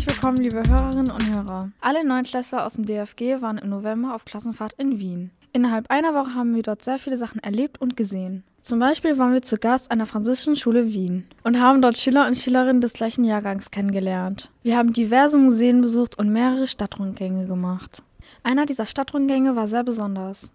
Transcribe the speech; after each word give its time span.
Herzlich 0.00 0.16
willkommen, 0.16 0.38
liebe 0.38 0.62
Hörerinnen 0.66 1.10
und 1.10 1.28
Hörer. 1.28 1.72
Alle 1.82 2.06
Neunklässler 2.06 2.64
aus 2.64 2.72
dem 2.72 2.86
DFG 2.86 3.42
waren 3.42 3.58
im 3.58 3.68
November 3.68 4.14
auf 4.14 4.24
Klassenfahrt 4.24 4.72
in 4.78 4.98
Wien. 4.98 5.30
Innerhalb 5.52 5.90
einer 5.90 6.14
Woche 6.14 6.34
haben 6.34 6.54
wir 6.54 6.62
dort 6.62 6.82
sehr 6.82 6.98
viele 6.98 7.18
Sachen 7.18 7.38
erlebt 7.42 7.82
und 7.82 7.98
gesehen. 7.98 8.42
Zum 8.62 8.78
Beispiel 8.78 9.18
waren 9.18 9.34
wir 9.34 9.42
zu 9.42 9.58
Gast 9.58 9.92
der 9.92 10.06
Französischen 10.06 10.56
Schule 10.56 10.86
Wien 10.86 11.26
und 11.44 11.60
haben 11.60 11.82
dort 11.82 11.98
Schüler 11.98 12.26
und 12.26 12.38
Schülerinnen 12.38 12.80
des 12.80 12.94
gleichen 12.94 13.24
Jahrgangs 13.24 13.70
kennengelernt. 13.70 14.50
Wir 14.62 14.78
haben 14.78 14.94
diverse 14.94 15.36
Museen 15.36 15.82
besucht 15.82 16.18
und 16.18 16.32
mehrere 16.32 16.66
Stadtrundgänge 16.66 17.46
gemacht. 17.46 18.02
Einer 18.42 18.64
dieser 18.64 18.86
Stadtrundgänge 18.86 19.54
war 19.54 19.68
sehr 19.68 19.84
besonders, 19.84 20.50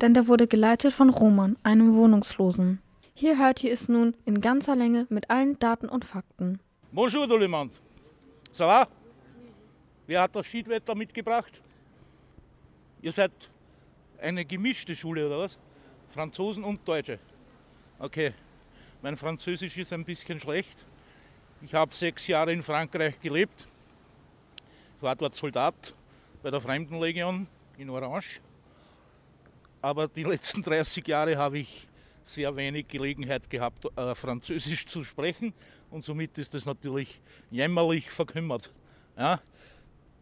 denn 0.00 0.12
der 0.12 0.26
wurde 0.26 0.48
geleitet 0.48 0.92
von 0.92 1.10
Roman, 1.10 1.54
einem 1.62 1.94
Wohnungslosen. 1.94 2.80
Hier 3.14 3.38
hört 3.38 3.62
ihr 3.62 3.72
es 3.72 3.88
nun 3.88 4.14
in 4.24 4.40
ganzer 4.40 4.74
Länge 4.74 5.06
mit 5.08 5.30
allen 5.30 5.56
Daten 5.60 5.88
und 5.88 6.04
Fakten. 6.04 6.58
Bonjour 6.90 7.28
tout 7.28 7.38
le 7.38 7.46
monde. 7.46 7.74
Ça 8.52 8.66
va? 8.66 8.88
Wer 10.06 10.22
hat 10.22 10.34
das 10.34 10.46
Schiedwetter 10.46 10.94
mitgebracht? 10.94 11.62
Ihr 13.02 13.12
seid 13.12 13.32
eine 14.20 14.44
gemischte 14.44 14.96
Schule 14.96 15.26
oder 15.26 15.40
was? 15.40 15.58
Franzosen 16.08 16.64
und 16.64 16.86
Deutsche. 16.86 17.18
Okay, 17.98 18.32
mein 19.02 19.16
Französisch 19.16 19.76
ist 19.76 19.92
ein 19.92 20.04
bisschen 20.04 20.40
schlecht. 20.40 20.86
Ich 21.60 21.74
habe 21.74 21.94
sechs 21.94 22.26
Jahre 22.26 22.52
in 22.52 22.62
Frankreich 22.62 23.20
gelebt. 23.20 23.68
Ich 24.96 25.02
war 25.02 25.14
dort 25.14 25.34
Soldat 25.34 25.94
bei 26.42 26.50
der 26.50 26.60
Fremdenlegion 26.60 27.46
in 27.76 27.90
Orange. 27.90 28.40
Aber 29.82 30.08
die 30.08 30.24
letzten 30.24 30.62
30 30.62 31.06
Jahre 31.06 31.36
habe 31.36 31.58
ich 31.58 31.86
sehr 32.24 32.54
wenig 32.56 32.88
Gelegenheit 32.88 33.48
gehabt, 33.48 33.86
äh, 33.96 34.14
Französisch 34.14 34.86
zu 34.86 35.04
sprechen 35.04 35.52
und 35.90 36.04
somit 36.04 36.36
ist 36.38 36.54
das 36.54 36.66
natürlich 36.66 37.20
jämmerlich 37.50 38.10
verkümmert. 38.10 38.72
Ja. 39.16 39.40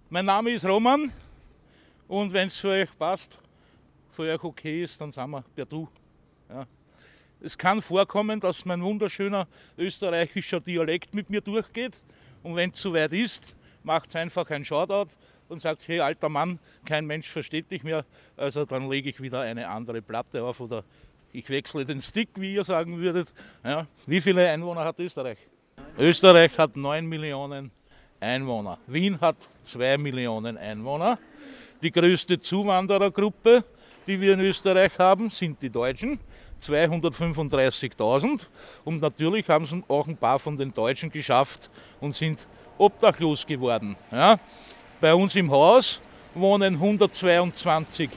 Mein 0.08 0.24
Name 0.24 0.50
ist 0.50 0.64
Roman 0.64 1.12
und 2.08 2.32
wenn 2.32 2.48
es 2.48 2.56
für 2.56 2.68
euch 2.68 2.98
passt, 2.98 3.38
für 4.12 4.22
euch 4.22 4.42
okay 4.42 4.82
ist, 4.84 5.00
dann 5.00 5.10
sind 5.10 5.30
wir 5.30 5.44
per 5.54 5.66
Du. 5.66 5.88
Ja. 6.48 6.66
Es 7.40 7.58
kann 7.58 7.82
vorkommen, 7.82 8.40
dass 8.40 8.64
mein 8.64 8.82
wunderschöner 8.82 9.46
österreichischer 9.76 10.60
Dialekt 10.60 11.14
mit 11.14 11.28
mir 11.28 11.40
durchgeht 11.40 12.00
und 12.42 12.56
wenn 12.56 12.70
es 12.70 12.80
soweit 12.80 13.12
ist, 13.12 13.56
macht 13.82 14.08
es 14.08 14.16
einfach 14.16 14.48
ein 14.50 14.64
Shoutout 14.64 15.14
und 15.48 15.60
sagt, 15.60 15.86
hey 15.88 16.00
alter 16.00 16.28
Mann, 16.28 16.58
kein 16.84 17.06
Mensch 17.06 17.28
versteht 17.28 17.70
dich 17.70 17.82
mehr, 17.82 18.04
also 18.36 18.64
dann 18.64 18.88
lege 18.88 19.10
ich 19.10 19.20
wieder 19.20 19.40
eine 19.40 19.68
andere 19.68 20.00
Platte 20.02 20.42
auf 20.42 20.60
oder 20.60 20.84
ich 21.32 21.48
wechsle 21.50 21.84
den 21.84 22.00
Stick, 22.00 22.30
wie 22.36 22.54
ihr 22.54 22.64
sagen 22.64 22.98
würdet. 22.98 23.34
Ja. 23.62 23.86
Wie 24.06 24.20
viele 24.20 24.48
Einwohner 24.48 24.84
hat 24.84 24.98
Österreich? 24.98 25.38
Österreich 25.98 26.58
hat 26.58 26.76
9 26.76 27.06
Millionen 27.06 27.70
Einwohner. 28.20 28.78
Wien 28.86 29.18
hat 29.18 29.36
2 29.62 29.96
Millionen 29.96 30.58
Einwohner. 30.58 31.18
Die 31.80 31.90
größte 31.90 32.38
Zuwanderergruppe, 32.38 33.64
die 34.06 34.20
wir 34.20 34.34
in 34.34 34.40
Österreich 34.40 34.92
haben, 34.98 35.30
sind 35.30 35.62
die 35.62 35.70
Deutschen. 35.70 36.20
235.000. 36.62 38.46
Und 38.84 39.00
natürlich 39.00 39.48
haben 39.48 39.64
es 39.64 39.74
auch 39.88 40.06
ein 40.06 40.18
paar 40.18 40.38
von 40.38 40.58
den 40.58 40.72
Deutschen 40.74 41.10
geschafft 41.10 41.70
und 41.98 42.14
sind 42.14 42.46
obdachlos 42.76 43.46
geworden. 43.46 43.96
Ja. 44.12 44.38
Bei 45.00 45.14
uns 45.14 45.34
im 45.34 45.50
Haus 45.50 46.02
wohnen 46.34 46.74
122 46.74 48.10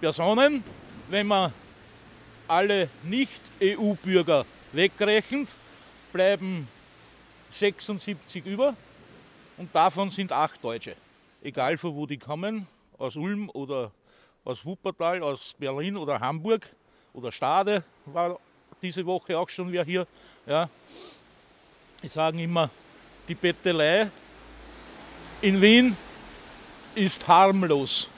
Personen. 0.00 0.62
Wenn 1.08 1.26
man 1.26 1.52
alle 2.46 2.88
Nicht-EU-Bürger 3.02 4.46
wegrechnet, 4.72 5.48
bleiben 6.12 6.68
76 7.54 8.44
über 8.46 8.74
und 9.56 9.72
davon 9.74 10.10
sind 10.10 10.32
acht 10.32 10.62
Deutsche. 10.62 10.96
Egal 11.42 11.78
von 11.78 11.94
wo 11.94 12.04
die 12.04 12.18
kommen, 12.18 12.66
aus 12.98 13.16
Ulm 13.16 13.48
oder 13.50 13.92
aus 14.44 14.64
Wuppertal, 14.64 15.22
aus 15.22 15.54
Berlin 15.56 15.96
oder 15.96 16.18
Hamburg 16.18 16.68
oder 17.12 17.30
Stade 17.30 17.84
war 18.06 18.38
diese 18.82 19.06
Woche 19.06 19.38
auch 19.38 19.48
schon 19.48 19.70
wer 19.70 19.84
hier. 19.84 20.06
Ja. 20.46 20.68
Ich 22.02 22.12
sage 22.12 22.42
immer, 22.42 22.70
die 23.28 23.34
Bettelei 23.36 24.10
in 25.40 25.62
Wien 25.62 25.96
ist 26.94 27.26
harmlos 27.28 28.08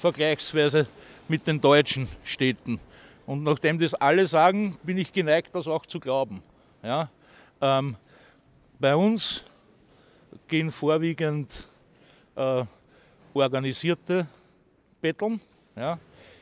vergleichsweise 0.00 0.88
mit 1.28 1.46
den 1.46 1.60
deutschen 1.60 2.08
Städten. 2.24 2.80
Und 3.24 3.44
nachdem 3.44 3.78
das 3.78 3.94
alle 3.94 4.26
sagen, 4.26 4.76
bin 4.82 4.98
ich 4.98 5.12
geneigt, 5.12 5.54
das 5.54 5.68
auch 5.68 5.86
zu 5.86 6.00
glauben. 6.00 6.42
Ja? 6.82 7.08
Ähm, 7.60 7.96
bei 8.80 8.96
uns 8.96 9.44
gehen 10.48 10.72
vorwiegend 10.72 11.68
äh, 12.34 12.64
organisierte 13.34 14.26
Betteln. 15.00 15.40
Ja? 15.76 15.98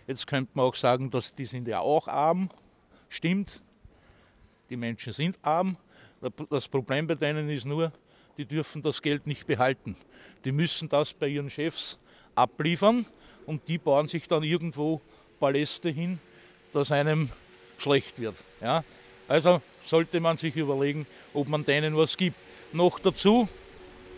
Jetzt 0.07 0.27
könnte 0.27 0.51
man 0.55 0.67
auch 0.67 0.75
sagen, 0.75 1.11
dass 1.11 1.35
die 1.35 1.45
sind 1.45 1.67
ja 1.67 1.81
auch 1.81 2.07
arm. 2.07 2.49
Stimmt, 3.09 3.61
die 4.71 4.77
Menschen 4.77 5.13
sind 5.13 5.37
arm. 5.43 5.77
Das 6.49 6.69
Problem 6.69 7.07
bei 7.07 7.15
denen 7.15 7.51
ist 7.51 7.67
nur, 7.67 7.93
die 8.37 8.45
dürfen 8.45 8.83
das 8.83 9.03
Geld 9.03 9.27
nicht 9.27 9.47
behalten. 9.47 9.97
Die 10.45 10.53
müssen 10.53 10.89
das 10.89 11.13
bei 11.13 11.29
ihren 11.29 11.51
Chefs 11.51 11.99
abliefern 12.35 13.05
und 13.47 13.67
die 13.67 13.79
bauen 13.79 14.07
sich 14.07 14.29
dann 14.29 14.45
irgendwo 14.45 15.01
Paläste 15.41 15.91
hin, 15.91 16.21
dass 16.73 16.93
einem 16.93 17.31
schlecht 17.79 18.21
wird. 18.21 18.45
Ja? 18.61 18.85
Also 19.27 19.61
sollte 19.89 20.21
man 20.21 20.37
sich 20.37 20.55
überlegen, 20.57 21.07
ob 21.35 21.49
man 21.49 21.65
denen 21.65 21.97
was 21.97 22.17
gibt. 22.17 22.37
Noch 22.73 22.99
dazu, 22.99 23.49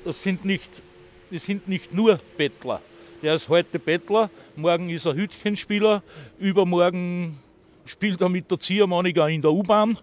das 0.04 0.22
sind 0.22 0.44
nicht, 0.44 0.82
das 1.30 1.44
sind 1.44 1.68
nicht 1.68 1.94
nur 1.94 2.20
Bettler. 2.36 2.82
Der 3.22 3.34
ist 3.34 3.48
heute 3.48 3.78
Bettler, 3.78 4.30
morgen 4.56 4.90
ist 4.90 5.04
er 5.04 5.14
Hütchenspieler, 5.14 6.02
übermorgen 6.38 7.38
spielt 7.84 8.20
er 8.20 8.28
mit 8.28 8.50
der 8.50 8.58
Ziehharmonika 8.58 9.28
in 9.28 9.42
der 9.42 9.52
U-Bahn. 9.52 9.98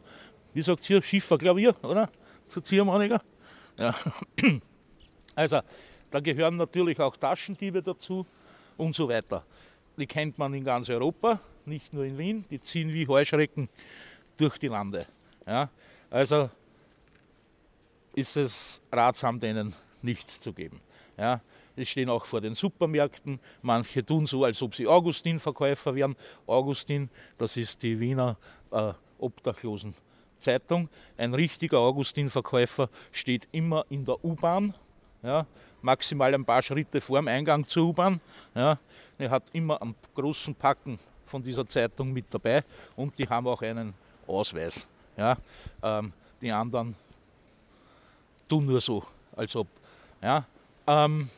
Wie 0.54 0.62
sagt 0.62 0.86
hier? 0.86 1.02
Schifferklavier, 1.02 1.76
oder? 1.84 2.10
Zur 2.48 2.64
Ziehharmonika. 2.64 3.22
Ja. 3.78 3.96
Also, 5.36 5.62
da 6.12 6.20
gehören 6.20 6.56
natürlich 6.56 7.00
auch 7.00 7.16
Taschendiebe 7.16 7.82
dazu 7.82 8.26
und 8.76 8.96
so 8.96 9.08
weiter. 9.08 9.44
Die 9.98 10.08
kennt 10.08 10.38
man 10.38 10.54
in 10.54 10.64
ganz 10.64 10.90
Europa 10.90 11.40
nicht 11.66 11.94
nur 11.94 12.06
in 12.06 12.18
Wien, 12.18 12.46
die 12.50 12.62
ziehen 12.62 12.94
wie 12.94 13.08
Heuschrecken 13.08 13.70
durch 14.38 14.58
die 14.58 14.68
Lande. 14.68 15.06
Ja? 15.47 15.69
Also 16.09 16.50
ist 18.13 18.35
es 18.38 18.81
ratsam, 18.91 19.40
denen 19.40 19.74
nichts 20.02 20.40
zu 20.40 20.53
geben. 20.53 20.81
Ja? 21.18 21.41
Die 21.75 21.85
stehen 21.85 22.09
auch 22.09 22.25
vor 22.25 22.41
den 22.41 22.56
Supermärkten. 22.56 23.40
Manche 23.62 24.06
tun 24.06 24.25
so, 24.25 24.44
als 24.44 24.62
ob 24.62 24.75
sie 24.75 24.88
Augustin-Verkäufer 24.88 25.96
wären. 25.96 26.16
Augustin, 26.46 27.09
das 27.38 27.56
ist 27.57 27.81
die 27.84 28.00
Wiener 28.00 28.38
äh, 28.72 28.94
Obdachlosen 29.19 29.94
Zeitung. 30.40 30.90
Ein 31.18 31.34
richtiger 31.34 31.80
Augustin-Verkäufer 31.80 32.90
steht 33.12 33.47
immer 33.52 33.86
in 33.90 34.06
der 34.06 34.24
U-Bahn, 34.24 34.74
ja, 35.24 35.46
maximal 35.81 36.34
ein 36.34 36.46
paar 36.46 36.62
Schritte 36.62 37.02
vor 37.02 37.19
dem 37.19 37.28
Eingang 37.28 37.66
zur 37.66 37.88
U-Bahn. 37.90 38.22
Ja. 38.53 38.78
Er 39.18 39.30
hat 39.30 39.44
immer 39.53 39.81
einen 39.81 39.96
großen 40.16 40.53
Packen 40.56 41.00
von 41.25 41.41
dieser 41.41 41.68
Zeitung 41.68 42.13
mit 42.13 42.25
dabei 42.30 42.63
und 42.96 43.18
die 43.18 43.28
haben 43.28 43.47
auch 43.47 43.62
einen 43.62 43.94
Ausweis. 44.28 44.88
Ja. 45.18 45.38
Ähm, 45.82 46.14
die 46.42 46.52
anderen 46.52 46.96
tun 48.48 48.66
nur 48.66 48.80
so, 48.82 49.04
als 49.36 49.56
ob. 49.56 49.68
Ja. 50.22 50.46
Ähm, 50.86 51.30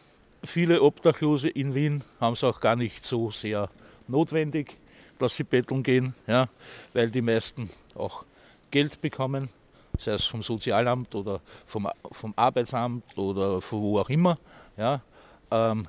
viele 0.44 0.82
Obdachlose 0.82 1.50
in 1.50 1.74
Wien 1.74 2.04
haben 2.20 2.34
es 2.34 2.44
auch 2.44 2.60
gar 2.60 2.76
nicht 2.76 3.04
so 3.04 3.32
sehr 3.32 3.70
notwendig, 4.08 4.78
dass 5.18 5.36
sie 5.36 5.44
betteln 5.44 5.84
gehen, 5.84 6.14
ja, 6.28 6.48
weil 6.94 7.10
die 7.10 7.22
meisten 7.22 7.70
auch 7.96 8.26
Geld 8.72 9.02
bekommen, 9.02 9.50
sei 9.98 10.14
es 10.14 10.26
vom 10.26 10.44
Sozialamt 10.44 11.14
oder 11.16 11.42
vom, 11.66 11.90
vom 12.12 12.34
Arbeitsamt 12.36 13.18
oder 13.18 13.62
von 13.62 13.82
wo 13.82 14.00
auch 14.00 14.10
immer. 14.10 14.38
Ja. 14.78 15.02
Ähm, 15.52 15.88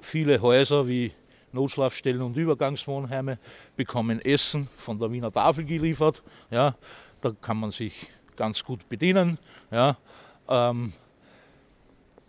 viele 0.00 0.40
Häuser 0.40 0.86
wie 0.86 1.12
Notschlafstellen 1.52 2.20
und 2.20 2.36
Übergangswohnheime 2.36 3.38
bekommen 3.76 4.20
Essen 4.20 4.68
von 4.76 4.98
der 4.98 5.10
Wiener 5.10 5.32
Tafel 5.32 5.64
geliefert. 5.64 6.22
Ja, 6.50 6.74
da 7.20 7.32
kann 7.40 7.58
man 7.58 7.70
sich 7.70 8.06
ganz 8.36 8.64
gut 8.64 8.88
bedienen. 8.88 9.38
Ja, 9.70 9.96
ähm, 10.48 10.92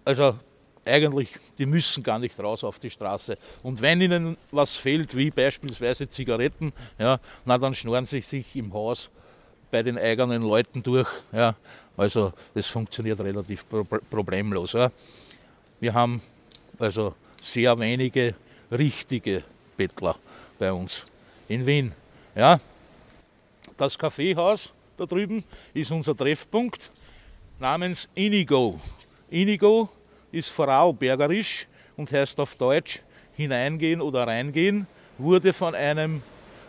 also 0.05 0.37
eigentlich, 0.85 1.29
die 1.57 1.65
müssen 1.65 2.03
gar 2.03 2.19
nicht 2.19 2.39
raus 2.39 2.63
auf 2.63 2.79
die 2.79 2.89
Straße. 2.89 3.37
Und 3.63 3.81
wenn 3.81 4.01
ihnen 4.01 4.37
was 4.51 4.77
fehlt, 4.77 5.15
wie 5.15 5.29
beispielsweise 5.29 6.09
Zigaretten, 6.09 6.73
ja, 6.97 7.19
na, 7.45 7.57
dann 7.57 7.75
schnorren 7.75 8.05
sie 8.05 8.21
sich 8.21 8.55
im 8.55 8.73
Haus 8.73 9.09
bei 9.71 9.83
den 9.83 9.97
eigenen 9.97 10.41
Leuten 10.41 10.81
durch. 10.81 11.07
Ja. 11.31 11.55
Also 11.95 12.33
das 12.53 12.67
funktioniert 12.67 13.19
relativ 13.19 13.65
problemlos. 14.09 14.73
Ja. 14.73 14.91
Wir 15.79 15.93
haben 15.93 16.21
also 16.79 17.13
sehr 17.41 17.77
wenige 17.77 18.35
richtige 18.71 19.43
Bettler 19.77 20.15
bei 20.57 20.71
uns 20.71 21.03
in 21.47 21.65
Wien. 21.65 21.93
Ja, 22.35 22.59
das 23.77 23.97
Kaffeehaus 23.97 24.73
da 24.99 25.05
drüben 25.05 25.43
ist 25.73 25.91
unser 25.91 26.15
Treffpunkt 26.15 26.91
namens 27.57 28.09
Inigo. 28.15 28.79
Inigo 29.29 29.87
ist 30.31 30.49
Vorarlbergerisch 30.49 31.67
und 31.95 32.11
heißt 32.11 32.39
auf 32.39 32.55
Deutsch 32.55 33.01
hineingehen 33.35 34.01
oder 34.01 34.27
reingehen, 34.27 34.85
wurde 35.17 35.53
von 35.53 35.73
einem 35.73 36.21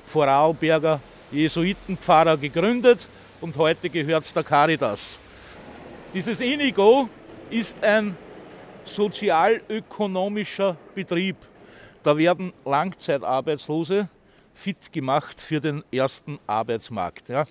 Vorarlberger 0.06 1.00
Jesuitenpfarrer 1.32 2.37
gegründet 2.37 3.09
und 3.41 3.56
heute 3.56 3.91
gehört 3.91 4.25
es 4.25 4.33
der 4.33 4.44
Caritas. 4.44 5.19
Dieses 6.15 6.41
Inigo 6.41 7.09
ist 7.50 7.83
ein 7.83 8.17
sozialökonomischer 8.85 10.76
Betrieb. 10.94 11.37
Da 12.03 12.17
werden 12.17 12.53
Langzeitarbeitslose 12.65 14.09
fit 14.55 14.93
gemacht 14.93 15.41
für 15.41 15.61
den 15.61 15.83
ersten 15.91 16.38
Arbeitsmarkt. 16.47 17.29
Ja. 17.29 17.44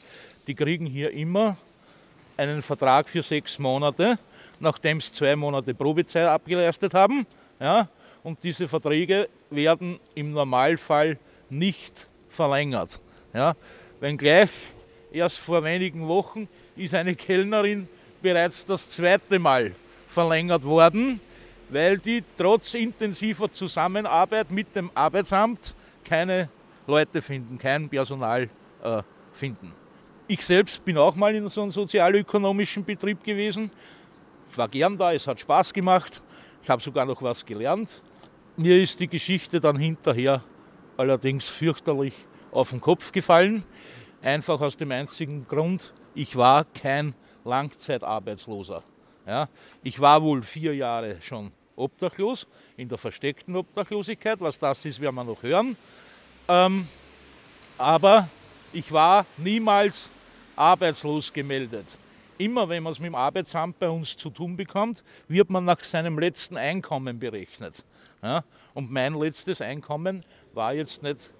Die 0.49 0.55
kriegen 0.55 0.87
hier 0.87 1.11
immer 1.11 1.55
einen 2.35 2.63
Vertrag 2.63 3.07
für 3.07 3.21
sechs 3.21 3.59
Monate, 3.59 4.17
nachdem 4.59 4.99
sie 4.99 5.11
zwei 5.11 5.35
Monate 5.35 5.75
Probezeit 5.75 6.25
abgeleistet 6.25 6.95
haben. 6.95 7.27
Ja. 7.59 7.87
Und 8.23 8.43
diese 8.43 8.67
Verträge 8.67 9.29
werden 9.51 9.99
im 10.15 10.31
Normalfall 10.31 11.19
nicht 11.51 12.07
verlängert. 12.29 12.99
Ja. 13.31 13.53
Wenngleich 13.99 14.49
erst 15.11 15.37
vor 15.37 15.63
wenigen 15.63 16.07
Wochen 16.07 16.47
ist 16.75 16.95
eine 16.95 17.13
Kellnerin 17.13 17.87
bereits 18.19 18.65
das 18.65 18.89
zweite 18.89 19.37
Mal 19.37 19.75
verlängert 20.07 20.63
worden, 20.63 21.21
weil 21.69 21.99
die 21.99 22.23
trotz 22.35 22.73
intensiver 22.73 23.51
Zusammenarbeit 23.53 24.49
mit 24.49 24.75
dem 24.75 24.89
Arbeitsamt 24.95 25.75
keine 26.03 26.49
Leute 26.87 27.21
finden, 27.21 27.59
kein 27.59 27.87
Personal 27.87 28.49
äh, 28.81 29.03
finden. 29.31 29.78
Ich 30.31 30.45
selbst 30.45 30.85
bin 30.85 30.95
auch 30.95 31.15
mal 31.15 31.33
in 31.33 31.49
so 31.49 31.63
einem 31.63 31.71
sozialökonomischen 31.71 32.85
Betrieb 32.85 33.23
gewesen. 33.23 33.71
Ich 34.51 34.57
war 34.59 34.67
gern 34.67 34.95
da, 34.95 35.11
es 35.11 35.25
hat 35.25 35.39
Spaß 35.39 35.73
gemacht. 35.73 36.21
Ich 36.61 36.69
habe 36.69 36.83
sogar 36.83 37.03
noch 37.07 37.19
was 37.23 37.43
gelernt. 37.43 38.03
Mir 38.55 38.79
ist 38.79 38.99
die 38.99 39.07
Geschichte 39.07 39.59
dann 39.59 39.77
hinterher 39.77 40.43
allerdings 40.97 41.49
fürchterlich 41.49 42.13
auf 42.51 42.69
den 42.69 42.79
Kopf 42.79 43.11
gefallen. 43.11 43.63
Einfach 44.21 44.61
aus 44.61 44.77
dem 44.77 44.91
einzigen 44.91 45.47
Grund, 45.47 45.95
ich 46.13 46.35
war 46.35 46.63
kein 46.63 47.15
Langzeitarbeitsloser. 47.43 48.83
Ja, 49.25 49.49
ich 49.81 49.99
war 49.99 50.21
wohl 50.21 50.43
vier 50.43 50.75
Jahre 50.75 51.19
schon 51.23 51.51
obdachlos, 51.75 52.45
in 52.77 52.87
der 52.87 52.99
versteckten 52.99 53.55
Obdachlosigkeit. 53.55 54.39
Was 54.41 54.59
das 54.59 54.85
ist, 54.85 55.01
werden 55.01 55.15
wir 55.15 55.23
noch 55.23 55.41
hören. 55.41 55.75
Ähm, 56.47 56.87
aber 57.79 58.29
ich 58.71 58.91
war 58.91 59.25
niemals 59.35 60.11
arbeitslos 60.59 61.31
gemeldet. 61.31 61.85
Immer 62.37 62.69
wenn 62.69 62.83
man 62.83 62.93
es 62.93 62.99
mit 62.99 63.07
dem 63.07 63.15
Arbeitsamt 63.15 63.79
bei 63.79 63.89
uns 63.89 64.15
zu 64.15 64.29
tun 64.29 64.55
bekommt, 64.55 65.03
wird 65.27 65.49
man 65.49 65.65
nach 65.65 65.83
seinem 65.83 66.19
letzten 66.19 66.57
Einkommen 66.57 67.19
berechnet. 67.19 67.83
Ja? 68.21 68.43
Und 68.73 68.91
mein 68.91 69.13
letztes 69.13 69.61
Einkommen 69.61 70.23
war 70.53 70.73
jetzt 70.73 71.03
nicht 71.03 71.31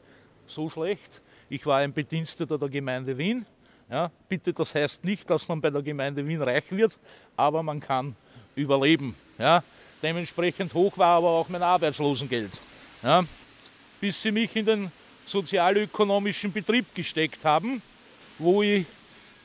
so 0.46 0.70
schlecht. 0.70 1.22
Ich 1.50 1.66
war 1.66 1.80
ein 1.80 1.94
Bediensteter 1.94 2.58
der 2.58 2.70
Gemeinde 2.70 3.18
Wien 3.18 3.46
ja, 3.90 4.12
bitte, 4.28 4.54
das 4.54 4.76
heißt 4.76 5.04
nicht, 5.04 5.28
dass 5.30 5.48
man 5.48 5.60
bei 5.60 5.72
der 5.72 5.82
Gemeinde 5.82 6.26
Wien 6.28 6.42
reich 6.42 6.66
wird, 6.70 7.00
aber 7.36 7.64
man 7.64 7.80
kann 7.80 8.16
überleben. 8.56 9.16
Ja. 9.40 9.64
Dementsprechend 10.02 10.74
hoch 10.76 10.96
war 10.98 11.18
aber 11.18 11.30
auch 11.30 11.50
mein 11.50 11.64
Arbeitslosengeld. 11.64 12.62
Ja. 13.02 13.24
Bis 14.00 14.22
sie 14.22 14.32
mich 14.32 14.56
in 14.56 14.66
den 14.66 14.92
sozialökonomischen 15.26 16.54
Betrieb 16.54 16.94
gesteckt 16.94 17.44
haben, 17.44 17.82
wo 18.38 18.62
ich 18.62 18.86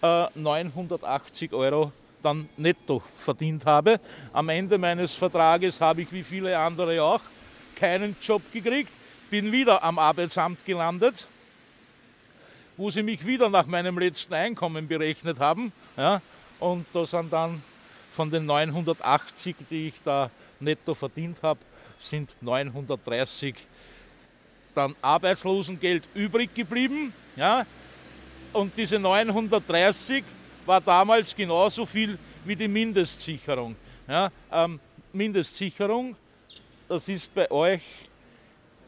äh, 0.04 0.26
980 0.34 1.52
Euro 1.52 1.92
dann 2.22 2.48
netto 2.56 3.02
verdient 3.18 3.66
habe. 3.66 4.00
Am 4.32 4.48
Ende 4.48 4.78
meines 4.78 5.14
Vertrages 5.14 5.80
habe 5.80 6.02
ich 6.02 6.12
wie 6.12 6.22
viele 6.22 6.58
andere 6.58 7.02
auch 7.02 7.20
keinen 7.76 8.16
Job 8.20 8.42
gekriegt, 8.52 8.92
bin 9.30 9.50
wieder 9.50 9.82
am 9.82 9.98
Arbeitsamt 9.98 10.64
gelandet 10.64 11.26
wo 12.76 12.90
sie 12.90 13.02
mich 13.02 13.24
wieder 13.24 13.48
nach 13.50 13.66
meinem 13.66 13.98
letzten 13.98 14.34
Einkommen 14.34 14.88
berechnet 14.88 15.38
haben. 15.38 15.72
Ja, 15.96 16.20
und 16.58 16.86
da 16.92 17.06
sind 17.06 17.32
dann 17.32 17.62
von 18.14 18.30
den 18.30 18.46
980, 18.46 19.56
die 19.70 19.88
ich 19.88 20.02
da 20.04 20.30
netto 20.60 20.94
verdient 20.94 21.38
habe, 21.42 21.60
sind 21.98 22.30
930 22.40 23.54
dann 24.74 24.94
Arbeitslosengeld 25.02 26.04
übrig 26.14 26.52
geblieben. 26.54 27.12
Ja, 27.36 27.64
und 28.54 28.76
diese 28.76 28.98
930 28.98 30.24
war 30.64 30.80
damals 30.80 31.34
genauso 31.34 31.84
viel 31.84 32.18
wie 32.44 32.56
die 32.56 32.68
Mindestsicherung. 32.68 33.76
Ja, 34.08 34.30
ähm, 34.52 34.80
Mindestsicherung, 35.12 36.16
das 36.88 37.08
ist 37.08 37.34
bei 37.34 37.50
euch 37.50 37.82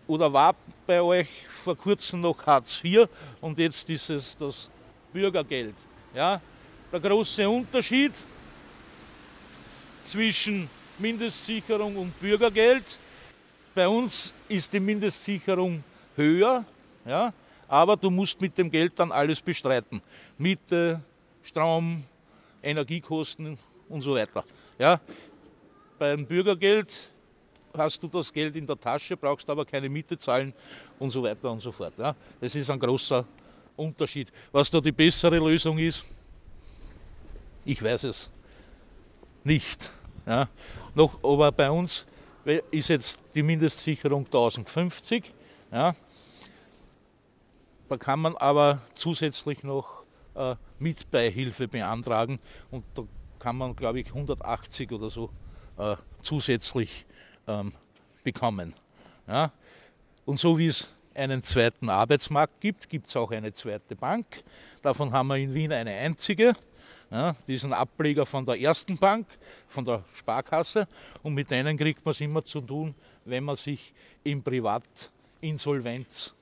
oder 0.06 0.32
war 0.32 0.54
bei 0.86 1.00
euch 1.00 1.28
vor 1.64 1.76
kurzem 1.76 2.20
noch 2.20 2.46
Hartz 2.46 2.82
IV 2.82 3.08
und 3.40 3.58
jetzt 3.58 3.88
ist 3.90 4.08
es 4.10 4.36
das 4.36 4.70
Bürgergeld. 5.12 5.74
Ja? 6.14 6.40
Der 6.92 7.00
große 7.00 7.48
Unterschied 7.48 8.12
zwischen 10.04 10.70
Mindestsicherung 10.98 11.96
und 11.96 12.20
Bürgergeld. 12.20 12.98
Bei 13.74 13.88
uns 13.88 14.32
ist 14.48 14.72
die 14.72 14.80
Mindestsicherung 14.80 15.82
höher, 16.14 16.64
ja? 17.04 17.32
Aber 17.68 17.96
du 17.96 18.10
musst 18.10 18.40
mit 18.40 18.56
dem 18.58 18.70
Geld 18.70 18.98
dann 18.98 19.12
alles 19.12 19.40
bestreiten. 19.40 20.00
Miete, 20.38 21.00
Strom, 21.42 22.04
Energiekosten 22.62 23.58
und 23.88 24.02
so 24.02 24.14
weiter. 24.14 24.44
Ja? 24.78 25.00
Beim 25.98 26.26
Bürgergeld 26.26 27.10
hast 27.76 28.02
du 28.02 28.08
das 28.08 28.32
Geld 28.32 28.56
in 28.56 28.66
der 28.66 28.78
Tasche, 28.78 29.16
brauchst 29.16 29.48
aber 29.48 29.64
keine 29.64 29.88
Miete 29.88 30.18
zahlen 30.18 30.52
und 30.98 31.10
so 31.10 31.22
weiter 31.22 31.50
und 31.50 31.60
so 31.60 31.72
fort. 31.72 31.92
Ja. 31.98 32.14
Das 32.40 32.54
ist 32.54 32.70
ein 32.70 32.78
großer 32.78 33.24
Unterschied. 33.76 34.32
Was 34.52 34.70
da 34.70 34.80
die 34.80 34.92
bessere 34.92 35.38
Lösung 35.38 35.78
ist, 35.78 36.04
ich 37.64 37.82
weiß 37.82 38.04
es 38.04 38.30
nicht. 39.44 39.90
Ja. 40.26 40.48
Noch, 40.94 41.22
aber 41.22 41.52
bei 41.52 41.70
uns 41.70 42.06
ist 42.70 42.88
jetzt 42.88 43.20
die 43.34 43.42
Mindestsicherung 43.42 44.24
1050. 44.24 45.32
Ja. 45.72 45.94
Da 47.88 47.96
kann 47.96 48.20
man 48.20 48.36
aber 48.36 48.80
zusätzlich 48.94 49.62
noch 49.62 50.02
äh, 50.34 50.56
Mitbeihilfe 50.78 51.68
beantragen 51.68 52.40
und 52.70 52.84
da 52.94 53.04
kann 53.38 53.56
man, 53.56 53.76
glaube 53.76 54.00
ich, 54.00 54.08
180 54.08 54.90
oder 54.92 55.08
so 55.08 55.30
äh, 55.78 55.96
zusätzlich 56.22 57.06
ähm, 57.46 57.72
bekommen. 58.24 58.74
Ja? 59.28 59.52
Und 60.24 60.38
so 60.38 60.58
wie 60.58 60.66
es 60.66 60.88
einen 61.14 61.42
zweiten 61.42 61.88
Arbeitsmarkt 61.88 62.60
gibt, 62.60 62.88
gibt 62.88 63.08
es 63.08 63.16
auch 63.16 63.30
eine 63.30 63.52
zweite 63.52 63.96
Bank. 63.96 64.42
Davon 64.82 65.12
haben 65.12 65.28
wir 65.28 65.36
in 65.36 65.54
Wien 65.54 65.72
eine 65.72 65.92
einzige. 65.92 66.54
Ja, 67.08 67.36
diesen 67.46 67.72
Ableger 67.72 68.26
von 68.26 68.44
der 68.44 68.60
ersten 68.60 68.98
Bank, 68.98 69.28
von 69.68 69.84
der 69.84 70.02
Sparkasse. 70.14 70.88
Und 71.22 71.34
mit 71.34 71.50
denen 71.52 71.76
kriegt 71.78 72.04
man 72.04 72.10
es 72.10 72.20
immer 72.20 72.44
zu 72.44 72.60
tun, 72.60 72.96
wenn 73.24 73.44
man 73.44 73.54
sich 73.54 73.94
in 74.24 74.42
Privatinsolvenz 74.42 76.34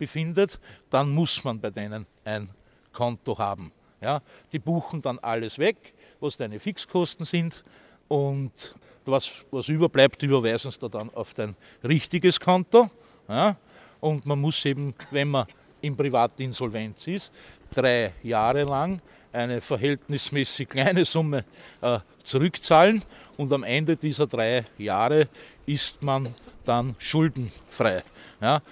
befindet, 0.00 0.58
dann 0.90 1.10
muss 1.10 1.44
man 1.44 1.60
bei 1.60 1.70
denen 1.70 2.06
ein 2.24 2.50
Konto 2.92 3.38
haben. 3.38 3.70
Ja, 4.00 4.22
die 4.50 4.58
buchen 4.58 5.02
dann 5.02 5.18
alles 5.18 5.58
weg, 5.58 5.94
was 6.18 6.36
deine 6.36 6.58
Fixkosten 6.58 7.24
sind 7.24 7.62
und 8.08 8.74
was, 9.04 9.30
was 9.50 9.68
überbleibt, 9.68 10.22
überweisen 10.22 10.70
sie 10.70 10.88
dann 10.88 11.10
auf 11.14 11.34
dein 11.34 11.54
richtiges 11.84 12.40
Konto. 12.40 12.90
Ja? 13.28 13.56
Und 14.00 14.24
man 14.24 14.40
muss 14.40 14.64
eben, 14.64 14.94
wenn 15.10 15.28
man 15.28 15.46
in 15.82 15.96
Privatinsolvenz 15.96 17.06
ist, 17.06 17.32
drei 17.70 18.12
Jahre 18.22 18.64
lang 18.64 19.00
eine 19.32 19.60
verhältnismäßig 19.60 20.68
kleine 20.68 21.04
Summe 21.04 21.44
äh, 21.80 21.98
zurückzahlen 22.22 23.02
und 23.36 23.52
am 23.52 23.64
Ende 23.64 23.96
dieser 23.96 24.26
drei 24.26 24.64
Jahre 24.78 25.28
ist 25.66 26.02
man 26.02 26.34
dann 26.64 26.94
schuldenfrei. 26.98 28.02
Ja? 28.40 28.62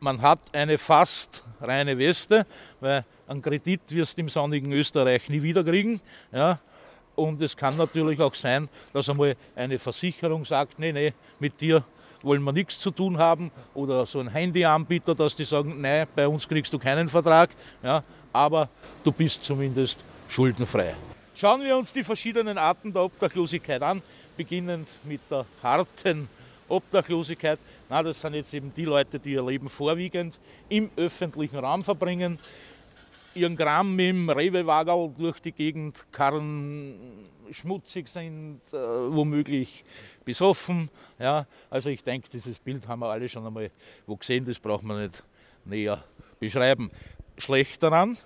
Man 0.00 0.22
hat 0.22 0.38
eine 0.52 0.78
fast 0.78 1.42
reine 1.60 1.98
Weste, 1.98 2.46
weil 2.80 3.04
einen 3.26 3.42
Kredit 3.42 3.80
wirst 3.88 4.16
du 4.16 4.22
im 4.22 4.28
sonnigen 4.28 4.72
Österreich 4.72 5.28
nie 5.28 5.42
wiederkriegen. 5.42 6.00
Ja? 6.32 6.60
Und 7.16 7.42
es 7.42 7.56
kann 7.56 7.76
natürlich 7.76 8.20
auch 8.20 8.34
sein, 8.34 8.68
dass 8.92 9.08
einmal 9.08 9.34
eine 9.56 9.78
Versicherung 9.78 10.44
sagt, 10.44 10.78
nee, 10.78 10.92
nee, 10.92 11.12
mit 11.40 11.60
dir 11.60 11.82
wollen 12.22 12.42
wir 12.42 12.52
nichts 12.52 12.78
zu 12.78 12.92
tun 12.92 13.18
haben. 13.18 13.50
Oder 13.74 14.06
so 14.06 14.20
ein 14.20 14.28
Handyanbieter, 14.28 15.14
dass 15.14 15.34
die 15.34 15.44
sagen, 15.44 15.80
nein, 15.80 16.06
bei 16.14 16.28
uns 16.28 16.46
kriegst 16.46 16.72
du 16.72 16.78
keinen 16.78 17.08
Vertrag. 17.08 17.50
Ja, 17.82 18.04
aber 18.32 18.68
du 19.02 19.10
bist 19.10 19.42
zumindest 19.42 19.98
schuldenfrei. 20.28 20.94
Schauen 21.34 21.62
wir 21.62 21.76
uns 21.76 21.92
die 21.92 22.04
verschiedenen 22.04 22.58
Arten 22.58 22.92
der 22.92 23.02
Obdachlosigkeit 23.02 23.82
an, 23.82 24.02
beginnend 24.36 24.88
mit 25.04 25.20
der 25.30 25.44
harten 25.62 26.28
Obdachlosigkeit. 26.68 27.58
Na, 27.88 28.02
das 28.02 28.20
sind 28.20 28.34
jetzt 28.34 28.52
eben 28.54 28.72
die 28.74 28.84
Leute, 28.84 29.18
die 29.18 29.32
ihr 29.32 29.44
Leben 29.44 29.68
vorwiegend 29.68 30.38
im 30.68 30.90
öffentlichen 30.96 31.58
Raum 31.58 31.84
verbringen 31.84 32.38
ihren 33.38 33.56
Gramm 33.56 33.94
mit 33.94 34.08
dem 34.08 34.30
Rewe-Wagel 34.30 35.14
durch 35.16 35.40
die 35.40 35.52
Gegend 35.52 36.06
karren, 36.12 37.24
schmutzig 37.50 38.08
sind, 38.08 38.60
äh, 38.72 38.76
womöglich 38.76 39.84
besoffen. 40.24 40.90
Ja, 41.18 41.46
also 41.70 41.90
ich 41.90 42.02
denke, 42.02 42.28
dieses 42.28 42.58
Bild 42.58 42.86
haben 42.86 43.00
wir 43.00 43.08
alle 43.08 43.28
schon 43.28 43.46
einmal 43.46 43.70
wo 44.06 44.16
gesehen, 44.16 44.44
das 44.44 44.58
braucht 44.58 44.82
man 44.82 45.02
nicht 45.02 45.22
näher 45.64 46.02
beschreiben. 46.38 46.90
Schlecht 47.36 47.82
daran 47.82 48.16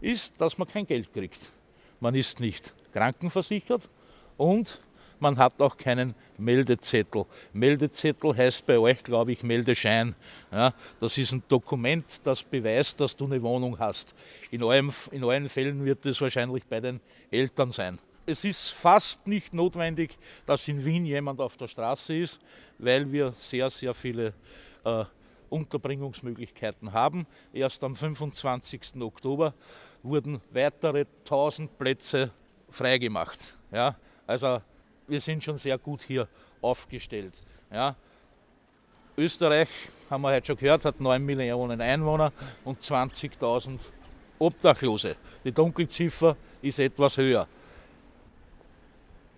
ist, 0.00 0.40
dass 0.40 0.58
man 0.58 0.68
kein 0.68 0.86
Geld 0.86 1.12
kriegt. 1.12 1.52
Man 2.00 2.14
ist 2.14 2.40
nicht 2.40 2.74
krankenversichert 2.92 3.88
und 4.36 4.80
man 5.20 5.36
hat 5.38 5.60
auch 5.60 5.76
keinen 5.76 6.14
Meldezettel. 6.38 7.26
Meldezettel 7.52 8.36
heißt 8.36 8.66
bei 8.66 8.78
euch, 8.78 9.02
glaube 9.02 9.32
ich, 9.32 9.42
Meldeschein. 9.42 10.14
Ja, 10.50 10.72
das 10.98 11.18
ist 11.18 11.32
ein 11.32 11.42
Dokument, 11.48 12.20
das 12.24 12.42
beweist, 12.42 13.00
dass 13.00 13.16
du 13.16 13.26
eine 13.26 13.42
Wohnung 13.42 13.78
hast. 13.78 14.14
In, 14.50 14.62
eurem, 14.62 14.92
in 15.10 15.24
euren 15.24 15.48
Fällen 15.48 15.84
wird 15.84 16.04
es 16.06 16.20
wahrscheinlich 16.20 16.64
bei 16.64 16.80
den 16.80 17.00
Eltern 17.30 17.70
sein. 17.70 17.98
Es 18.26 18.44
ist 18.44 18.68
fast 18.68 19.26
nicht 19.26 19.54
notwendig, 19.54 20.16
dass 20.46 20.68
in 20.68 20.84
Wien 20.84 21.04
jemand 21.04 21.40
auf 21.40 21.56
der 21.56 21.66
Straße 21.66 22.14
ist, 22.16 22.40
weil 22.78 23.10
wir 23.10 23.32
sehr, 23.32 23.70
sehr 23.70 23.94
viele 23.94 24.34
äh, 24.84 25.04
Unterbringungsmöglichkeiten 25.48 26.92
haben. 26.92 27.26
Erst 27.52 27.82
am 27.82 27.96
25. 27.96 29.00
Oktober 29.00 29.54
wurden 30.02 30.40
weitere 30.52 31.06
1000 31.24 31.76
Plätze 31.76 32.30
freigemacht. 32.70 33.38
Ja, 33.72 33.96
also 34.26 34.60
wir 35.10 35.20
sind 35.20 35.42
schon 35.42 35.58
sehr 35.58 35.76
gut 35.76 36.02
hier 36.02 36.28
aufgestellt. 36.62 37.34
Ja. 37.72 37.96
Österreich, 39.16 39.68
haben 40.08 40.22
wir 40.22 40.32
heute 40.32 40.46
schon 40.46 40.56
gehört, 40.56 40.84
hat 40.84 41.00
9 41.00 41.24
Millionen 41.24 41.80
Einwohner 41.80 42.32
und 42.64 42.80
20.000 42.80 43.78
Obdachlose. 44.38 45.16
Die 45.44 45.52
Dunkelziffer 45.52 46.36
ist 46.62 46.78
etwas 46.78 47.16
höher. 47.16 47.46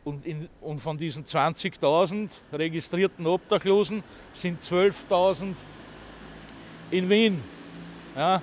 Und, 0.05 0.27
in, 0.27 0.49
und 0.61 0.81
von 0.81 0.99
diesen 0.99 1.25
20.000 1.25 2.29
registrierten 2.53 3.27
Obdachlosen 3.27 4.03
sind 4.35 4.63
12.000 4.63 5.55
in 6.91 7.09
Wien. 7.09 7.43
Ja, 8.15 8.43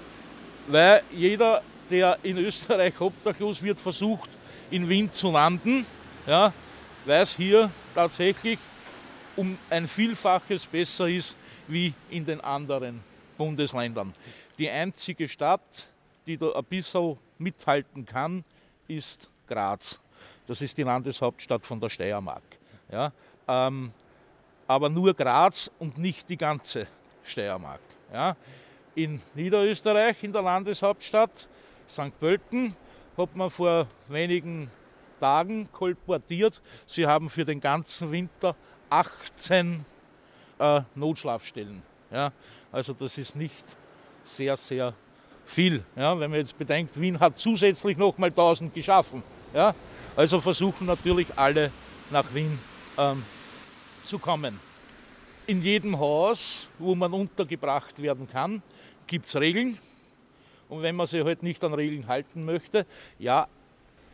weil 0.67 1.03
jeder, 1.11 1.61
der 1.89 2.17
in 2.23 2.37
Österreich 2.37 2.99
obdachlos 2.99 3.61
wird, 3.61 3.79
versucht, 3.79 4.29
in 4.71 4.87
Wien 4.87 5.11
zu 5.11 5.31
landen. 5.31 5.85
Ja, 6.25 6.53
weil 7.05 7.23
es 7.23 7.35
hier 7.35 7.71
tatsächlich 7.95 8.59
um 9.35 9.57
ein 9.69 9.87
Vielfaches 9.87 10.65
besser 10.65 11.07
ist 11.07 11.35
wie 11.67 11.93
in 12.09 12.25
den 12.25 12.41
anderen 12.41 13.01
Bundesländern. 13.37 14.13
Die 14.57 14.69
einzige 14.69 15.27
Stadt, 15.27 15.87
die 16.25 16.37
da 16.37 16.51
ein 16.51 16.65
bisschen 16.65 17.17
mithalten 17.37 18.05
kann, 18.05 18.43
ist 18.87 19.29
Graz. 19.47 19.99
Das 20.47 20.61
ist 20.61 20.77
die 20.77 20.83
Landeshauptstadt 20.83 21.65
von 21.65 21.79
der 21.79 21.89
Steiermark. 21.89 22.43
Ja, 22.91 23.11
ähm, 23.47 23.91
aber 24.67 24.89
nur 24.89 25.13
Graz 25.13 25.71
und 25.79 25.97
nicht 25.97 26.29
die 26.29 26.37
ganze 26.37 26.87
Steiermark. 27.23 27.81
Ja. 28.11 28.35
In 28.95 29.21
Niederösterreich, 29.35 30.21
in 30.23 30.33
der 30.33 30.41
Landeshauptstadt 30.41 31.47
St. 31.89 32.19
Pölten, 32.19 32.75
hat 33.17 33.35
man 33.35 33.49
vor 33.49 33.87
wenigen 34.07 34.69
Tagen 35.19 35.69
kolportiert, 35.71 36.61
sie 36.85 37.05
haben 37.05 37.29
für 37.29 37.45
den 37.45 37.59
ganzen 37.59 38.11
Winter 38.11 38.55
18 38.89 39.85
äh, 40.59 40.81
Notschlafstellen. 40.95 41.81
Ja, 42.11 42.31
also 42.71 42.93
das 42.93 43.17
ist 43.17 43.35
nicht 43.35 43.77
sehr, 44.23 44.57
sehr 44.57 44.93
viel. 45.45 45.83
Ja, 45.95 46.19
wenn 46.19 46.31
man 46.31 46.39
jetzt 46.39 46.57
bedenkt, 46.57 46.99
Wien 46.99 47.19
hat 47.19 47.37
zusätzlich 47.37 47.97
nochmal 47.97 48.29
1000 48.29 48.73
geschaffen. 48.73 49.23
Ja, 49.53 49.73
also 50.15 50.41
versuchen 50.41 50.85
natürlich 50.85 51.27
alle 51.35 51.71
nach 52.09 52.33
Wien 52.33 52.59
ähm, 52.97 53.23
zu 54.03 54.19
kommen. 54.19 54.59
In 55.47 55.61
jedem 55.63 55.97
Haus, 55.97 56.67
wo 56.77 56.93
man 56.93 57.11
untergebracht 57.13 57.99
werden 58.01 58.29
kann, 58.29 58.61
gibt 59.07 59.25
es 59.25 59.35
Regeln. 59.35 59.79
Und 60.67 60.83
wenn 60.83 60.95
man 60.95 61.07
sich 61.07 61.23
halt 61.23 61.41
nicht 61.41 61.63
an 61.63 61.73
Regeln 61.73 62.07
halten 62.07 62.45
möchte, 62.45 62.85
ja, 63.17 63.47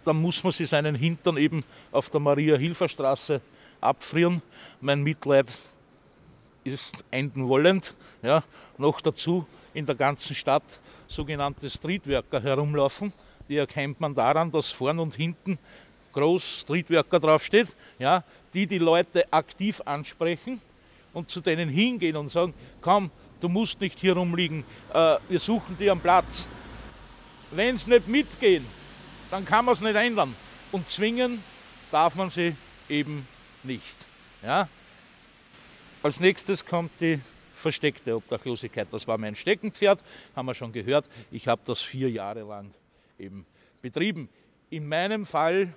dann 0.05 0.21
muss 0.21 0.43
man 0.43 0.53
sich 0.53 0.69
seinen 0.69 0.95
Hintern 0.95 1.37
eben 1.37 1.63
auf 1.91 2.09
der 2.09 2.19
Maria-Hilfer-Straße 2.19 3.41
abfrieren. 3.81 4.41
Mein 4.81 5.01
Mitleid 5.03 5.57
ist 6.63 7.03
enden 7.11 7.47
wollend. 7.47 7.95
Ja. 8.21 8.43
Noch 8.77 9.01
dazu 9.01 9.45
in 9.73 9.85
der 9.85 9.95
ganzen 9.95 10.35
Stadt 10.35 10.79
sogenannte 11.07 11.69
Streetworker 11.69 12.41
herumlaufen. 12.41 13.13
Die 13.47 13.57
erkennt 13.57 13.99
man 13.99 14.15
daran, 14.15 14.51
dass 14.51 14.71
vorn 14.71 14.99
und 14.99 15.15
hinten 15.15 15.59
groß 16.13 16.61
Streetworker 16.61 17.19
draufsteht, 17.19 17.75
ja, 17.99 18.23
die 18.53 18.65
die 18.65 18.77
Leute 18.77 19.31
aktiv 19.31 19.81
ansprechen 19.85 20.61
und 21.13 21.29
zu 21.29 21.41
denen 21.41 21.69
hingehen 21.69 22.15
und 22.15 22.29
sagen, 22.29 22.53
komm, 22.81 23.11
du 23.41 23.49
musst 23.49 23.79
nicht 23.81 23.99
hier 23.99 24.13
rumliegen, 24.13 24.63
äh, 24.93 25.17
wir 25.27 25.39
suchen 25.39 25.77
dir 25.77 25.91
einen 25.91 26.01
Platz. 26.01 26.47
Wenn 27.51 27.77
sie 27.77 27.91
nicht 27.91 28.07
mitgehen, 28.07 28.65
dann 29.31 29.45
kann 29.45 29.65
man 29.65 29.73
es 29.73 29.81
nicht 29.81 29.95
ändern. 29.95 30.35
Und 30.71 30.89
zwingen 30.89 31.43
darf 31.91 32.15
man 32.15 32.29
sie 32.29 32.55
eben 32.89 33.27
nicht. 33.63 33.95
Ja? 34.43 34.67
Als 36.03 36.19
nächstes 36.19 36.65
kommt 36.65 36.91
die 36.99 37.19
versteckte 37.55 38.15
Obdachlosigkeit. 38.15 38.87
Das 38.91 39.07
war 39.07 39.17
mein 39.17 39.35
Steckenpferd, 39.35 40.03
haben 40.35 40.45
wir 40.45 40.53
schon 40.53 40.71
gehört. 40.71 41.05
Ich 41.31 41.47
habe 41.47 41.61
das 41.65 41.81
vier 41.81 42.09
Jahre 42.11 42.41
lang 42.41 42.71
eben 43.17 43.45
betrieben. 43.81 44.29
In 44.69 44.87
meinem 44.87 45.25
Fall 45.25 45.73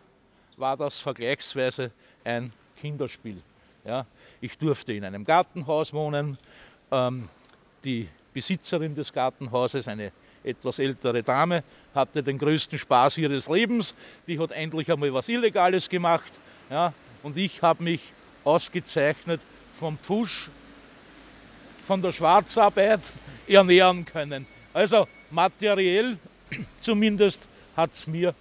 war 0.57 0.77
das 0.77 1.01
vergleichsweise 1.01 1.93
ein 2.25 2.53
Kinderspiel. 2.81 3.41
Ja, 3.85 4.07
ich 4.41 4.59
durfte 4.59 4.93
in 4.93 5.05
einem 5.05 5.25
Gartenhaus 5.25 5.93
wohnen. 5.93 6.37
Ähm, 6.91 7.29
die 7.85 8.09
Besitzerin 8.35 8.95
des 8.95 9.13
Gartenhauses, 9.13 9.89
eine 9.89 10.13
etwas 10.49 10.79
ältere 10.79 11.23
Dame, 11.23 11.63
hatte 11.95 12.23
den 12.23 12.39
größten 12.39 12.79
Spaß 12.79 13.19
ihres 13.19 13.49
Lebens. 13.49 13.95
Die 14.27 14.39
hat 14.39 14.51
endlich 14.53 14.91
einmal 14.91 15.13
was 15.13 15.29
Illegales 15.29 15.89
gemacht. 15.89 16.41
Ja, 16.71 16.93
und 17.23 17.37
ich 17.37 17.63
habe 17.63 17.83
mich 17.83 18.13
ausgezeichnet 18.45 19.41
vom 19.79 19.99
Pfusch, 19.99 20.49
von 21.85 22.03
der 22.03 22.13
Schwarzarbeit 22.13 23.01
ernähren 23.47 24.05
können. 24.05 24.47
Also 24.73 25.07
materiell 25.31 26.19
zumindest 26.81 27.47
hat 27.77 27.93
es 27.93 28.07
mir 28.07 28.35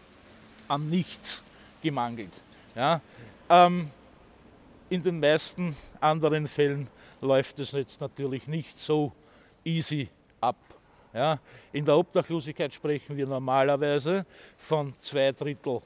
an 0.68 0.90
nichts 0.90 1.44
gemangelt. 1.82 2.34
Ja, 2.76 3.02
ähm, 3.50 3.90
in 4.90 5.04
den 5.04 5.20
meisten 5.20 5.76
anderen 6.00 6.48
Fällen 6.48 6.88
läuft 7.22 7.60
es 7.60 7.72
jetzt 7.72 8.02
natürlich 8.02 8.48
nicht 8.48 8.78
so 8.78 9.12
easy. 9.64 10.10
Ja, 11.14 11.40
in 11.72 11.86
der 11.86 11.98
Obdachlosigkeit 11.98 12.74
sprechen 12.74 13.16
wir 13.16 13.26
normalerweise 13.26 14.26
von 14.58 14.94
zwei 15.00 15.32
Drittel 15.32 15.82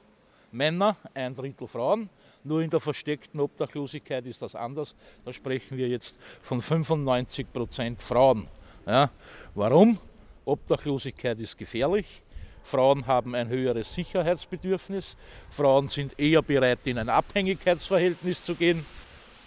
Männer, 0.50 0.96
ein 1.14 1.34
Drittel 1.34 1.66
Frauen. 1.68 2.08
Nur 2.44 2.60
in 2.60 2.70
der 2.70 2.80
versteckten 2.80 3.38
Obdachlosigkeit 3.40 4.26
ist 4.26 4.42
das 4.42 4.54
anders. 4.54 4.94
Da 5.24 5.32
sprechen 5.32 5.76
wir 5.78 5.88
jetzt 5.88 6.18
von 6.42 6.60
95 6.60 7.52
Prozent 7.52 8.02
Frauen. 8.02 8.48
Ja, 8.84 9.10
warum? 9.54 9.98
Obdachlosigkeit 10.44 11.38
ist 11.38 11.56
gefährlich. 11.56 12.22
Frauen 12.64 13.06
haben 13.06 13.34
ein 13.34 13.48
höheres 13.48 13.94
Sicherheitsbedürfnis. 13.94 15.16
Frauen 15.50 15.88
sind 15.88 16.18
eher 16.18 16.42
bereit, 16.42 16.80
in 16.84 16.98
ein 16.98 17.08
Abhängigkeitsverhältnis 17.08 18.42
zu 18.42 18.54
gehen. 18.54 18.84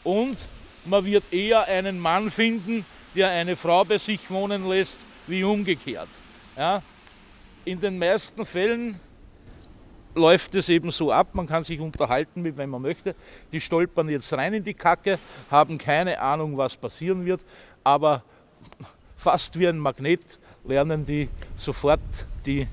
Und 0.04 0.48
man 0.86 1.06
wird 1.06 1.32
eher 1.34 1.66
einen 1.66 2.00
Mann 2.00 2.30
finden, 2.30 2.86
der 3.16 3.30
eine 3.30 3.56
Frau 3.56 3.84
bei 3.84 3.98
sich 3.98 4.30
wohnen 4.30 4.68
lässt, 4.68 5.00
wie 5.28 5.44
umgekehrt. 5.44 6.10
Ja? 6.58 6.82
In 7.64 7.80
den 7.80 7.98
meisten 7.98 8.46
Fällen 8.46 9.00
läuft 10.14 10.56
es 10.56 10.70
eben 10.70 10.92
so 10.92 11.12
ab, 11.12 11.30
man 11.34 11.48
kann 11.48 11.64
sich 11.64 11.80
unterhalten 11.80 12.42
mit, 12.42 12.58
wenn 12.58 12.70
man 12.70 12.82
möchte. 12.82 13.16
Die 13.52 13.60
stolpern 13.60 14.10
jetzt 14.10 14.32
rein 14.34 14.54
in 14.54 14.64
die 14.64 14.74
Kacke, 14.74 15.20
haben 15.52 15.78
keine 15.78 16.20
Ahnung, 16.20 16.58
was 16.58 16.78
passieren 16.78 17.26
wird, 17.26 17.42
aber 17.84 18.24
fast 19.18 19.60
wie 19.60 19.68
ein 19.68 19.78
Magnet 19.78 20.40
lernen 20.64 21.06
die 21.06 21.30
sofort 21.56 22.00
die 22.46 22.68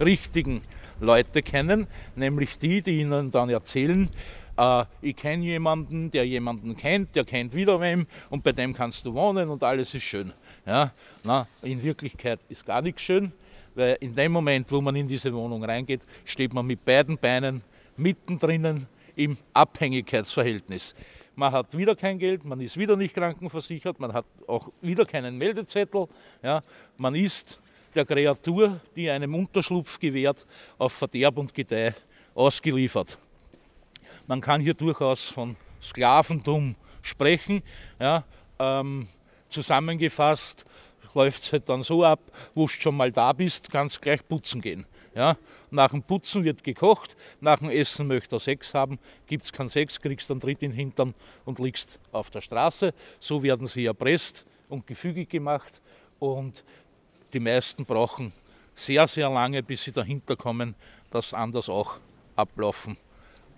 richtigen 0.00 0.62
Leute 1.00 1.42
kennen, 1.42 1.86
nämlich 2.14 2.58
die, 2.58 2.80
die 2.82 3.00
ihnen 3.00 3.30
dann 3.30 3.50
erzählen, 3.50 4.08
äh, 4.56 4.84
ich 5.02 5.16
kenne 5.16 5.44
jemanden, 5.44 6.10
der 6.10 6.26
jemanden 6.26 6.76
kennt, 6.76 7.16
der 7.16 7.24
kennt 7.24 7.54
wieder 7.54 7.80
wem 7.80 8.06
und 8.30 8.42
bei 8.44 8.52
dem 8.52 8.74
kannst 8.74 9.04
du 9.04 9.14
wohnen 9.14 9.48
und 9.48 9.62
alles 9.62 9.94
ist 9.94 10.04
schön. 10.04 10.32
Ja? 10.66 10.92
Na, 11.22 11.46
in 11.62 11.82
Wirklichkeit 11.82 12.40
ist 12.48 12.64
gar 12.64 12.82
nichts 12.82 13.02
schön, 13.02 13.32
weil 13.74 13.96
in 14.00 14.14
dem 14.14 14.32
Moment, 14.32 14.70
wo 14.70 14.80
man 14.80 14.96
in 14.96 15.08
diese 15.08 15.32
Wohnung 15.32 15.64
reingeht, 15.64 16.02
steht 16.24 16.52
man 16.52 16.66
mit 16.66 16.84
beiden 16.84 17.18
Beinen 17.18 17.62
mittendrin 17.96 18.86
im 19.16 19.36
Abhängigkeitsverhältnis. 19.52 20.94
Man 21.36 21.52
hat 21.52 21.76
wieder 21.76 21.96
kein 21.96 22.18
Geld, 22.18 22.44
man 22.44 22.60
ist 22.60 22.76
wieder 22.76 22.96
nicht 22.96 23.14
krankenversichert, 23.14 23.98
man 23.98 24.12
hat 24.12 24.24
auch 24.46 24.70
wieder 24.80 25.04
keinen 25.04 25.36
Meldezettel, 25.36 26.06
ja, 26.42 26.62
man 26.96 27.14
ist 27.14 27.60
der 27.94 28.04
Kreatur, 28.04 28.80
die 28.94 29.10
einem 29.10 29.34
Unterschlupf 29.34 29.98
gewährt, 29.98 30.46
auf 30.78 30.92
Verderb 30.92 31.38
und 31.38 31.52
Gedeih 31.52 31.94
ausgeliefert. 32.34 33.18
Man 34.26 34.40
kann 34.40 34.60
hier 34.60 34.74
durchaus 34.74 35.28
von 35.28 35.56
Sklaventum 35.82 36.74
sprechen. 37.02 37.62
Ja, 38.00 38.24
ähm, 38.58 39.06
zusammengefasst 39.54 40.64
läuft 41.14 41.42
es 41.42 41.52
halt 41.52 41.68
dann 41.68 41.82
so 41.82 42.04
ab, 42.04 42.20
wo 42.54 42.66
du 42.66 42.72
schon 42.72 42.96
mal 42.96 43.10
da 43.12 43.32
bist, 43.32 43.70
kannst 43.70 44.02
gleich 44.02 44.26
putzen 44.26 44.60
gehen. 44.60 44.84
Ja, 45.14 45.36
nach 45.70 45.90
dem 45.90 46.02
Putzen 46.02 46.42
wird 46.42 46.64
gekocht, 46.64 47.16
nach 47.40 47.60
dem 47.60 47.70
Essen 47.70 48.08
möchte 48.08 48.34
er 48.34 48.40
Sex 48.40 48.74
haben, 48.74 48.98
gibt 49.28 49.44
es 49.44 49.52
keinen 49.52 49.68
Sex, 49.68 50.00
kriegst 50.00 50.28
einen 50.28 50.40
Tritt 50.40 50.60
in 50.60 50.72
den 50.72 50.76
Hintern 50.76 51.14
und 51.44 51.60
liegst 51.60 52.00
auf 52.10 52.30
der 52.30 52.40
Straße. 52.40 52.92
So 53.20 53.40
werden 53.44 53.68
sie 53.68 53.86
erpresst 53.86 54.44
und 54.68 54.88
gefügig 54.88 55.30
gemacht 55.30 55.80
und 56.18 56.64
die 57.32 57.38
meisten 57.38 57.84
brauchen 57.84 58.32
sehr, 58.74 59.06
sehr 59.06 59.30
lange, 59.30 59.62
bis 59.62 59.84
sie 59.84 59.92
dahinter 59.92 60.34
kommen, 60.34 60.74
dass 61.12 61.32
anders 61.32 61.68
auch 61.68 61.98
ablaufen 62.34 62.96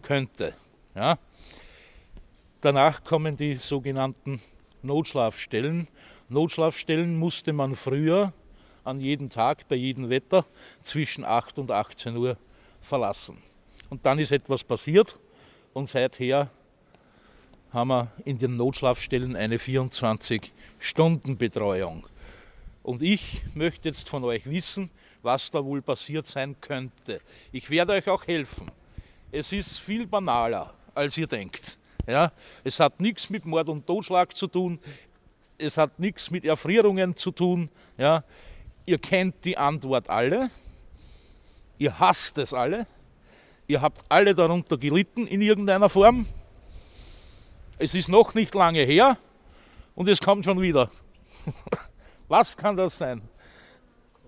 könnte. 0.03 0.53
Ja. 0.95 1.19
Danach 2.61 3.03
kommen 3.03 3.35
die 3.35 3.55
sogenannten 3.55 4.43
Notschlafstellen. 4.87 5.89
Notschlafstellen 6.29 7.17
musste 7.19 7.53
man 7.53 7.77
früher 7.77 8.33
an 8.85 9.01
jedem 9.01 9.31
Tag, 9.31 9.69
bei 9.69 9.77
jedem 9.77 10.09
Wetter 10.09 10.47
zwischen 10.83 11.25
8 11.25 11.59
und 11.59 11.71
18 11.71 12.17
Uhr 12.17 12.37
verlassen. 12.81 13.39
Und 13.91 14.07
dann 14.07 14.19
ist 14.19 14.33
etwas 14.33 14.65
passiert 14.65 15.19
und 15.75 15.89
seither 15.89 16.51
haben 17.73 17.89
wir 17.89 18.11
in 18.25 18.39
den 18.39 18.57
Notschlafstellen 18.57 19.37
eine 19.37 19.59
24-Stunden-Betreuung. 19.59 22.07
Und 22.83 23.03
ich 23.03 23.43
möchte 23.55 23.89
jetzt 23.89 24.09
von 24.09 24.25
euch 24.25 24.47
wissen, 24.47 24.91
was 25.23 25.51
da 25.51 25.63
wohl 25.65 25.83
passiert 25.83 26.27
sein 26.27 26.57
könnte. 26.61 27.21
Ich 27.53 27.69
werde 27.69 27.93
euch 27.95 28.09
auch 28.09 28.27
helfen. 28.27 28.71
Es 29.33 29.53
ist 29.53 29.79
viel 29.79 30.07
banaler, 30.07 30.73
als 30.95 31.19
ihr 31.19 31.27
denkt. 31.27 31.77
Ja, 32.07 32.33
es 32.63 32.79
hat 32.79 33.01
nichts 33.01 33.31
mit 33.31 33.45
Mord 33.45 33.69
und 33.69 33.87
Totschlag 33.87 34.37
zu 34.37 34.47
tun. 34.47 34.79
Es 35.59 35.77
hat 35.77 35.99
nichts 35.99 36.31
mit 36.31 36.45
Erfrierungen 36.45 37.17
zu 37.17 37.31
tun. 37.31 37.69
Ja, 37.99 38.23
ihr 38.85 38.99
kennt 38.99 39.45
die 39.45 39.57
Antwort 39.57 40.09
alle. 40.09 40.51
Ihr 41.79 41.99
hasst 41.99 42.39
es 42.39 42.55
alle. 42.55 42.87
Ihr 43.67 43.81
habt 43.81 44.05
alle 44.09 44.35
darunter 44.35 44.79
gelitten 44.79 45.27
in 45.27 45.43
irgendeiner 45.43 45.89
Form. 45.89 46.27
Es 47.79 47.95
ist 47.95 48.09
noch 48.09 48.35
nicht 48.35 48.55
lange 48.55 48.83
her 48.83 49.19
und 49.95 50.09
es 50.09 50.21
kommt 50.21 50.45
schon 50.45 50.61
wieder. 50.61 50.91
Was 52.29 52.57
kann 52.57 52.77
das 52.77 52.97
sein? 52.97 53.21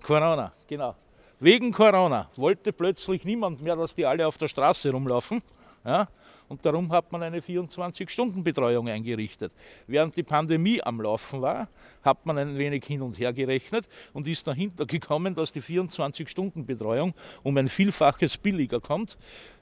Corona, 0.03 0.51
genau. 0.67 0.95
Wegen 1.39 1.71
Corona 1.71 2.29
wollte 2.35 2.73
plötzlich 2.73 3.23
niemand 3.23 3.61
mehr, 3.61 3.75
dass 3.75 3.95
die 3.95 4.05
alle 4.05 4.27
auf 4.27 4.37
der 4.37 4.49
Straße 4.49 4.91
rumlaufen. 4.91 5.41
Ja? 5.85 6.07
Und 6.49 6.65
darum 6.65 6.91
hat 6.91 7.11
man 7.11 7.21
eine 7.21 7.39
24-Stunden-Betreuung 7.39 8.89
eingerichtet. 8.89 9.53
Während 9.85 10.17
die 10.17 10.23
Pandemie 10.23 10.81
am 10.81 10.99
Laufen 10.99 11.41
war, 11.41 11.69
hat 12.01 12.25
man 12.25 12.39
ein 12.39 12.57
wenig 12.57 12.83
hin 12.85 13.03
und 13.03 13.19
her 13.19 13.31
gerechnet 13.31 13.87
und 14.13 14.27
ist 14.27 14.47
dahinter 14.47 14.87
gekommen, 14.87 15.35
dass 15.35 15.51
die 15.51 15.61
24-Stunden-Betreuung 15.61 17.13
um 17.43 17.55
ein 17.55 17.69
Vielfaches 17.69 18.37
billiger 18.37 18.81
kommt, 18.81 19.17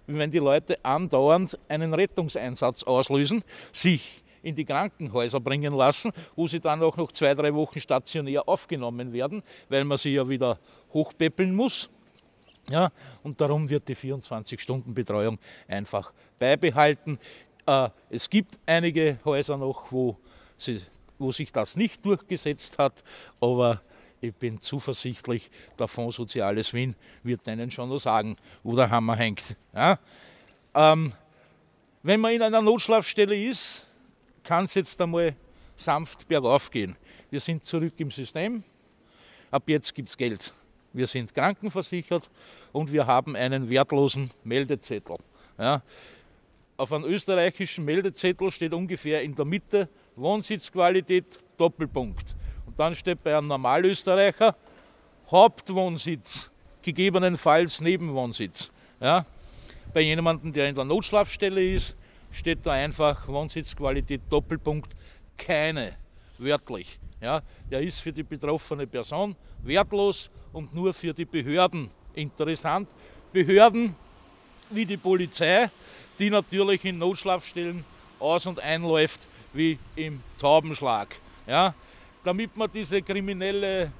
wenn 0.07 0.31
die 0.31 0.39
Leute 0.39 0.83
andauernd 0.83 1.59
einen 1.67 1.93
Rettungseinsatz 1.93 2.83
auslösen, 2.83 3.43
sich 3.73 4.23
in 4.41 4.55
die 4.55 4.63
Krankenhäuser 4.63 5.41
bringen 5.41 5.73
lassen, 5.73 6.13
wo 6.37 6.47
sie 6.47 6.61
dann 6.61 6.81
auch 6.81 6.95
noch 6.95 7.11
zwei, 7.11 7.35
drei 7.35 7.53
Wochen 7.53 7.81
stationär 7.81 8.47
aufgenommen 8.47 9.11
werden, 9.11 9.43
weil 9.67 9.83
man 9.83 9.97
sie 9.97 10.13
ja 10.13 10.29
wieder 10.29 10.57
hochpäppeln 10.93 11.53
muss. 11.53 11.89
Ja, 12.69 12.91
und 13.23 13.39
darum 13.39 13.69
wird 13.69 13.87
die 13.87 13.95
24-Stunden-Betreuung 13.95 15.39
einfach 15.67 16.11
beibehalten. 16.37 17.17
Äh, 17.65 17.89
es 18.09 18.29
gibt 18.29 18.59
einige 18.65 19.19
Häuser 19.23 19.55
noch, 19.55 19.89
wo, 19.91 20.17
sie, 20.57 20.81
wo 21.17 21.31
sich 21.31 21.51
das 21.51 21.77
nicht 21.77 22.05
durchgesetzt 22.05 22.77
hat, 22.77 23.03
aber 23.39 23.81
ich 24.19 24.33
bin 24.33 24.61
zuversichtlich, 24.61 25.49
der 25.79 25.87
Fonds 25.87 26.17
Soziales 26.17 26.73
Wien 26.73 26.95
wird 27.23 27.47
Ihnen 27.47 27.71
schon 27.71 27.87
noch 27.87 27.99
sagen, 27.99 28.35
wo 28.63 28.75
der 28.75 28.89
Hammer 28.89 29.15
hängt. 29.15 29.55
Ja? 29.73 29.97
Ähm, 30.73 31.13
wenn 32.03 32.19
man 32.19 32.33
in 32.33 32.41
einer 32.41 32.61
Notschlafstelle 32.61 33.49
ist, 33.49 33.85
kann 34.43 34.65
es 34.65 34.73
jetzt 34.73 34.99
einmal 34.99 35.35
sanft 35.77 36.27
bergauf 36.27 36.69
gehen. 36.69 36.97
Wir 37.29 37.39
sind 37.39 37.65
zurück 37.65 37.93
im 37.97 38.11
System, 38.11 38.63
ab 39.51 39.63
jetzt 39.67 39.93
gibt 39.93 40.09
es 40.09 40.17
Geld 40.17 40.53
wir 40.97 41.07
sind 41.07 41.33
krankenversichert 41.33 42.29
und 42.73 42.91
wir 42.91 43.05
haben 43.05 43.35
einen 43.35 43.69
wertlosen 43.69 44.31
Meldezettel. 44.43 45.17
Ja. 45.57 45.81
Auf 46.75 46.91
einem 46.91 47.05
österreichischen 47.05 47.85
Meldezettel 47.85 48.51
steht 48.51 48.73
ungefähr 48.73 49.21
in 49.21 49.35
der 49.35 49.45
Mitte 49.45 49.87
Wohnsitzqualität 50.15 51.25
Doppelpunkt. 51.57 52.35
Und 52.65 52.79
dann 52.79 52.95
steht 52.95 53.23
bei 53.23 53.37
einem 53.37 53.47
Normalösterreicher 53.47 54.55
Hauptwohnsitz, 55.31 56.51
gegebenenfalls 56.81 57.81
Nebenwohnsitz. 57.81 58.71
Ja. 58.99 59.25
Bei 59.93 60.01
jemandem, 60.01 60.53
der 60.53 60.69
in 60.69 60.75
der 60.75 60.85
Notschlafstelle 60.85 61.73
ist, 61.73 61.95
steht 62.31 62.59
da 62.63 62.73
einfach 62.73 63.27
Wohnsitzqualität 63.27 64.21
Doppelpunkt 64.29 64.93
keine, 65.37 65.93
wörtlich. 66.37 66.99
Ja, 67.19 67.41
der 67.69 67.81
ist 67.81 67.99
für 67.99 68.13
die 68.13 68.23
betroffene 68.23 68.85
Person 68.85 69.35
wertlos 69.63 70.29
und 70.53 70.73
nur 70.73 70.93
für 70.93 71.13
die 71.13 71.25
Behörden 71.25 71.89
interessant. 72.13 72.87
Behörden 73.33 73.95
wie 74.69 74.85
die 74.85 74.97
Polizei, 74.97 75.69
die 76.19 76.29
natürlich 76.29 76.85
in 76.85 76.99
Notschlafstellen 76.99 77.83
aus- 78.19 78.45
und 78.45 78.59
einläuft 78.59 79.27
wie 79.53 79.79
im 79.95 80.21
Taubenschlag. 80.39 81.15
Ja, 81.47 81.73
damit 82.23 82.51
wir 82.55 82.67
diese 82.67 83.01
kriminelle 83.01 83.91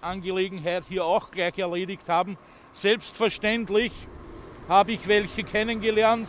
Angelegenheit 0.00 0.84
hier 0.88 1.04
auch 1.04 1.30
gleich 1.30 1.56
erledigt 1.58 2.08
haben, 2.08 2.36
selbstverständlich 2.72 3.92
habe 4.68 4.92
ich 4.92 5.06
welche 5.06 5.44
kennengelernt, 5.44 6.28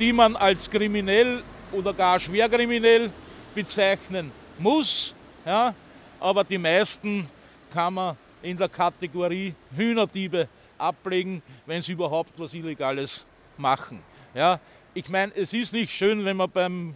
die 0.00 0.12
man 0.12 0.34
als 0.34 0.68
kriminell 0.68 1.44
oder 1.70 1.92
gar 1.92 2.18
schwerkriminell 2.18 3.10
bezeichnen 3.54 4.32
muss, 4.58 5.14
ja, 5.44 5.74
aber 6.20 6.44
die 6.44 6.58
meisten 6.58 7.28
kann 7.72 7.94
man 7.94 8.16
in 8.42 8.56
der 8.56 8.68
Kategorie 8.68 9.54
Hühnerdiebe 9.76 10.48
ablegen, 10.78 11.42
wenn 11.66 11.82
sie 11.82 11.92
überhaupt 11.92 12.32
was 12.38 12.54
Illegales 12.54 13.24
machen. 13.56 14.02
Ja, 14.34 14.60
ich 14.92 15.08
meine, 15.08 15.34
es 15.34 15.52
ist 15.52 15.72
nicht 15.72 15.92
schön, 15.92 16.24
wenn 16.24 16.36
man 16.36 16.50
beim 16.50 16.94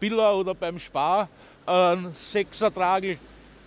Biller 0.00 0.36
oder 0.36 0.54
beim 0.54 0.78
Spar 0.78 1.28
ein 1.66 2.12
Sechsertragel 2.14 3.18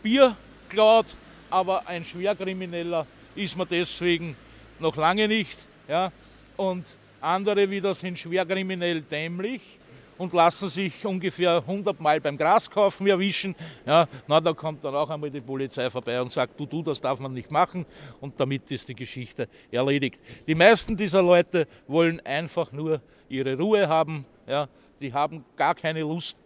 Bier 0.04 0.36
klaut, 0.69 1.15
aber 1.49 1.88
ein 1.88 2.04
Schwerkrimineller 2.04 3.08
ist 3.36 3.56
man 3.56 3.67
deswegen 3.69 4.36
noch 4.80 4.95
lange 4.97 5.28
nicht. 5.28 5.67
Ja? 5.88 6.12
Und 6.58 6.97
andere 7.21 7.69
wieder 7.69 7.95
sind 7.95 8.19
schwerkriminell 8.19 9.01
dämlich 9.01 9.80
und 10.17 10.34
lassen 10.34 10.69
sich 10.69 11.06
ungefähr 11.06 11.58
100 11.58 11.99
Mal 11.99 12.19
beim 12.21 12.38
Graskaufen 12.38 13.08
erwischen. 13.08 13.56
Ja, 13.86 14.06
na, 14.28 14.39
da 14.39 14.54
kommt 14.54 14.84
dann 14.84 14.95
auch 14.95 15.10
einmal 15.10 15.30
die 15.30 15.41
Polizei 15.41 15.89
vorbei 15.89 16.21
und 16.21 16.32
sagt, 16.32 16.60
du, 16.60 16.65
du, 16.65 16.82
das 16.82 17.01
darf 17.01 17.19
man 17.19 17.34
nicht 17.34 17.51
machen 17.51 17.86
und 18.21 18.39
damit 18.39 18.69
ist 18.71 18.88
die 18.89 18.95
Geschichte 18.95 19.47
erledigt. 19.71 20.21
Die 20.47 20.56
meisten 20.56 20.95
dieser 20.95 21.21
Leute 21.21 21.67
wollen 21.88 22.19
einfach 22.25 22.71
nur 22.71 23.01
ihre 23.30 23.58
Ruhe 23.58 23.88
haben. 23.88 24.25
Ja, 24.47 24.67
die 25.01 25.12
haben 25.12 25.43
gar 25.56 25.75
keine 25.75 26.01
Lust 26.01 26.38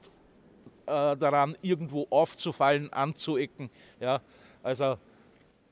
äh, 0.86 1.16
daran, 1.18 1.56
irgendwo 1.62 2.08
aufzufallen, 2.10 2.92
anzuecken. 2.92 3.70
Ja, 4.00 4.22
also 4.64 4.98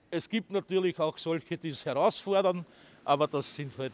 es 0.10 0.30
gibt 0.30 0.52
natürlich 0.52 0.98
auch 1.00 1.18
solche, 1.18 1.58
die 1.58 1.70
es 1.70 1.86
herausfordern, 1.86 2.66
aber 3.04 3.28
das 3.28 3.54
sind 3.54 3.78
halt 3.78 3.94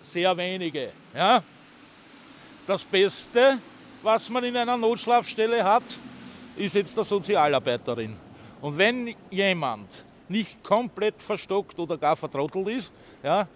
sehr 0.00 0.36
wenige. 0.36 0.92
Ja? 1.14 1.42
Das 2.66 2.84
Beste, 2.84 3.58
was 4.02 4.28
man 4.30 4.44
in 4.44 4.56
einer 4.56 4.76
Notschlafstelle 4.76 5.64
hat, 5.64 5.82
ist 6.56 6.74
jetzt 6.74 6.96
der 6.96 7.04
Sozialarbeiterin. 7.04 8.16
Und 8.60 8.78
wenn 8.78 9.16
jemand 9.30 10.04
nicht 10.28 10.62
komplett 10.62 11.20
verstockt 11.20 11.78
oder 11.80 11.98
gar 11.98 12.16
vertrottelt 12.16 12.68
ist, 12.68 12.92
ja, 13.22 13.48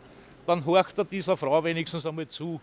dann 0.46 0.64
horcht 0.64 0.98
er 0.98 1.04
dieser 1.04 1.36
Frau 1.36 1.62
wenigstens 1.62 2.04
einmal 2.04 2.28
zu. 2.28 2.60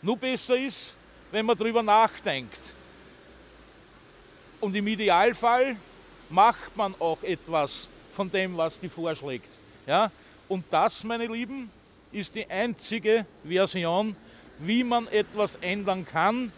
Nur 0.00 0.16
besser 0.16 0.56
ist, 0.56 0.94
wenn 1.32 1.44
man 1.44 1.56
darüber 1.56 1.82
nachdenkt. 1.82 2.60
Und 4.60 4.76
im 4.76 4.86
Idealfall 4.86 5.76
macht 6.30 6.76
man 6.76 6.94
auch 7.00 7.22
etwas 7.22 7.88
von 8.12 8.30
dem, 8.30 8.56
was 8.56 8.78
die 8.78 8.88
vorschlägt. 8.88 9.50
Ja? 9.86 10.10
Und 10.48 10.64
das, 10.70 11.02
meine 11.02 11.26
Lieben, 11.26 11.70
ist 12.12 12.34
die 12.34 12.48
einzige 12.48 13.26
Version, 13.44 14.14
wie 14.62 14.84
man 14.84 15.08
etwas 15.08 15.56
ändern 15.56 16.06
kann, 16.06 16.52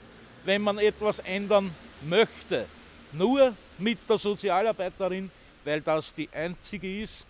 wenn 0.45 0.62
man 0.62 0.79
etwas 0.79 1.19
ändern 1.21 1.75
möchte. 2.03 2.67
Nur 3.12 3.55
mit 3.79 3.99
der 4.09 4.19
Sozialarbeiterin 4.19 5.31
weil 5.64 5.81
das 5.81 6.14
die 6.14 6.29
einzige 6.31 7.03
ist, 7.03 7.27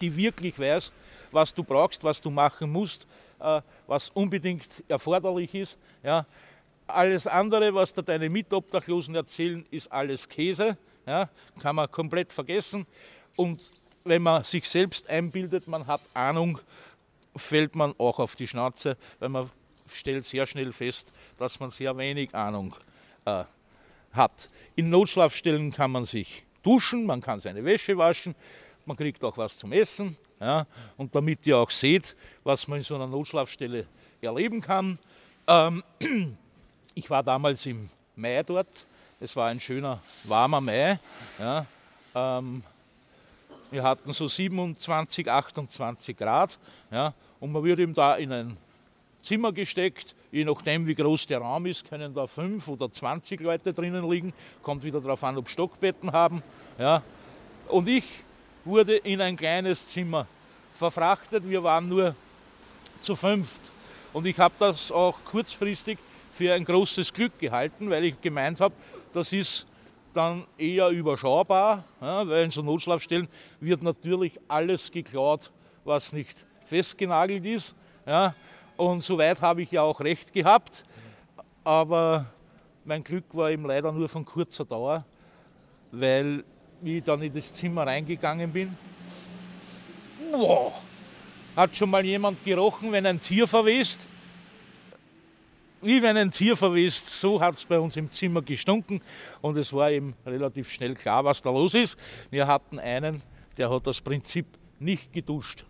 die 0.00 0.14
wirklich 0.14 0.58
weiß, 0.58 0.92
was 1.30 1.54
du 1.54 1.62
brauchst, 1.62 2.02
was 2.02 2.20
du 2.20 2.30
machen 2.30 2.70
musst, 2.70 3.06
äh, 3.40 3.60
was 3.86 4.10
unbedingt 4.10 4.82
erforderlich 4.88 5.54
ist. 5.54 5.78
Ja. 6.02 6.26
Alles 6.86 7.26
andere, 7.26 7.74
was 7.74 7.94
da 7.94 8.02
deine 8.02 8.28
Mitobdachlosen 8.28 9.14
erzählen, 9.14 9.64
ist 9.70 9.90
alles 9.90 10.28
Käse. 10.28 10.76
Ja. 11.06 11.28
Kann 11.60 11.76
man 11.76 11.90
komplett 11.90 12.32
vergessen. 12.32 12.86
Und 13.36 13.70
wenn 14.04 14.22
man 14.22 14.44
sich 14.44 14.68
selbst 14.68 15.08
einbildet, 15.08 15.66
man 15.66 15.86
hat 15.86 16.02
Ahnung, 16.12 16.58
fällt 17.36 17.74
man 17.74 17.94
auch 17.98 18.18
auf 18.18 18.36
die 18.36 18.46
Schnauze, 18.46 18.96
weil 19.18 19.28
man 19.28 19.50
stellt 19.94 20.24
sehr 20.24 20.46
schnell 20.46 20.72
fest, 20.72 21.12
dass 21.38 21.58
man 21.60 21.70
sehr 21.70 21.96
wenig 21.96 22.34
Ahnung 22.34 22.74
äh, 23.24 23.44
hat. 24.12 24.48
In 24.76 24.90
Notschlafstellen 24.90 25.72
kann 25.72 25.90
man 25.90 26.04
sich 26.04 26.44
duschen, 26.62 27.06
man 27.06 27.20
kann 27.20 27.40
seine 27.40 27.64
Wäsche 27.64 27.96
waschen, 27.96 28.34
man 28.86 28.96
kriegt 28.96 29.22
auch 29.24 29.36
was 29.36 29.56
zum 29.56 29.72
Essen. 29.72 30.16
Ja, 30.40 30.66
und 30.96 31.14
damit 31.14 31.46
ihr 31.46 31.56
auch 31.56 31.70
seht, 31.70 32.16
was 32.42 32.66
man 32.68 32.78
in 32.78 32.84
so 32.84 32.96
einer 32.96 33.06
Notschlafstelle 33.06 33.86
erleben 34.20 34.60
kann. 34.60 34.98
Ähm, 35.46 35.82
ich 36.94 37.08
war 37.08 37.22
damals 37.22 37.64
im 37.66 37.88
Mai 38.16 38.42
dort. 38.42 38.68
Es 39.20 39.34
war 39.36 39.48
ein 39.48 39.60
schöner, 39.60 40.00
warmer 40.24 40.60
Mai. 40.60 40.98
Ja, 41.38 41.64
ähm, 42.14 42.62
wir 43.70 43.82
hatten 43.82 44.12
so 44.12 44.28
27, 44.28 45.30
28 45.30 46.16
Grad. 46.16 46.58
Ja, 46.90 47.14
und 47.40 47.52
man 47.52 47.64
wird 47.64 47.78
eben 47.78 47.94
da 47.94 48.16
in 48.16 48.32
ein 48.32 48.56
Zimmer 49.24 49.52
gesteckt. 49.52 50.14
Je 50.30 50.44
nachdem, 50.44 50.86
wie 50.86 50.94
groß 50.94 51.26
der 51.26 51.38
Raum 51.38 51.66
ist, 51.66 51.88
können 51.88 52.14
da 52.14 52.26
fünf 52.26 52.68
oder 52.68 52.92
20 52.92 53.40
Leute 53.40 53.72
drinnen 53.72 54.08
liegen. 54.08 54.32
Kommt 54.62 54.84
wieder 54.84 55.00
darauf 55.00 55.24
an, 55.24 55.36
ob 55.38 55.48
Stockbetten 55.48 56.12
haben. 56.12 56.42
Ja. 56.78 57.02
Und 57.68 57.88
ich 57.88 58.04
wurde 58.64 58.96
in 58.96 59.20
ein 59.20 59.36
kleines 59.36 59.88
Zimmer 59.88 60.26
verfrachtet. 60.74 61.48
Wir 61.48 61.62
waren 61.62 61.88
nur 61.88 62.14
zu 63.00 63.16
fünft. 63.16 63.72
Und 64.12 64.26
ich 64.26 64.38
habe 64.38 64.54
das 64.58 64.92
auch 64.92 65.16
kurzfristig 65.24 65.98
für 66.34 66.52
ein 66.52 66.64
großes 66.64 67.12
Glück 67.12 67.38
gehalten, 67.38 67.88
weil 67.90 68.04
ich 68.04 68.20
gemeint 68.20 68.60
habe, 68.60 68.74
das 69.12 69.32
ist 69.32 69.66
dann 70.12 70.44
eher 70.58 70.88
überschaubar, 70.90 71.84
ja, 72.00 72.28
weil 72.28 72.44
in 72.44 72.50
so 72.50 72.62
Notschlafstellen 72.62 73.28
wird 73.60 73.82
natürlich 73.82 74.38
alles 74.48 74.90
geklaut, 74.90 75.50
was 75.84 76.12
nicht 76.12 76.46
festgenagelt 76.66 77.44
ist. 77.44 77.74
Ja. 78.06 78.34
Und 78.76 79.02
soweit 79.02 79.40
habe 79.40 79.62
ich 79.62 79.70
ja 79.70 79.82
auch 79.82 80.00
recht 80.00 80.32
gehabt. 80.32 80.84
Aber 81.62 82.26
mein 82.84 83.02
Glück 83.02 83.24
war 83.32 83.50
eben 83.50 83.64
leider 83.66 83.92
nur 83.92 84.08
von 84.08 84.24
kurzer 84.24 84.64
Dauer, 84.64 85.04
weil 85.90 86.44
wie 86.80 86.98
ich 86.98 87.04
dann 87.04 87.22
in 87.22 87.32
das 87.32 87.52
Zimmer 87.52 87.86
reingegangen 87.86 88.52
bin, 88.52 88.76
boah, 90.30 90.72
hat 91.56 91.74
schon 91.74 91.88
mal 91.88 92.04
jemand 92.04 92.44
gerochen, 92.44 92.92
wenn 92.92 93.06
ein 93.06 93.20
Tier 93.20 93.46
verwest? 93.46 94.08
Wie 95.80 96.02
wenn 96.02 96.16
ein 96.16 96.30
Tier 96.30 96.56
verwest, 96.56 97.08
so 97.08 97.40
hat 97.40 97.56
es 97.56 97.64
bei 97.64 97.78
uns 97.78 97.96
im 97.96 98.10
Zimmer 98.10 98.42
gestunken 98.42 99.00
und 99.40 99.56
es 99.56 99.72
war 99.72 99.90
eben 99.90 100.14
relativ 100.26 100.70
schnell 100.70 100.94
klar, 100.94 101.24
was 101.24 101.40
da 101.40 101.50
los 101.50 101.74
ist. 101.74 101.96
Wir 102.30 102.46
hatten 102.46 102.78
einen, 102.78 103.22
der 103.56 103.70
hat 103.70 103.86
das 103.86 104.00
Prinzip 104.00 104.46
nicht 104.78 105.12
geduscht. 105.12 105.64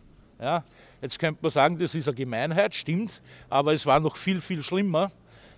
Ja, 0.44 0.62
jetzt 1.00 1.18
könnte 1.18 1.38
man 1.40 1.50
sagen, 1.50 1.78
das 1.78 1.94
ist 1.94 2.06
eine 2.06 2.14
Gemeinheit, 2.14 2.74
stimmt, 2.74 3.22
aber 3.48 3.72
es 3.72 3.86
war 3.86 3.98
noch 3.98 4.14
viel, 4.14 4.42
viel 4.42 4.62
schlimmer, 4.62 5.10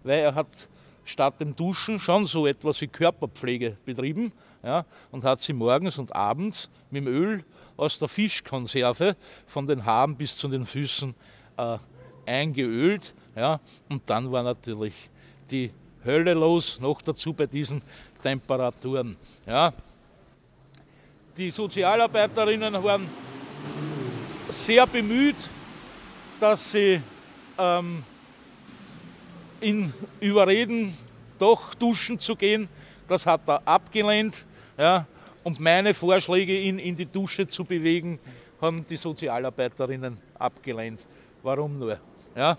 weil 0.05 0.21
er 0.21 0.33
hat 0.33 0.69
statt 1.05 1.41
dem 1.41 1.57
Duschen 1.57 1.99
schon 1.99 2.25
so 2.25 2.47
etwas 2.47 2.81
wie 2.81 2.87
Körperpflege 2.87 3.77
betrieben 3.85 4.31
ja, 4.63 4.85
und 5.11 5.25
hat 5.25 5.41
sie 5.41 5.55
morgens 5.55 5.99
und 5.99 6.15
abends 6.15 6.71
mit 6.93 7.05
dem 7.05 7.13
Öl 7.13 7.45
aus 7.77 7.99
der 7.99 8.07
Fischkonserve 8.07 9.17
von 9.49 9.67
den 9.67 9.85
Haaren 9.85 10.15
bis 10.15 10.37
zu 10.37 10.47
den 10.47 10.65
Füßen 10.65 11.17
äh, 11.57 11.79
eingeölt. 12.25 13.13
Ja, 13.35 13.59
und 13.89 14.03
dann 14.07 14.31
war 14.31 14.45
natürlich 14.45 15.11
die 15.51 15.73
Hölle 16.05 16.35
los, 16.35 16.79
noch 16.79 17.03
dazu 17.03 17.33
bei 17.33 17.47
diesen 17.47 17.83
Temperaturen. 18.23 19.17
Ja. 19.49 19.73
Die 21.37 21.51
Sozialarbeiterinnen 21.51 22.85
waren 22.85 23.09
sehr 24.51 24.87
bemüht, 24.87 25.49
dass 26.41 26.71
sie 26.71 27.01
ähm, 27.59 28.03
ihn 29.61 29.93
überreden, 30.21 30.97
doch 31.39 31.75
duschen 31.75 32.19
zu 32.19 32.37
gehen. 32.37 32.69
Das 33.09 33.27
hat 33.27 33.43
er 33.47 33.67
abgelehnt. 33.67 34.45
Ja, 34.79 35.07
und 35.43 35.61
meine 35.61 35.95
Vorschläge, 35.95 36.59
ihn 36.59 36.79
in 36.79 36.97
die 36.97 37.07
Dusche 37.07 37.47
zu 37.47 37.65
bewegen, 37.65 38.19
haben 38.61 38.85
die 38.89 38.97
Sozialarbeiterinnen 38.97 40.19
abgelehnt. 40.39 41.07
Warum 41.43 41.79
nur? 41.79 41.99
Ja, 42.35 42.59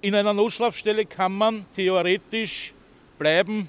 in 0.00 0.14
einer 0.14 0.32
Notschlafstelle 0.32 1.06
kann 1.06 1.32
man 1.32 1.66
theoretisch 1.74 2.74
bleiben 3.18 3.68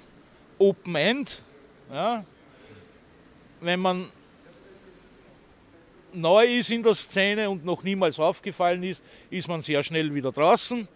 Open 0.58 0.96
End. 0.96 1.44
Ja, 1.92 2.26
wenn 3.62 3.80
man 3.80 4.10
neu 6.16 6.46
ist 6.46 6.72
in 6.72 6.84
der 6.84 6.96
Szene 6.96 7.50
und 7.50 7.66
noch 7.66 7.84
niemals 7.84 8.20
aufgefallen 8.20 8.84
ist, 8.84 9.04
ist 9.30 9.48
man 9.48 9.62
sehr 9.62 9.84
schnell 9.84 10.14
wieder 10.14 10.32
draußen. 10.32 10.88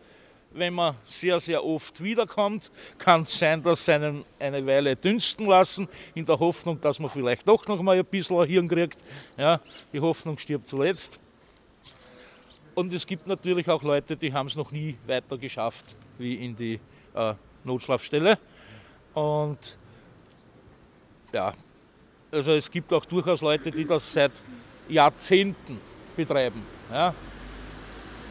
Wenn 0.51 0.73
man 0.73 0.95
sehr, 1.05 1.39
sehr 1.39 1.63
oft 1.63 2.01
wiederkommt, 2.01 2.71
kann 2.97 3.21
es 3.21 3.37
sein, 3.37 3.61
dass 3.61 3.85
sie 3.85 3.93
einen 3.93 4.25
eine 4.39 4.65
Weile 4.65 4.95
dünsten 4.95 5.45
lassen, 5.45 5.87
in 6.15 6.25
der 6.25 6.39
Hoffnung, 6.39 6.81
dass 6.81 6.97
man 6.97 7.11
vielleicht 7.11 7.47
doch 7.47 7.67
noch 7.67 7.81
mal 7.83 7.97
ein 7.97 8.05
bisschen 8.05 8.39
ein 8.39 8.47
Hirn 8.47 8.67
kriegt. 8.67 8.97
Ja, 9.37 9.59
die 9.93 9.99
Hoffnung 9.99 10.37
stirbt 10.39 10.67
zuletzt. 10.67 11.19
Und 12.73 12.93
es 12.93 13.05
gibt 13.05 13.27
natürlich 13.27 13.67
auch 13.69 13.83
Leute, 13.83 14.15
die 14.15 14.33
haben 14.33 14.47
es 14.47 14.55
noch 14.55 14.71
nie 14.71 14.97
weiter 15.05 15.37
geschafft 15.37 15.95
wie 16.17 16.35
in 16.35 16.55
die 16.55 16.79
äh, 17.13 17.33
Notschlafstelle. 17.63 18.39
Und 19.13 19.77
ja, 21.33 21.53
also 22.31 22.53
es 22.53 22.69
gibt 22.69 22.93
auch 22.93 23.05
durchaus 23.05 23.41
Leute, 23.41 23.71
die 23.71 23.85
das 23.85 24.11
seit 24.11 24.31
Jahrzehnten 24.89 25.79
betreiben, 26.15 26.61
ja, 26.91 27.13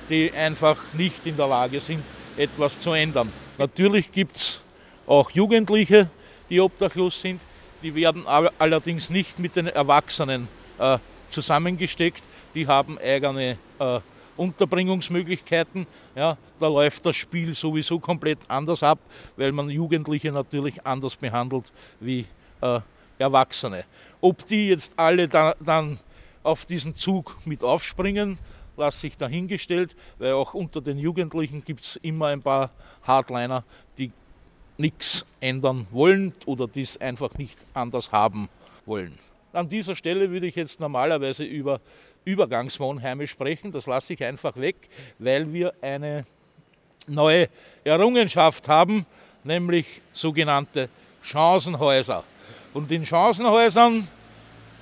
die 0.09 0.31
einfach 0.33 0.77
nicht 0.93 1.27
in 1.27 1.37
der 1.37 1.47
Lage 1.47 1.81
sind, 1.81 2.03
etwas 2.37 2.81
zu 2.81 2.93
ändern. 2.93 3.33
Natürlich 3.57 4.11
gibt 4.13 4.37
es 4.37 4.61
auch 5.07 5.31
Jugendliche, 5.31 6.09
die 6.51 6.61
obdachlos 6.61 7.21
sind, 7.21 7.41
die 7.83 7.95
werden 7.95 8.27
allerdings 8.27 9.11
nicht 9.11 9.39
mit 9.39 9.57
den 9.57 9.69
Erwachsenen 9.69 10.49
äh, 10.79 10.99
zusammengesteckt, 11.29 12.23
die 12.55 12.67
haben 12.67 12.99
eigene 12.99 13.59
äh, 13.79 14.01
Unterbringungsmöglichkeiten. 14.37 15.87
Ja, 16.15 16.37
da 16.59 16.69
läuft 16.69 17.05
das 17.05 17.17
Spiel 17.17 17.55
sowieso 17.55 17.99
komplett 17.99 18.39
anders 18.49 18.83
ab, 18.83 18.99
weil 19.37 19.53
man 19.53 19.69
Jugendliche 19.69 20.33
natürlich 20.33 20.85
anders 20.87 21.17
behandelt 21.17 21.73
wie 22.01 22.27
äh, 22.61 22.81
Erwachsene. 23.19 23.85
Ob 24.21 24.47
die 24.47 24.69
jetzt 24.69 24.93
alle 24.97 25.29
da, 25.29 25.55
dann 25.61 25.99
auf 26.49 26.65
diesen 26.65 26.95
Zug 26.95 27.37
mit 27.45 27.63
aufspringen, 27.63 28.39
lasse 28.79 29.07
ich 29.07 29.19
dahingestellt, 29.19 29.95
weil 30.19 30.33
auch 30.33 30.55
unter 30.55 30.81
den 30.81 30.97
Jugendlichen 30.99 31.63
gibt 31.63 31.85
es 31.85 31.97
immer 31.97 32.29
ein 32.29 32.41
paar 32.41 32.71
Hardliner, 33.03 33.65
die 33.99 34.11
nichts 34.79 35.27
ändern 35.41 35.87
wollen 35.91 36.33
oder 36.47 36.67
dies 36.67 36.97
einfach 36.97 37.35
nicht 37.35 37.59
anders 37.75 38.13
haben 38.13 38.49
wollen. 38.87 39.19
An 39.53 39.69
dieser 39.69 39.95
Stelle 39.95 40.31
würde 40.31 40.47
ich 40.47 40.55
jetzt 40.55 40.81
normalerweise 40.81 41.45
über 41.45 41.81
Übergangswohnheime 42.25 43.27
sprechen. 43.27 43.71
Das 43.71 43.87
lasse 43.87 44.15
ich 44.15 44.25
einfach 44.25 44.57
weg, 44.57 44.77
weil 45.19 45.53
wir 45.53 45.75
eine 45.83 46.25
neue 47.07 47.49
Errungenschaft 47.85 48.69
haben, 48.69 49.05
nämlich 49.45 50.01
sogenannte 50.13 50.89
Chancenhäuser. 51.23 52.25
Und 52.73 52.91
in 52.91 53.05
Chancenhäusern 53.05 54.09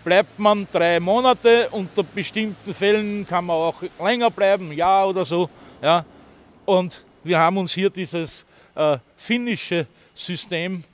bleibt 0.06 0.38
man 0.38 0.68
drei 0.70 1.00
Monate, 1.00 1.68
unter 1.72 2.04
bestimmten 2.04 2.72
Fällen 2.72 3.26
kann 3.26 3.44
man 3.44 3.56
auch 3.56 3.82
länger 4.00 4.30
bleiben, 4.30 4.70
ein 4.70 4.76
Jahr 4.76 5.08
oder 5.08 5.24
so. 5.24 5.50
Ja. 5.82 6.04
Und 6.64 7.02
wir 7.24 7.36
haben 7.36 7.58
uns 7.58 7.72
hier 7.72 7.90
dieses 7.90 8.46
äh, 8.76 8.98
finnische 9.16 9.88
System 10.14 10.84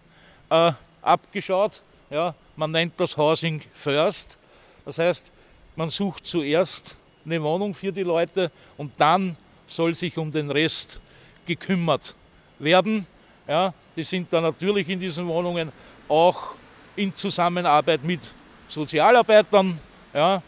äh, 0.48 0.72
abgeschaut. 1.03 1.83
Ja. 2.09 2.35
Man 2.57 2.70
nennt 2.70 2.94
das 2.96 3.14
Housing 3.14 3.61
First. 3.75 4.38
Das 4.87 4.96
heißt, 4.96 5.31
man 5.77 5.90
sucht 5.90 6.27
zuerst 6.27 6.96
eine 7.27 7.42
Wohnung 7.42 7.75
für 7.75 7.92
die 7.92 8.05
Leute 8.05 8.51
und 8.79 8.92
dann 8.96 9.37
soll 9.66 9.94
sich 9.94 10.16
um 10.16 10.33
den 10.33 10.51
Rest 10.51 11.01
gekümmert 11.44 12.14
werden. 12.59 13.07
Ja, 13.46 13.75
die 13.94 14.05
sind 14.05 14.33
dann 14.33 14.44
natürlich 14.44 14.88
in 14.88 15.01
diesen 15.01 15.27
Wohnungen 15.27 15.70
auch 16.09 16.55
in 16.96 17.14
Zusammenarbeit 17.14 18.03
mit 18.05 18.33
Sozialarbeitern. 18.72 19.78
Ja, 20.14 20.42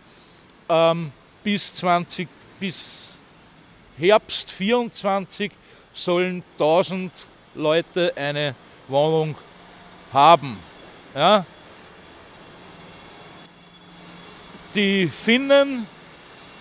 ähm, 0.68 1.12
bis, 1.42 1.74
20, 1.74 2.26
bis 2.58 3.18
Herbst 3.98 4.50
24 4.50 5.52
sollen 5.92 6.42
1000 6.54 7.12
Leute 7.54 8.14
eine 8.16 8.54
Wohnung 8.88 9.34
haben. 10.10 10.58
Ja. 11.14 11.44
Die 14.74 15.06
Finnen 15.08 15.87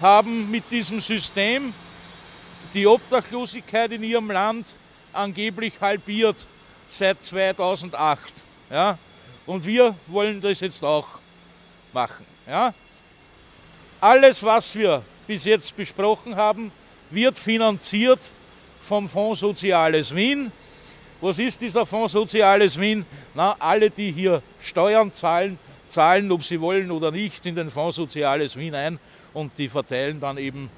haben 0.01 0.51
mit 0.51 0.69
diesem 0.69 0.99
System 0.99 1.73
die 2.73 2.85
Obdachlosigkeit 2.85 3.91
in 3.93 4.03
ihrem 4.03 4.29
Land 4.29 4.75
angeblich 5.13 5.73
halbiert 5.79 6.45
seit 6.89 7.23
2008. 7.23 8.43
Ja? 8.69 8.97
Und 9.45 9.65
wir 9.65 9.95
wollen 10.07 10.41
das 10.41 10.59
jetzt 10.59 10.83
auch 10.83 11.22
machen. 11.93 12.25
Ja? 12.47 12.73
Alles, 14.01 14.43
was 14.43 14.75
wir 14.75 15.03
bis 15.27 15.45
jetzt 15.45 15.75
besprochen 15.75 16.35
haben, 16.35 16.71
wird 17.09 17.37
finanziert 17.37 18.31
vom 18.81 19.07
Fonds 19.07 19.39
Soziales 19.39 20.13
Wien. 20.13 20.51
Was 21.21 21.39
ist 21.39 21.61
dieser 21.61 21.85
Fonds 21.85 22.11
Soziales 22.11 22.79
Wien? 22.79 23.05
Na, 23.33 23.55
alle, 23.59 23.89
die 23.89 24.11
hier 24.11 24.41
Steuern 24.59 25.13
zahlen, 25.13 25.57
zahlen, 25.87 26.31
ob 26.31 26.43
sie 26.43 26.59
wollen 26.59 26.91
oder 26.91 27.11
nicht, 27.11 27.45
in 27.45 27.55
den 27.55 27.71
Fonds 27.71 27.95
Soziales 27.95 28.57
Wien 28.57 28.75
ein 28.75 28.99
und 29.33 29.57
die 29.57 29.69
verteilen 29.69 30.19
dann 30.19 30.37
eben 30.37 30.69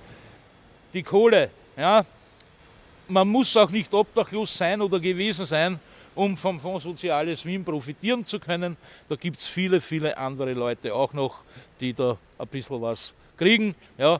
die 0.93 1.03
Kohle. 1.03 1.49
Ja? 1.75 2.05
Man 3.07 3.27
muss 3.27 3.55
auch 3.57 3.69
nicht 3.69 3.93
obdachlos 3.93 4.55
sein 4.55 4.81
oder 4.81 4.99
gewesen 4.99 5.45
sein, 5.45 5.79
um 6.15 6.37
vom 6.37 6.59
Fonds 6.59 6.83
Soziales 6.83 7.45
Wien 7.45 7.63
profitieren 7.63 8.25
zu 8.25 8.39
können. 8.39 8.77
Da 9.09 9.15
gibt 9.15 9.39
es 9.39 9.47
viele, 9.47 9.81
viele 9.81 10.17
andere 10.17 10.53
Leute 10.53 10.95
auch 10.95 11.13
noch, 11.13 11.39
die 11.79 11.93
da 11.93 12.17
ein 12.39 12.47
bisschen 12.47 12.81
was 12.81 13.13
kriegen. 13.37 13.75
Ja? 13.97 14.19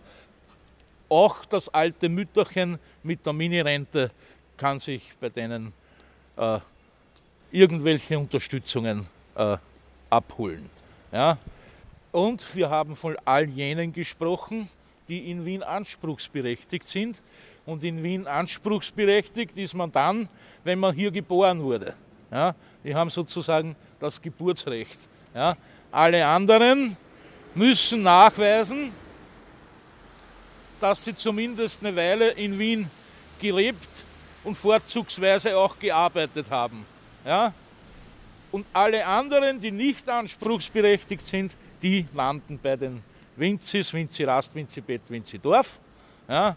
Auch 1.09 1.45
das 1.45 1.73
alte 1.73 2.09
Mütterchen 2.09 2.79
mit 3.03 3.25
der 3.25 3.33
Minirente 3.33 4.11
kann 4.57 4.79
sich 4.79 5.01
bei 5.19 5.29
denen 5.29 5.73
äh, 6.37 6.59
irgendwelche 7.51 8.19
Unterstützungen 8.19 9.07
äh, 9.35 9.57
abholen. 10.09 10.69
Ja? 11.11 11.37
Und 12.11 12.55
wir 12.55 12.69
haben 12.69 12.95
von 12.95 13.17
all 13.25 13.45
jenen 13.45 13.93
gesprochen, 13.93 14.69
die 15.07 15.29
in 15.29 15.45
Wien 15.45 15.63
anspruchsberechtigt 15.63 16.87
sind. 16.87 17.21
Und 17.65 17.83
in 17.83 18.01
Wien 18.03 18.27
anspruchsberechtigt 18.27 19.57
ist 19.57 19.73
man 19.73 19.91
dann, 19.91 20.29
wenn 20.63 20.79
man 20.79 20.93
hier 20.93 21.11
geboren 21.11 21.61
wurde. 21.61 21.93
Ja? 22.31 22.55
Die 22.83 22.93
haben 22.93 23.09
sozusagen 23.09 23.75
das 23.99 24.21
Geburtsrecht. 24.21 24.99
Ja? 25.33 25.55
Alle 25.91 26.25
anderen 26.25 26.95
müssen 27.55 28.03
nachweisen, 28.03 28.91
dass 30.79 31.03
sie 31.03 31.15
zumindest 31.15 31.83
eine 31.83 31.95
Weile 31.95 32.31
in 32.31 32.59
Wien 32.59 32.89
gelebt 33.39 34.05
und 34.43 34.55
vorzugsweise 34.55 35.57
auch 35.57 35.79
gearbeitet 35.79 36.49
haben. 36.49 36.85
Ja? 37.25 37.53
Und 38.51 38.65
alle 38.71 39.05
anderen, 39.05 39.59
die 39.59 39.71
nicht 39.71 40.07
anspruchsberechtigt 40.07 41.25
sind, 41.25 41.57
die 41.81 42.05
landen 42.13 42.59
bei 42.61 42.75
den 42.75 43.03
Winzis, 43.35 43.93
Winzi 43.93 44.23
Rast, 44.23 44.53
Winzi 44.53 44.81
Bett, 44.81 45.01
Winzi 45.09 45.39
Dorf. 45.39 45.79
Ja? 46.27 46.55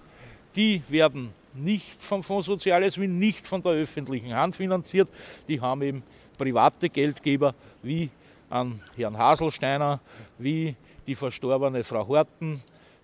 Die 0.57 0.83
werden 0.89 1.33
nicht 1.55 2.03
vom 2.03 2.23
Fonds 2.23 2.47
Soziales 2.47 2.99
Wien, 2.99 3.19
nicht 3.19 3.47
von 3.47 3.63
der 3.63 3.73
öffentlichen 3.73 4.35
Hand 4.35 4.57
finanziert. 4.57 5.09
Die 5.49 5.61
haben 5.61 5.83
eben 5.83 6.03
private 6.37 6.89
Geldgeber 6.89 7.55
wie 7.83 8.11
an 8.51 8.81
Herrn 8.97 9.19
Haselsteiner, 9.19 10.01
wie 10.39 10.75
die 11.07 11.15
verstorbene 11.15 11.85
Frau 11.85 12.07
Horten, 12.07 12.63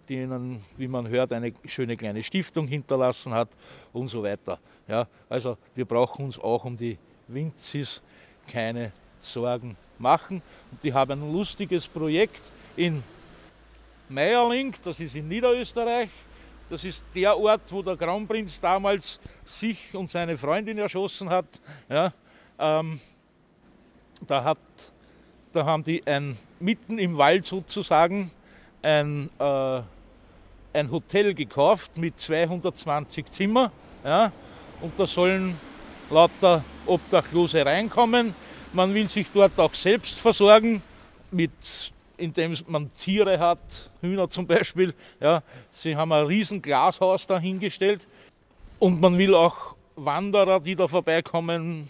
die 0.09 0.16
ihnen, 0.16 0.62
wie 0.76 0.88
man 0.88 1.09
hört, 1.09 1.33
eine 1.33 1.52
schöne 1.64 1.96
kleine 1.96 2.22
Stiftung 2.22 2.66
hinterlassen 2.66 3.33
hat 3.33 3.48
und 3.92 4.09
so 4.09 4.22
weiter. 4.22 4.59
Ja, 4.87 5.07
also 5.28 5.57
wir 5.74 5.85
brauchen 5.85 6.26
uns 6.26 6.38
auch 6.38 6.64
um 6.64 6.76
die 6.76 6.98
Winzis 7.28 8.02
keine 8.50 8.92
Sorgen 9.22 9.76
machen. 9.98 10.42
Und 10.70 10.83
die 10.83 10.92
haben 10.92 11.22
ein 11.22 11.33
lustiges 11.33 11.88
Projekt 11.88 12.52
in 12.76 13.02
Meierling, 14.09 14.74
das 14.85 15.00
ist 15.00 15.16
in 15.16 15.28
Niederösterreich. 15.28 16.11
Das 16.74 16.82
ist 16.82 17.04
der 17.14 17.38
Ort, 17.38 17.70
wo 17.70 17.82
der 17.82 17.96
Kronprinz 17.96 18.60
damals 18.60 19.20
sich 19.46 19.94
und 19.94 20.10
seine 20.10 20.37
Freundin 20.37 20.76
erschossen 20.76 21.30
hat. 21.30 21.46
Ja, 21.88 22.12
ähm, 22.58 22.98
da, 24.26 24.42
hat 24.42 24.58
da 25.52 25.64
haben 25.64 25.84
die 25.84 26.04
ein, 26.04 26.37
mitten 26.58 26.98
im 26.98 27.16
Wald 27.16 27.46
sozusagen 27.46 28.28
ein 28.82 29.30
äh, 29.38 29.82
ein 30.72 30.90
Hotel 30.90 31.32
gekauft 31.32 31.96
mit 31.96 32.18
220 32.18 33.30
Zimmer. 33.30 33.70
Ja, 34.02 34.32
und 34.80 34.98
da 34.98 35.06
sollen 35.06 35.56
lauter 36.10 36.64
Obdachlose 36.87 37.64
reinkommen. 37.64 38.34
Man 38.72 38.92
will 38.92 39.08
sich 39.08 39.30
dort 39.32 39.56
auch 39.60 39.74
selbst 39.74 40.18
versorgen, 40.18 40.82
mit, 41.30 41.52
indem 42.16 42.57
man 42.66 42.92
Tiere 42.94 43.38
hat, 43.38 43.90
Hühner 44.00 44.29
zum 44.31 44.46
Beispiel. 44.46 44.94
Ja, 45.20 45.42
sie 45.72 45.96
haben 45.96 46.12
ein 46.12 46.27
riesen 46.27 46.62
Glashaus 46.62 47.27
dahingestellt. 47.27 48.07
Und 48.79 49.00
man 49.00 49.16
will 49.18 49.35
auch 49.35 49.74
Wanderer, 49.96 50.61
die 50.61 50.74
da 50.74 50.88
vorbeikommen, 50.88 51.88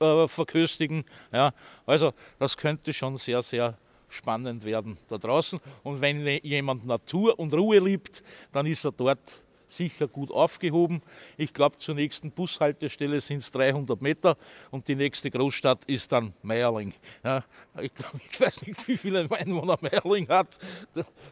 äh, 0.00 0.26
verköstigen. 0.28 1.04
Ja, 1.32 1.52
also 1.86 2.12
das 2.38 2.56
könnte 2.56 2.92
schon 2.92 3.16
sehr, 3.16 3.42
sehr 3.42 3.76
spannend 4.08 4.64
werden 4.64 4.96
da 5.08 5.18
draußen. 5.18 5.60
Und 5.82 6.00
wenn 6.00 6.26
jemand 6.42 6.86
Natur 6.86 7.38
und 7.38 7.52
Ruhe 7.54 7.78
liebt, 7.78 8.22
dann 8.52 8.66
ist 8.66 8.84
er 8.84 8.92
dort 8.92 9.43
sicher 9.76 10.08
gut 10.08 10.30
aufgehoben. 10.30 11.02
Ich 11.36 11.52
glaube, 11.52 11.76
zur 11.78 11.94
nächsten 11.94 12.30
Bushaltestelle 12.30 13.20
sind 13.20 13.38
es 13.38 13.50
300 13.50 14.00
Meter 14.00 14.36
und 14.70 14.88
die 14.88 14.94
nächste 14.94 15.30
Großstadt 15.30 15.84
ist 15.86 16.12
dann 16.12 16.32
Meierling. 16.42 16.92
Ja, 17.22 17.44
ich, 17.80 17.92
glaub, 17.94 18.12
ich 18.30 18.40
weiß 18.40 18.66
nicht, 18.66 18.88
wie 18.88 18.96
viele 18.96 19.28
Einwohner 19.30 19.78
Meierling 19.80 20.28
hat, 20.28 20.48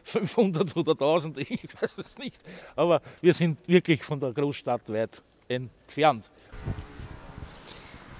500 0.03 0.75
oder 0.75 0.91
1000, 0.91 1.37
ich 1.39 1.81
weiß 1.81 1.97
es 1.99 2.17
nicht. 2.17 2.41
Aber 2.75 3.01
wir 3.21 3.33
sind 3.33 3.57
wirklich 3.67 4.03
von 4.03 4.19
der 4.19 4.31
Großstadt 4.31 4.91
weit 4.91 5.21
entfernt. 5.47 6.29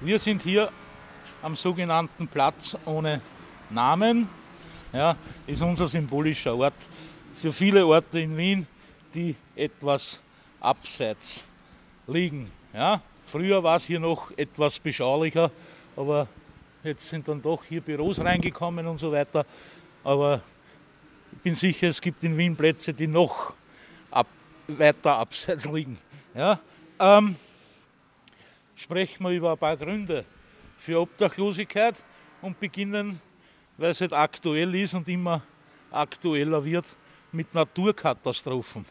Wir 0.02 0.20
sind 0.20 0.42
hier 0.42 0.72
am 1.42 1.56
sogenannten 1.56 2.28
Platz 2.28 2.78
ohne 2.86 3.22
Namen 3.70 4.30
ja, 4.94 5.18
ist 5.48 5.62
unser 5.62 5.88
symbolischer 5.88 6.56
Ort 6.56 6.88
für 7.36 7.52
viele 7.52 7.86
Orte 7.86 8.20
in 8.20 8.38
Wien, 8.38 8.68
die 9.14 9.36
etwas 9.56 10.20
abseits 10.60 11.44
liegen. 12.08 12.52
Ja. 12.74 13.02
Früher 13.26 13.64
war 13.64 13.78
es 13.78 13.86
hier 13.86 14.00
noch 14.00 14.32
etwas 14.38 14.80
beschaulicher, 14.80 15.52
aber 15.96 16.28
jetzt 16.84 17.08
sind 17.08 17.28
dann 17.28 17.42
doch 17.42 17.64
hier 17.64 17.82
Büros 17.82 18.20
reingekommen 18.20 18.86
und 18.88 18.98
so 18.98 19.12
weiter. 19.12 19.46
Aber 20.04 20.42
ich 21.32 21.40
bin 21.40 21.56
sicher, 21.56 21.88
es 21.88 22.02
gibt 22.02 22.24
in 22.24 22.38
Wien 22.38 22.56
Plätze, 22.56 22.94
die 22.94 23.08
noch 23.08 23.54
ab, 24.12 24.28
weiter 24.68 25.18
abseits 25.18 25.66
liegen. 25.66 25.98
Ja. 26.36 26.60
Ähm, 27.00 27.36
sprechen 28.76 29.24
wir 29.24 29.32
über 29.32 29.52
ein 29.52 29.58
paar 29.58 29.78
Gründe 29.78 30.26
für 30.78 31.00
Obdachlosigkeit 31.00 32.04
und 32.42 32.60
beginnen 32.60 33.22
weil 33.78 33.92
es 33.92 34.02
halt 34.02 34.14
aktuell 34.14 34.74
ist 34.76 34.94
und 34.94 35.08
immer 35.08 35.42
aktueller 35.92 36.64
wird 36.64 36.96
mit 37.32 37.54
Naturkatastrophen. 37.54 38.86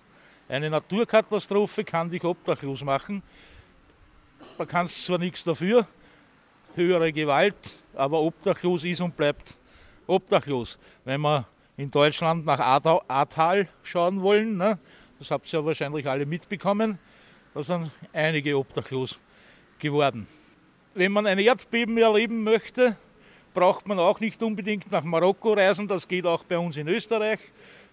Eine 0.53 0.69
Naturkatastrophe 0.69 1.83
kann 1.83 2.11
dich 2.11 2.23
obdachlos 2.23 2.85
machen. 2.85 3.23
Da 4.59 4.67
kannst 4.67 5.03
zwar 5.03 5.17
nichts 5.17 5.43
dafür, 5.45 5.87
höhere 6.75 7.11
Gewalt, 7.11 7.55
aber 7.95 8.21
obdachlos 8.21 8.85
ist 8.85 9.01
und 9.01 9.17
bleibt 9.17 9.57
obdachlos. 10.07 10.79
Wenn 11.07 11.23
wir 11.23 11.47
in 11.79 11.91
Deutschland 11.91 12.45
nach 12.45 12.59
Ahrtal 13.09 13.67
schauen 13.83 14.21
wollen, 14.21 14.59
ne, 14.59 14.79
das 15.19 15.31
habt 15.31 15.51
ihr 15.51 15.59
ja 15.59 15.65
wahrscheinlich 15.65 16.07
alle 16.07 16.27
mitbekommen, 16.27 16.99
da 17.55 17.62
sind 17.62 17.91
einige 18.12 18.59
obdachlos 18.59 19.19
geworden. 19.79 20.27
Wenn 20.93 21.12
man 21.12 21.25
ein 21.25 21.38
Erdbeben 21.38 21.97
erleben 21.97 22.43
möchte, 22.43 22.99
braucht 23.55 23.88
man 23.88 23.99
auch 23.99 24.21
nicht 24.21 24.43
unbedingt 24.43 24.93
nach 24.93 25.03
Marokko 25.03 25.55
reisen, 25.55 25.88
das 25.88 26.07
geht 26.07 26.27
auch 26.27 26.45
bei 26.45 26.59
uns 26.59 26.77
in 26.77 26.88
Österreich. 26.88 27.41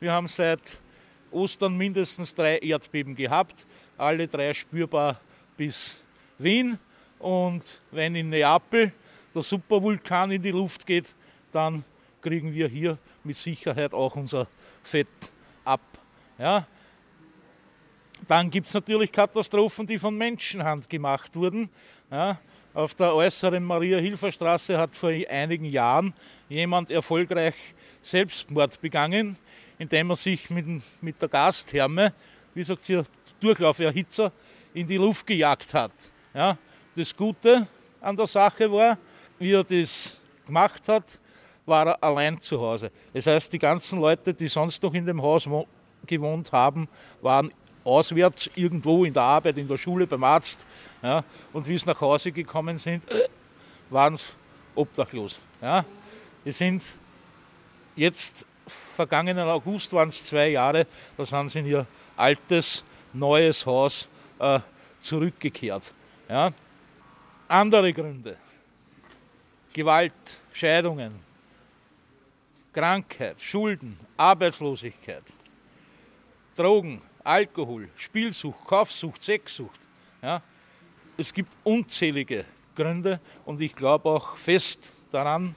Wir 0.01 0.11
haben 0.11 0.27
seit 0.27 0.81
Ostern 1.31 1.77
mindestens 1.77 2.33
drei 2.33 2.57
Erdbeben 2.57 3.15
gehabt, 3.15 3.65
alle 3.97 4.27
drei 4.27 4.53
spürbar 4.53 5.19
bis 5.57 5.97
Wien. 6.37 6.77
Und 7.19 7.81
wenn 7.91 8.15
in 8.15 8.29
Neapel 8.29 8.91
der 9.33 9.41
Supervulkan 9.41 10.31
in 10.31 10.41
die 10.41 10.51
Luft 10.51 10.85
geht, 10.85 11.13
dann 11.51 11.83
kriegen 12.21 12.53
wir 12.53 12.67
hier 12.67 12.97
mit 13.23 13.37
Sicherheit 13.37 13.93
auch 13.93 14.15
unser 14.15 14.47
Fett 14.83 15.07
ab. 15.65 15.81
Ja. 16.37 16.65
Dann 18.27 18.49
gibt 18.49 18.67
es 18.67 18.73
natürlich 18.73 19.11
Katastrophen, 19.11 19.87
die 19.87 19.99
von 19.99 20.17
Menschenhand 20.17 20.89
gemacht 20.89 21.35
wurden. 21.35 21.69
Ja 22.11 22.39
auf 22.73 22.93
der 22.95 23.15
äußeren 23.15 23.63
Maria-Hilfer-Straße 23.63 24.77
hat 24.77 24.95
vor 24.95 25.09
einigen 25.09 25.65
Jahren 25.65 26.13
jemand 26.49 26.91
erfolgreich 26.91 27.55
Selbstmord 28.01 28.79
begangen, 28.79 29.37
indem 29.79 30.11
er 30.11 30.15
sich 30.15 30.49
mit, 30.51 30.65
mit 31.01 31.19
der 31.19 31.29
Gastherme, 31.29 32.13
wie 32.53 32.63
sagt 32.63 32.83
sie, 32.83 33.01
Durchlauferhitzer 33.39 34.31
in 34.73 34.85
die 34.85 34.97
Luft 34.97 35.25
gejagt 35.25 35.73
hat. 35.73 35.93
Ja, 36.33 36.57
das 36.95 37.15
Gute 37.15 37.65
an 38.01 38.15
der 38.15 38.27
Sache 38.27 38.71
war, 38.71 38.97
wie 39.39 39.53
er 39.53 39.63
das 39.63 40.17
gemacht 40.45 40.87
hat, 40.87 41.19
war 41.65 41.87
er 41.87 42.03
allein 42.03 42.39
zu 42.39 42.59
Hause. 42.59 42.91
Das 43.13 43.25
heißt, 43.25 43.51
die 43.53 43.59
ganzen 43.59 43.99
Leute, 43.99 44.33
die 44.33 44.47
sonst 44.47 44.83
noch 44.83 44.93
in 44.93 45.05
dem 45.05 45.21
Haus 45.21 45.47
gewohnt 46.05 46.51
haben, 46.51 46.87
waren 47.21 47.51
auswärts 47.83 48.49
irgendwo 48.55 49.05
in 49.05 49.13
der 49.13 49.23
Arbeit, 49.23 49.57
in 49.57 49.67
der 49.67 49.77
Schule, 49.77 50.05
beim 50.05 50.23
Arzt. 50.23 50.65
Ja, 51.01 51.23
und 51.53 51.67
wie 51.67 51.77
sie 51.77 51.85
nach 51.85 52.01
Hause 52.01 52.31
gekommen 52.31 52.77
sind, 52.77 53.03
waren 53.89 54.17
sie 54.17 54.25
obdachlos. 54.75 55.39
Ja. 55.61 55.85
Die 56.43 56.51
sind 56.51 56.83
jetzt, 57.95 58.45
vergangenen 58.69 59.47
August 59.47 59.91
waren 59.93 60.09
es 60.09 60.25
zwei 60.25 60.49
Jahre, 60.49 60.87
da 61.17 61.25
sind 61.25 61.49
sie 61.49 61.59
in 61.59 61.65
ihr 61.65 61.87
altes, 62.15 62.83
neues 63.13 63.65
Haus 63.65 64.07
äh, 64.39 64.59
zurückgekehrt. 65.01 65.93
Ja. 66.27 66.51
Andere 67.47 67.91
Gründe. 67.93 68.37
Gewalt, 69.73 70.13
Scheidungen, 70.51 71.13
Krankheit, 72.73 73.39
Schulden, 73.39 73.97
Arbeitslosigkeit, 74.17 75.23
Drogen, 76.55 77.01
Alkohol, 77.23 77.89
Spielsucht, 77.95 78.65
Kaufsucht, 78.65 79.23
Sexsucht. 79.23 79.79
Ja. 80.21 80.41
Es 81.17 81.33
gibt 81.33 81.51
unzählige 81.63 82.45
Gründe 82.75 83.19
und 83.45 83.61
ich 83.61 83.75
glaube 83.75 84.09
auch 84.09 84.35
fest 84.37 84.91
daran, 85.11 85.55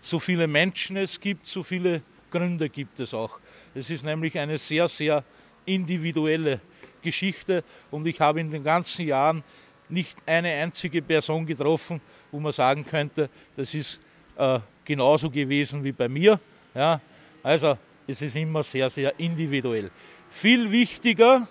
so 0.00 0.18
viele 0.18 0.46
Menschen 0.46 0.96
es 0.96 1.20
gibt, 1.20 1.46
so 1.46 1.62
viele 1.62 2.02
Gründe 2.32 2.68
gibt 2.68 2.98
es 2.98 3.14
auch. 3.14 3.38
Es 3.74 3.90
ist 3.90 4.04
nämlich 4.04 4.36
eine 4.38 4.58
sehr, 4.58 4.88
sehr 4.88 5.22
individuelle 5.64 6.60
Geschichte 7.00 7.62
und 7.90 8.06
ich 8.06 8.20
habe 8.20 8.40
in 8.40 8.50
den 8.50 8.64
ganzen 8.64 9.06
Jahren 9.06 9.44
nicht 9.88 10.18
eine 10.26 10.48
einzige 10.48 11.02
Person 11.02 11.46
getroffen, 11.46 12.00
wo 12.32 12.40
man 12.40 12.50
sagen 12.50 12.84
könnte, 12.84 13.28
das 13.56 13.74
ist 13.74 14.00
äh, 14.36 14.58
genauso 14.84 15.30
gewesen 15.30 15.84
wie 15.84 15.92
bei 15.92 16.08
mir. 16.08 16.40
Ja, 16.74 17.00
also 17.42 17.76
es 18.06 18.22
ist 18.22 18.34
immer 18.34 18.62
sehr, 18.62 18.88
sehr 18.90 19.18
individuell. 19.18 19.90
Viel 20.30 20.70
wichtiger 20.72 21.46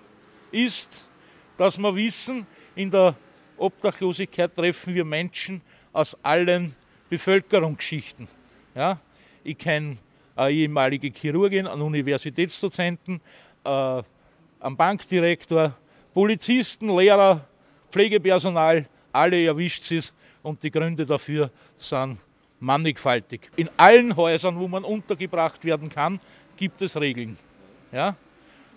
ist, 0.52 1.08
dass 1.58 1.78
wir 1.78 1.96
wissen, 1.96 2.48
in 2.76 2.90
der 2.90 3.16
Obdachlosigkeit 3.58 4.56
treffen 4.56 4.96
wir 4.96 5.06
Menschen 5.06 5.62
aus 5.94 6.18
allen 6.24 6.76
Bevölkerungsschichten. 7.10 8.28
Ja, 8.74 9.00
ich 9.44 9.58
kenne 9.58 9.98
eine 10.36 10.52
ehemalige 10.52 11.12
Chirurgin, 11.12 11.68
einen 11.68 11.82
Universitätsdozenten, 11.82 13.22
äh, 13.64 13.70
einen 14.60 14.78
Bankdirektor, 14.78 15.76
Polizisten, 16.14 16.96
Lehrer, 16.96 17.48
Pflegepersonal, 17.92 18.88
alle 19.12 19.46
erwischt 19.46 19.92
es 19.92 20.14
und 20.44 20.62
die 20.64 20.72
Gründe 20.72 21.06
dafür 21.06 21.52
sind 21.78 22.20
mannigfaltig. 22.60 23.50
In 23.56 23.70
allen 23.76 24.16
Häusern, 24.16 24.58
wo 24.60 24.68
man 24.68 24.84
untergebracht 24.84 25.64
werden 25.66 25.90
kann, 25.90 26.20
gibt 26.56 26.82
es 26.82 26.96
Regeln. 26.96 27.38
Ja? 27.92 28.16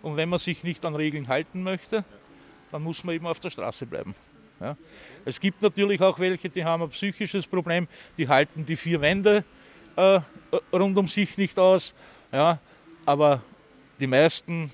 Und 0.03 0.17
wenn 0.17 0.29
man 0.29 0.39
sich 0.39 0.65
nicht 0.65 0.85
an 0.85 0.97
Regeln 0.97 1.29
halten 1.29 1.63
möchte, 1.63 2.05
dann 2.73 2.83
muss 2.83 3.05
man 3.05 3.15
eben 3.15 3.27
auf 3.27 3.41
der 3.41 3.51
Straße 3.51 3.87
bleiben. 3.87 4.15
Ja? 4.61 4.77
Es 5.25 5.39
gibt 5.39 5.63
natürlich 5.63 6.01
auch 6.01 6.19
welche, 6.19 6.49
die 6.49 6.65
haben 6.65 6.83
ein 6.83 6.89
psychisches 6.89 7.47
Problem, 7.47 7.87
die 8.17 8.27
halten 8.27 8.65
die 8.65 8.77
vier 8.77 9.01
Wände 9.01 9.45
äh, 9.97 10.21
rund 10.73 10.97
um 10.97 11.09
sich 11.09 11.37
nicht 11.37 11.59
aus. 11.59 11.95
Ja? 12.33 12.59
Aber 13.07 13.43
die 14.01 14.07
meisten 14.07 14.71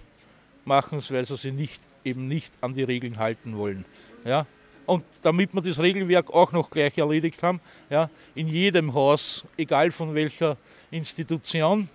machen 0.64 0.98
es, 0.98 1.10
weil 1.10 1.24
sie 1.24 1.36
sich 1.36 1.52
nicht, 1.52 1.80
eben 2.04 2.28
nicht 2.28 2.52
an 2.60 2.74
die 2.74 2.82
Regeln 2.82 3.18
halten 3.18 3.56
wollen. 3.56 3.84
Ja? 4.24 4.46
Und 4.86 5.04
damit 5.22 5.54
wir 5.54 5.62
das 5.62 5.78
Regelwerk 5.78 6.30
auch 6.30 6.50
noch 6.52 6.68
gleich 6.68 6.98
erledigt 6.98 7.42
haben, 7.44 7.60
ja, 7.88 8.10
in 8.34 8.48
jedem 8.48 8.92
Haus, 8.92 9.46
egal 9.56 9.92
von 9.92 10.12
welcher 10.16 10.56
Institution, 10.90 11.88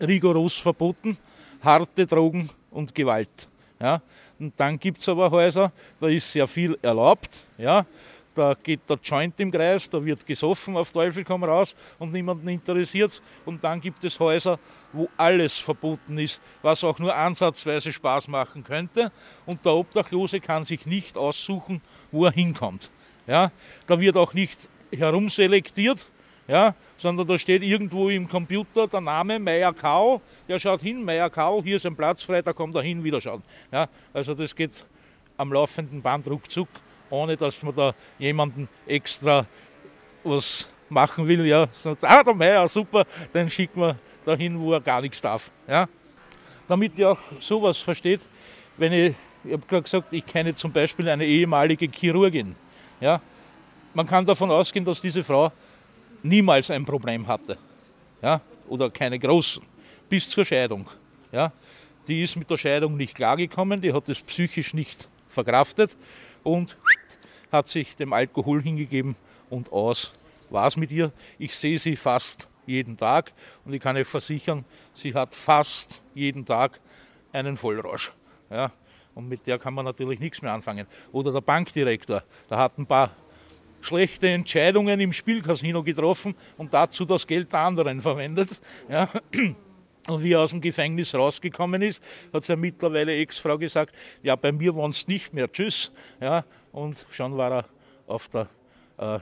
rigoros 0.00 0.54
verboten, 0.54 1.16
harte 1.62 2.06
Drogen 2.06 2.48
und 2.70 2.94
Gewalt. 2.94 3.48
Ja. 3.80 4.00
Und 4.38 4.52
dann 4.56 4.78
gibt 4.78 5.00
es 5.00 5.08
aber 5.08 5.32
Häuser, 5.32 5.72
da 6.00 6.06
ist 6.06 6.30
sehr 6.30 6.46
viel 6.46 6.78
erlaubt. 6.80 7.48
Ja. 7.58 7.84
Da 8.34 8.54
geht 8.54 8.80
der 8.88 8.98
Joint 9.02 9.38
im 9.40 9.50
Kreis, 9.50 9.90
da 9.90 10.02
wird 10.02 10.26
gesoffen, 10.26 10.76
auf 10.76 10.90
Teufel 10.90 11.22
komm 11.22 11.44
raus 11.44 11.76
und 11.98 12.12
niemanden 12.12 12.48
interessiert 12.48 13.20
Und 13.44 13.62
dann 13.62 13.80
gibt 13.80 14.02
es 14.04 14.18
Häuser, 14.18 14.58
wo 14.92 15.08
alles 15.18 15.58
verboten 15.58 16.16
ist, 16.16 16.40
was 16.62 16.82
auch 16.82 16.98
nur 16.98 17.14
ansatzweise 17.14 17.92
Spaß 17.92 18.28
machen 18.28 18.64
könnte. 18.64 19.12
Und 19.44 19.64
der 19.64 19.74
Obdachlose 19.74 20.40
kann 20.40 20.64
sich 20.64 20.86
nicht 20.86 21.18
aussuchen, 21.18 21.82
wo 22.10 22.24
er 22.24 22.32
hinkommt. 22.32 22.90
Ja, 23.26 23.52
da 23.86 24.00
wird 24.00 24.16
auch 24.16 24.32
nicht 24.32 24.68
herumselektiert, 24.90 26.10
ja, 26.48 26.74
sondern 26.96 27.26
da 27.26 27.38
steht 27.38 27.62
irgendwo 27.62 28.08
im 28.08 28.28
Computer 28.28 28.88
der 28.88 29.00
Name 29.00 29.38
Meier 29.38 29.72
Kau, 29.72 30.20
der 30.48 30.58
schaut 30.58 30.80
hin, 30.80 31.04
Meier 31.04 31.30
Kau, 31.30 31.62
hier 31.62 31.76
ist 31.76 31.86
ein 31.86 31.94
Platz 31.94 32.24
frei, 32.24 32.42
da 32.42 32.52
kommt 32.52 32.74
er 32.74 32.82
hin, 32.82 33.04
wieder 33.04 33.20
schauen. 33.20 33.42
Ja, 33.70 33.88
also 34.12 34.34
das 34.34 34.56
geht 34.56 34.84
am 35.36 35.52
laufenden 35.52 36.02
Band 36.02 36.28
ruckzuck 36.28 36.68
ohne 37.12 37.36
dass 37.36 37.62
man 37.62 37.74
da 37.74 37.94
jemanden 38.18 38.68
extra 38.86 39.46
was 40.24 40.68
machen 40.88 41.28
will. 41.28 41.46
Ja, 41.46 41.68
sagt, 41.70 42.04
ah, 42.04 42.22
der 42.24 42.34
Meier, 42.34 42.66
super, 42.68 43.04
dann 43.32 43.50
schickt 43.50 43.76
man 43.76 43.98
dahin, 44.24 44.58
wo 44.58 44.72
er 44.72 44.80
gar 44.80 45.00
nichts 45.02 45.20
darf. 45.20 45.50
Ja. 45.68 45.88
Damit 46.66 46.98
ihr 46.98 47.10
auch 47.10 47.18
sowas 47.38 47.78
versteht, 47.78 48.28
wenn 48.78 48.92
ich, 48.92 49.14
ich 49.44 49.52
habe 49.52 49.62
gerade 49.66 49.82
gesagt, 49.82 50.12
ich 50.12 50.24
kenne 50.24 50.54
zum 50.54 50.72
Beispiel 50.72 51.08
eine 51.08 51.26
ehemalige 51.26 51.86
Chirurgin. 51.86 52.56
Ja. 53.00 53.20
Man 53.92 54.06
kann 54.06 54.24
davon 54.24 54.50
ausgehen, 54.50 54.84
dass 54.84 55.00
diese 55.00 55.22
Frau 55.22 55.52
niemals 56.22 56.70
ein 56.70 56.84
Problem 56.84 57.26
hatte. 57.26 57.58
Ja, 58.22 58.40
oder 58.68 58.88
keine 58.88 59.18
großen, 59.18 59.62
bis 60.08 60.30
zur 60.30 60.44
Scheidung. 60.44 60.88
Ja. 61.30 61.52
Die 62.08 62.22
ist 62.22 62.36
mit 62.36 62.48
der 62.48 62.56
Scheidung 62.56 62.96
nicht 62.96 63.14
klargekommen, 63.14 63.80
die 63.80 63.92
hat 63.92 64.08
es 64.08 64.20
psychisch 64.22 64.72
nicht 64.72 65.08
verkraftet 65.28 65.94
und 66.42 66.76
hat 67.52 67.68
sich 67.68 67.94
dem 67.96 68.12
Alkohol 68.12 68.62
hingegeben 68.62 69.16
und 69.50 69.70
aus 69.72 70.12
war 70.50 70.66
es 70.66 70.76
mit 70.76 70.90
ihr. 70.90 71.12
Ich 71.38 71.54
sehe 71.54 71.78
sie 71.78 71.96
fast 71.96 72.48
jeden 72.66 72.96
Tag 72.96 73.32
und 73.64 73.72
ich 73.72 73.80
kann 73.80 73.96
euch 73.96 74.06
versichern, 74.06 74.64
sie 74.94 75.14
hat 75.14 75.34
fast 75.34 76.02
jeden 76.14 76.44
Tag 76.44 76.80
einen 77.32 77.56
Vollrausch. 77.56 78.12
Ja, 78.50 78.72
und 79.14 79.28
mit 79.28 79.46
der 79.46 79.58
kann 79.58 79.74
man 79.74 79.84
natürlich 79.84 80.20
nichts 80.20 80.42
mehr 80.42 80.52
anfangen. 80.52 80.86
Oder 81.10 81.32
der 81.32 81.40
Bankdirektor, 81.40 82.22
der 82.50 82.58
hat 82.58 82.78
ein 82.78 82.86
paar 82.86 83.10
schlechte 83.80 84.28
Entscheidungen 84.28 85.00
im 85.00 85.12
Spielcasino 85.12 85.82
getroffen 85.82 86.34
und 86.56 86.72
dazu 86.72 87.04
das 87.04 87.26
Geld 87.26 87.52
der 87.52 87.60
anderen 87.60 88.00
verwendet. 88.00 88.60
Ja. 88.88 89.08
Und 90.08 90.22
wie 90.22 90.32
er 90.32 90.40
aus 90.40 90.50
dem 90.50 90.60
Gefängnis 90.60 91.14
rausgekommen 91.14 91.80
ist, 91.80 92.02
hat 92.32 92.44
seine 92.44 92.60
mittlerweile 92.60 93.14
Ex-Frau 93.16 93.56
gesagt, 93.56 93.94
ja, 94.22 94.34
bei 94.34 94.50
mir 94.50 94.74
wohnst 94.74 95.06
nicht 95.06 95.32
mehr, 95.32 95.50
tschüss. 95.50 95.92
Ja, 96.20 96.44
und 96.72 97.06
schon 97.10 97.36
war 97.36 97.52
er 97.52 97.64
auf 98.06 98.28
der 98.28 98.48
äh, 98.98 99.20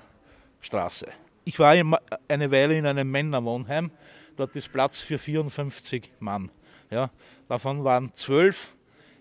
Straße. 0.61 1.07
Ich 1.45 1.59
war 1.59 1.73
eine 2.29 2.51
Weile 2.51 2.79
in 2.79 2.87
einem 2.87 3.11
Männerwohnheim, 3.11 3.91
dort 4.37 4.57
ist 4.57 4.73
Platz 4.73 5.01
für 5.01 5.19
54 5.19 6.13
Mann. 6.19 6.51
Ja, 6.91 7.11
davon 7.49 7.85
waren 7.85 8.13
zwölf 8.15 8.75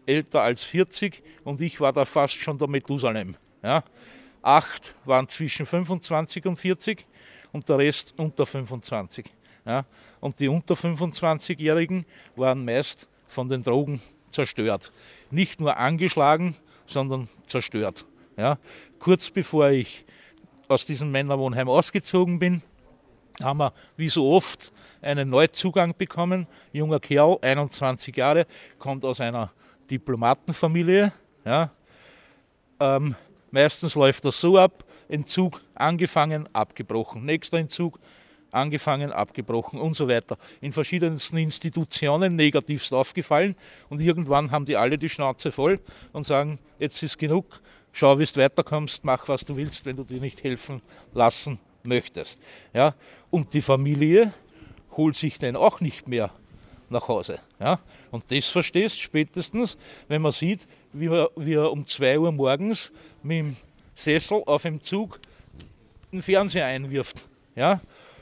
älter 0.05 0.41
als 0.41 0.63
40 0.63 1.21
und 1.43 1.61
ich 1.61 1.79
war 1.79 1.93
da 1.93 2.05
fast 2.05 2.35
schon 2.35 2.57
der 2.57 2.67
Methusalem. 2.67 3.35
Ja, 3.61 3.83
acht 4.41 4.95
waren 5.05 5.27
zwischen 5.27 5.65
25 5.65 6.45
und 6.45 6.55
40 6.55 7.05
und 7.51 7.67
der 7.67 7.77
Rest 7.77 8.13
unter 8.17 8.45
25. 8.45 9.25
Ja? 9.65 9.85
Und 10.19 10.39
die 10.39 10.47
unter 10.47 10.75
25-Jährigen 10.75 12.05
waren 12.35 12.65
meist 12.65 13.07
von 13.27 13.49
den 13.49 13.63
Drogen 13.63 14.01
zerstört. 14.31 14.91
Nicht 15.31 15.59
nur 15.59 15.77
angeschlagen, 15.77 16.55
sondern 16.85 17.29
zerstört. 17.45 18.05
Ja? 18.37 18.57
Kurz 18.99 19.29
bevor 19.29 19.69
ich 19.69 20.05
aus 20.67 20.85
diesem 20.85 21.11
Männerwohnheim 21.11 21.67
ausgezogen 21.67 22.39
bin, 22.39 22.61
haben 23.41 23.59
wir 23.59 23.73
wie 23.95 24.09
so 24.09 24.29
oft 24.31 24.71
einen 25.01 25.29
Neuzugang 25.29 25.95
bekommen. 25.97 26.47
Junger 26.73 26.99
Kerl, 26.99 27.37
21 27.41 28.15
Jahre, 28.15 28.45
kommt 28.77 29.05
aus 29.05 29.21
einer 29.21 29.51
Diplomatenfamilie. 29.89 31.11
Ja. 31.45 31.71
Ähm, 32.79 33.15
meistens 33.51 33.95
läuft 33.95 34.25
das 34.25 34.39
so 34.39 34.57
ab: 34.57 34.83
Entzug 35.07 35.61
angefangen, 35.73 36.49
abgebrochen. 36.53 37.25
Nächster 37.25 37.57
Entzug 37.57 37.99
angefangen, 38.51 39.11
abgebrochen 39.11 39.79
und 39.79 39.95
so 39.95 40.07
weiter. 40.07 40.37
In 40.61 40.71
verschiedensten 40.71 41.37
Institutionen 41.37 42.35
negativst 42.35 42.93
aufgefallen 42.93 43.55
und 43.89 44.01
irgendwann 44.01 44.51
haben 44.51 44.65
die 44.65 44.77
alle 44.77 44.97
die 44.97 45.09
Schnauze 45.09 45.51
voll 45.51 45.79
und 46.13 46.25
sagen, 46.25 46.59
jetzt 46.79 47.01
ist 47.03 47.17
genug, 47.17 47.61
schau, 47.93 48.17
wie 48.19 48.25
du 48.25 48.37
weiterkommst, 48.37 49.03
mach, 49.03 49.27
was 49.27 49.45
du 49.45 49.55
willst, 49.55 49.85
wenn 49.85 49.95
du 49.95 50.03
dir 50.03 50.19
nicht 50.19 50.43
helfen 50.43 50.81
lassen 51.13 51.59
möchtest. 51.83 52.39
Ja? 52.73 52.95
Und 53.29 53.53
die 53.53 53.61
Familie 53.61 54.33
holt 54.95 55.15
sich 55.15 55.39
den 55.39 55.55
auch 55.55 55.79
nicht 55.79 56.07
mehr 56.07 56.31
nach 56.89 57.07
Hause. 57.07 57.39
Ja? 57.59 57.79
Und 58.11 58.31
das 58.31 58.47
verstehst 58.47 58.99
spätestens, 58.99 59.77
wenn 60.07 60.21
man 60.21 60.31
sieht, 60.31 60.67
wie 60.93 61.07
er, 61.07 61.29
wie 61.35 61.53
er 61.53 61.71
um 61.71 61.85
2 61.85 62.19
Uhr 62.19 62.31
morgens 62.31 62.91
mit 63.21 63.39
dem 63.39 63.55
Sessel 63.95 64.41
auf 64.45 64.63
dem 64.63 64.83
Zug 64.83 65.19
den 66.11 66.21
Fernseher 66.21 66.65
einwirft. 66.65 67.27
Ja? 67.55 67.81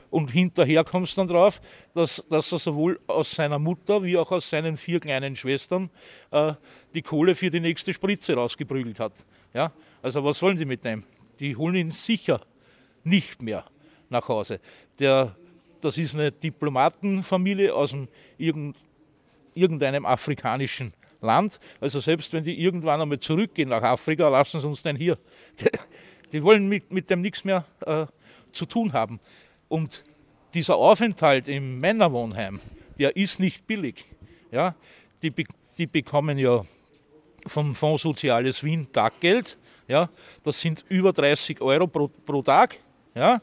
Und 0.09 0.31
hinterher 0.31 0.83
kommst 0.83 1.17
dann 1.17 1.27
drauf, 1.27 1.61
dass, 1.93 2.25
dass 2.29 2.51
er 2.51 2.59
sowohl 2.59 2.99
aus 3.07 3.31
seiner 3.31 3.59
Mutter 3.59 4.03
wie 4.03 4.17
auch 4.17 4.31
aus 4.31 4.49
seinen 4.49 4.77
vier 4.77 4.99
kleinen 4.99 5.35
Schwestern 5.35 5.89
äh, 6.31 6.53
die 6.93 7.01
Kohle 7.01 7.35
für 7.35 7.51
die 7.51 7.59
nächste 7.59 7.93
Spritze 7.93 8.35
rausgeprügelt 8.35 8.99
hat. 8.99 9.25
Ja? 9.53 9.73
Also 10.01 10.23
was 10.23 10.41
wollen 10.41 10.57
die 10.57 10.65
mit 10.65 10.85
dem? 10.85 11.03
Die 11.39 11.55
holen 11.55 11.75
ihn 11.75 11.91
sicher 11.91 12.41
nicht 13.03 13.41
mehr 13.41 13.65
nach 14.09 14.27
Hause. 14.27 14.59
Der, 14.99 15.35
das 15.81 15.97
ist 15.97 16.15
eine 16.15 16.31
Diplomatenfamilie 16.31 17.73
aus 17.73 17.91
dem, 17.91 18.07
irgendeinem 19.53 20.05
afrikanischen 20.05 20.93
Land. 21.21 21.59
Also 21.79 21.99
selbst 21.99 22.31
wenn 22.33 22.43
die 22.43 22.61
irgendwann 22.61 23.01
einmal 23.01 23.19
zurückgehen 23.19 23.69
nach 23.69 23.81
Afrika, 23.81 24.29
lassen 24.29 24.59
sie 24.59 24.67
uns 24.67 24.83
denn 24.83 24.95
hier. 24.95 25.17
Die, 25.59 25.65
die 26.31 26.43
wollen 26.43 26.67
mit, 26.67 26.91
mit 26.91 27.09
dem 27.09 27.21
nichts 27.21 27.43
mehr 27.43 27.65
äh, 27.85 28.05
zu 28.51 28.65
tun 28.65 28.93
haben. 28.93 29.19
Und 29.67 30.03
dieser 30.53 30.75
Aufenthalt 30.75 31.47
im 31.47 31.79
Männerwohnheim, 31.79 32.61
der 32.97 33.15
ist 33.15 33.39
nicht 33.39 33.67
billig. 33.67 34.05
Ja, 34.51 34.75
die, 35.21 35.33
die 35.77 35.87
bekommen 35.87 36.37
ja 36.37 36.61
vom 37.45 37.75
Fonds 37.75 38.03
Soziales 38.03 38.63
Wien 38.63 38.87
Taggeld. 38.91 39.57
Ja, 39.87 40.09
das 40.43 40.59
sind 40.59 40.85
über 40.89 41.13
30 41.13 41.61
Euro 41.61 41.87
pro, 41.87 42.07
pro 42.07 42.41
Tag. 42.41 42.77
Ja, 43.15 43.41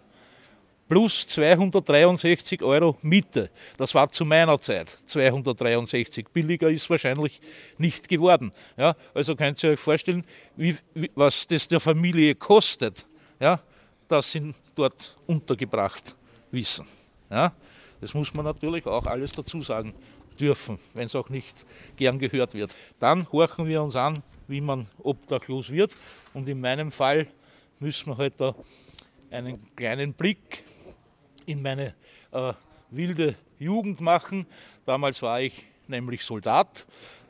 plus 0.89 1.27
263 1.29 2.63
Euro 2.63 2.97
Miete. 3.03 3.51
Das 3.77 3.95
war 3.95 4.09
zu 4.09 4.25
meiner 4.25 4.61
Zeit 4.61 4.99
263. 5.07 6.27
Billiger 6.33 6.69
ist 6.71 6.89
wahrscheinlich 6.91 7.41
nicht 7.79 8.09
geworden. 8.09 8.53
Ja, 8.77 8.95
also 9.15 9.35
könnt 9.37 9.63
ihr 9.63 9.71
euch 9.71 9.81
vorstellen, 9.81 10.23
wie, 10.57 10.77
wie, 10.95 11.11
was 11.15 11.47
das 11.47 11.69
der 11.69 11.81
Familie 11.81 12.35
kostet, 12.35 13.07
ja, 13.41 13.61
dass 14.09 14.33
sie 14.33 14.55
dort 14.75 15.17
untergebracht 15.27 16.15
wissen. 16.51 16.87
Ja, 17.31 17.53
das 18.01 18.15
muss 18.15 18.33
man 18.35 18.45
natürlich 18.45 18.87
auch 18.87 19.07
alles 19.07 19.33
dazu 19.33 19.63
sagen 19.63 19.95
dürfen, 20.39 20.79
wenn 20.95 21.07
es 21.07 21.15
auch 21.15 21.29
nicht 21.29 21.65
gern 21.97 22.19
gehört 22.19 22.55
wird. 22.55 22.77
Dann 22.99 23.31
horchen 23.33 23.67
wir 23.67 23.83
uns 23.83 23.97
an, 23.97 24.23
wie 24.49 24.61
man 24.61 24.89
obdachlos 25.03 25.71
wird. 25.71 25.95
Und 26.33 26.49
in 26.49 26.61
meinem 26.61 26.93
Fall 26.93 27.27
müssen 27.79 28.09
wir 28.09 28.17
heute 28.17 28.47
halt 28.47 28.57
einen 29.31 29.75
kleinen 29.75 30.13
Blick 30.13 30.65
in 31.47 31.63
meine 31.63 31.95
äh, 32.33 32.53
wilde 32.91 33.37
Jugend 33.59 34.01
machen. 34.01 34.47
Damals 34.85 35.23
war 35.23 35.41
ich 35.41 35.63
nämlich 35.87 36.25
Soldat 36.25 36.87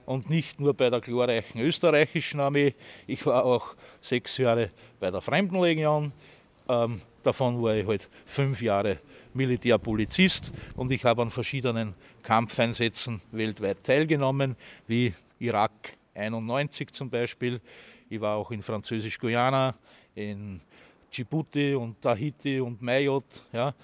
und 0.06 0.28
nicht 0.28 0.60
nur 0.60 0.74
bei 0.74 0.90
der 0.90 1.00
glorreichen 1.00 1.60
österreichischen 1.60 2.40
Armee. 2.40 2.74
Ich 3.06 3.24
war 3.26 3.44
auch 3.44 3.74
sechs 4.00 4.36
Jahre 4.38 4.70
bei 5.00 5.10
der 5.10 5.20
Fremdenlegion. 5.20 6.12
Ähm, 6.68 7.00
davon 7.22 7.62
war 7.62 7.74
ich 7.74 7.86
halt 7.86 8.08
fünf 8.24 8.62
Jahre 8.62 8.98
Militärpolizist 9.34 10.52
und 10.76 10.90
ich 10.92 11.04
habe 11.04 11.22
an 11.22 11.30
verschiedenen 11.30 11.94
Kampfeinsätzen 12.22 13.20
weltweit 13.32 13.82
teilgenommen, 13.82 14.56
wie 14.86 15.12
Irak 15.38 15.96
91 16.14 16.90
zum 16.92 17.10
Beispiel. 17.10 17.60
Ich 18.08 18.20
war 18.20 18.36
auch 18.36 18.50
in 18.50 18.62
Französisch-Guyana, 18.62 19.74
in 20.14 20.60
Djibouti 21.12 21.74
und 21.74 22.00
Tahiti 22.00 22.60
und 22.60 22.80
Mayotte. 22.80 23.40
Ja. 23.52 23.74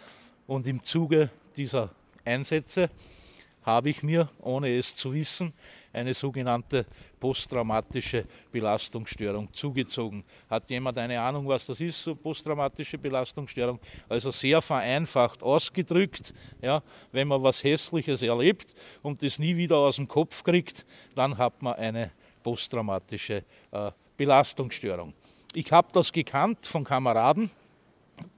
Und 0.47 0.67
im 0.67 0.83
Zuge 0.83 1.31
dieser 1.57 1.91
Einsätze 2.25 2.91
habe 3.63 3.91
ich 3.91 4.03
mir, 4.03 4.29
ohne 4.41 4.77
es 4.77 4.97
zu 4.97 5.13
wissen, 5.13 5.53
eine 5.93 6.15
sogenannte 6.15 6.87
posttraumatische 7.19 8.25
Belastungsstörung 8.53 9.53
zugezogen. 9.53 10.25
Hat 10.49 10.69
jemand 10.71 10.99
eine 10.99 11.21
Ahnung, 11.21 11.47
was 11.49 11.67
das 11.67 11.81
ist, 11.81 12.03
so 12.03 12.15
posttraumatische 12.15 12.99
Belastungsstörung? 12.99 13.79
Also 14.09 14.31
sehr 14.31 14.63
vereinfacht 14.63 15.43
ausgedrückt, 15.43 16.33
ja, 16.61 16.83
wenn 17.13 17.29
man 17.29 17.43
was 17.43 17.63
Hässliches 17.63 18.23
erlebt 18.23 18.75
und 19.03 19.23
das 19.23 19.39
nie 19.39 19.57
wieder 19.57 19.77
aus 19.77 19.97
dem 19.97 20.09
Kopf 20.09 20.43
kriegt, 20.45 20.87
dann 21.15 21.37
hat 21.37 21.61
man 21.63 21.75
eine 21.75 22.11
posttraumatische 22.43 23.45
äh, 23.73 23.91
Belastungsstörung. 24.17 25.13
Ich 25.53 25.71
habe 25.73 25.89
das 25.93 26.13
gekannt 26.13 26.67
von 26.67 26.85
Kameraden, 26.85 27.51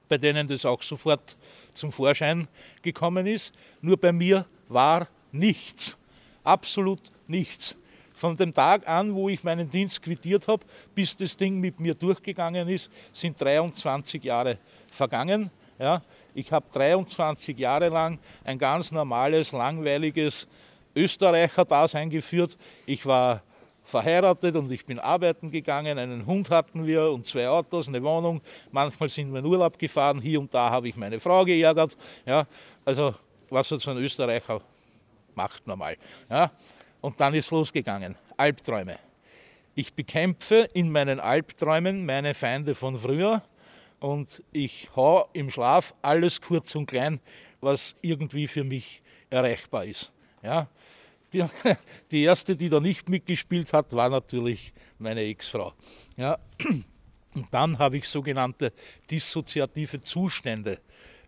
bei 0.09 0.17
denen 0.17 0.47
das 0.47 0.65
auch 0.65 0.81
sofort 0.81 1.35
zum 1.73 1.91
Vorschein 1.91 2.47
gekommen 2.81 3.27
ist. 3.27 3.53
Nur 3.81 3.97
bei 3.97 4.11
mir 4.11 4.45
war 4.67 5.07
nichts, 5.31 5.97
absolut 6.43 7.12
nichts. 7.27 7.77
Von 8.15 8.37
dem 8.37 8.53
Tag 8.53 8.87
an, 8.87 9.13
wo 9.13 9.27
ich 9.27 9.43
meinen 9.43 9.69
Dienst 9.69 10.01
quittiert 10.01 10.47
habe, 10.47 10.63
bis 10.93 11.17
das 11.17 11.35
Ding 11.35 11.59
mit 11.59 11.79
mir 11.79 11.93
durchgegangen 11.93 12.69
ist, 12.69 12.91
sind 13.11 13.39
23 13.41 14.23
Jahre 14.23 14.59
vergangen. 14.91 15.49
Ja, 15.79 16.01
ich 16.33 16.51
habe 16.51 16.65
23 16.71 17.57
Jahre 17.57 17.89
lang 17.89 18.19
ein 18.43 18.59
ganz 18.59 18.91
normales, 18.91 19.51
langweiliges 19.51 20.47
Österreicher-Dasein 20.95 22.09
geführt. 22.09 22.57
Ich 22.85 23.05
war 23.05 23.41
verheiratet 23.83 24.55
und 24.55 24.71
ich 24.71 24.85
bin 24.85 24.99
arbeiten 24.99 25.51
gegangen. 25.51 25.97
Einen 25.97 26.25
Hund 26.25 26.49
hatten 26.49 26.85
wir 26.85 27.11
und 27.11 27.27
zwei 27.27 27.47
Autos, 27.49 27.87
eine 27.87 28.01
Wohnung. 28.01 28.41
Manchmal 28.71 29.09
sind 29.09 29.31
wir 29.31 29.39
in 29.39 29.45
Urlaub 29.45 29.77
gefahren. 29.77 30.21
Hier 30.21 30.39
und 30.39 30.53
da 30.53 30.69
habe 30.69 30.87
ich 30.87 30.95
meine 30.95 31.19
Frau 31.19 31.43
geärgert. 31.43 31.97
Ja, 32.25 32.45
also 32.85 33.13
was 33.49 33.67
so 33.67 33.91
ein 33.91 33.97
Österreicher 33.97 34.61
macht 35.35 35.67
normal. 35.67 35.97
Ja. 36.29 36.51
Und 37.03 37.19
dann 37.19 37.33
ist 37.33 37.51
losgegangen. 37.51 38.15
Albträume. 38.37 38.97
Ich 39.75 39.93
bekämpfe 39.93 40.69
in 40.73 40.89
meinen 40.89 41.19
Albträumen 41.19 42.05
meine 42.05 42.33
Feinde 42.33 42.75
von 42.75 42.97
früher 42.97 43.41
und 43.99 44.41
ich 44.53 44.89
hau 44.95 45.27
im 45.33 45.51
Schlaf 45.51 45.93
alles 46.01 46.39
kurz 46.39 46.73
und 46.75 46.85
klein, 46.85 47.19
was 47.59 47.97
irgendwie 47.99 48.47
für 48.47 48.63
mich 48.63 49.01
erreichbar 49.29 49.83
ist. 49.83 50.13
Ja. 50.41 50.69
Die, 51.33 51.43
die 52.11 52.23
erste, 52.23 52.55
die 52.55 52.69
da 52.69 52.79
nicht 52.79 53.09
mitgespielt 53.09 53.73
hat, 53.73 53.91
war 53.91 54.07
natürlich 54.07 54.71
meine 54.97 55.23
Ex-Frau. 55.23 55.73
Ja. 56.15 56.39
Und 57.35 57.47
dann 57.51 57.79
habe 57.79 57.97
ich 57.97 58.07
sogenannte 58.07 58.71
dissoziative 59.11 59.99
Zustände 59.99 60.79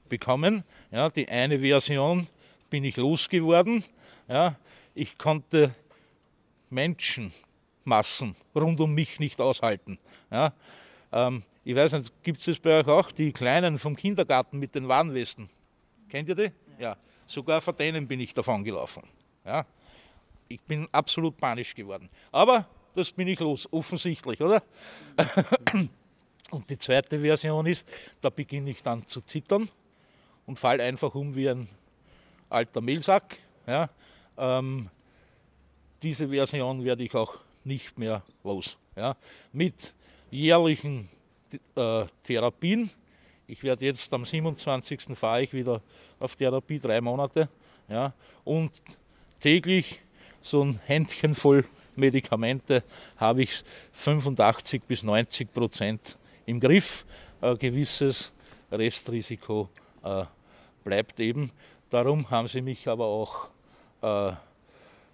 bekommen. 0.07 0.63
Ja, 0.89 1.09
die 1.09 1.28
eine 1.28 1.59
Version 1.59 2.30
bin 2.69 2.86
ich 2.86 2.95
losgeworden. 2.95 3.84
Ja, 4.30 4.55
ich 4.96 5.18
konnte 5.18 5.76
Menschenmassen 6.70 8.36
rund 8.56 8.80
um 8.80 8.93
mich 8.93 9.20
nicht 9.20 9.39
aushalten. 9.41 10.00
Ja, 10.32 10.54
ähm, 11.12 11.43
ich 11.64 11.76
weiß 11.76 11.93
nicht, 11.93 12.24
gibt 12.24 12.39
es 12.39 12.46
das 12.46 12.60
bei 12.60 12.80
euch 12.80 12.88
auch, 12.88 13.12
die 13.12 13.32
Kleinen 13.32 13.78
vom 13.78 13.96
Kindergarten 13.96 14.58
mit 14.58 14.74
den 14.74 14.88
Warnwesten? 14.88 15.50
Kennt 16.10 16.30
ihr 16.30 16.36
die? 16.36 16.52
Ja, 16.80 16.98
sogar 17.28 17.62
vor 17.62 17.74
denen 17.74 18.08
bin 18.08 18.20
ich 18.20 18.34
davon 18.34 18.64
gelaufen. 18.64 19.04
Ja, 19.46 19.66
ich 20.48 20.62
bin 20.62 20.88
absolut 20.91 21.38
panisch 21.38 21.76
geworden. 21.76 22.10
Aber 22.32 22.68
das 22.96 23.12
bin 23.12 23.28
ich 23.28 23.39
los, 23.39 23.68
offensichtlich, 23.72 24.41
oder? 24.41 24.64
Und 26.52 26.70
die 26.70 26.78
zweite 26.78 27.20
Version 27.20 27.66
ist, 27.66 27.88
da 28.22 28.30
beginne 28.30 28.70
ich 28.70 28.82
dann 28.82 29.06
zu 29.08 29.22
zittern 29.22 29.70
und 30.46 30.60
falle 30.60 30.84
einfach 30.84 31.14
um 31.16 31.36
wie 31.36 31.50
ein 31.50 31.68
alter 32.50 32.82
Mehlsack. 32.82 33.38
Ja. 33.68 33.89
Ähm, 34.38 34.90
diese 36.02 36.30
Version 36.30 36.84
werde 36.84 37.04
ich 37.04 37.14
auch 37.16 37.36
nicht 37.64 37.98
mehr 37.98 38.22
los. 38.44 38.78
Ja. 38.96 39.16
Mit 39.52 39.94
jährlichen 40.30 41.10
äh, 41.76 42.06
Therapien. 42.24 42.90
Ich 43.48 43.64
werde 43.64 43.86
jetzt 43.86 44.12
am 44.14 44.26
27. 44.26 45.18
fahre 45.18 45.44
ich 45.44 45.54
wieder 45.54 45.82
auf 46.20 46.36
Therapie, 46.36 46.80
drei 46.80 47.02
Monate. 47.02 47.50
Ja. 47.88 48.14
Und 48.44 48.72
täglich 49.40 50.02
so 50.42 50.64
ein 50.64 50.80
Händchen 50.86 51.36
voll 51.36 51.66
Medikamente 51.96 52.84
habe 53.18 53.44
ich 53.44 53.64
85 53.94 54.84
bis 54.84 55.04
90 55.04 55.54
Prozent 55.54 56.18
im 56.46 56.60
Griff. 56.60 57.06
Ein 57.42 57.58
gewisses 57.58 58.34
Restrisiko 58.72 59.70
äh, 60.04 60.26
bleibt 60.84 61.20
eben. 61.20 61.52
Darum 61.90 62.30
haben 62.30 62.48
sie 62.48 62.62
mich 62.62 62.88
aber 62.88 63.06
auch 63.06 63.50
äh, 64.02 64.32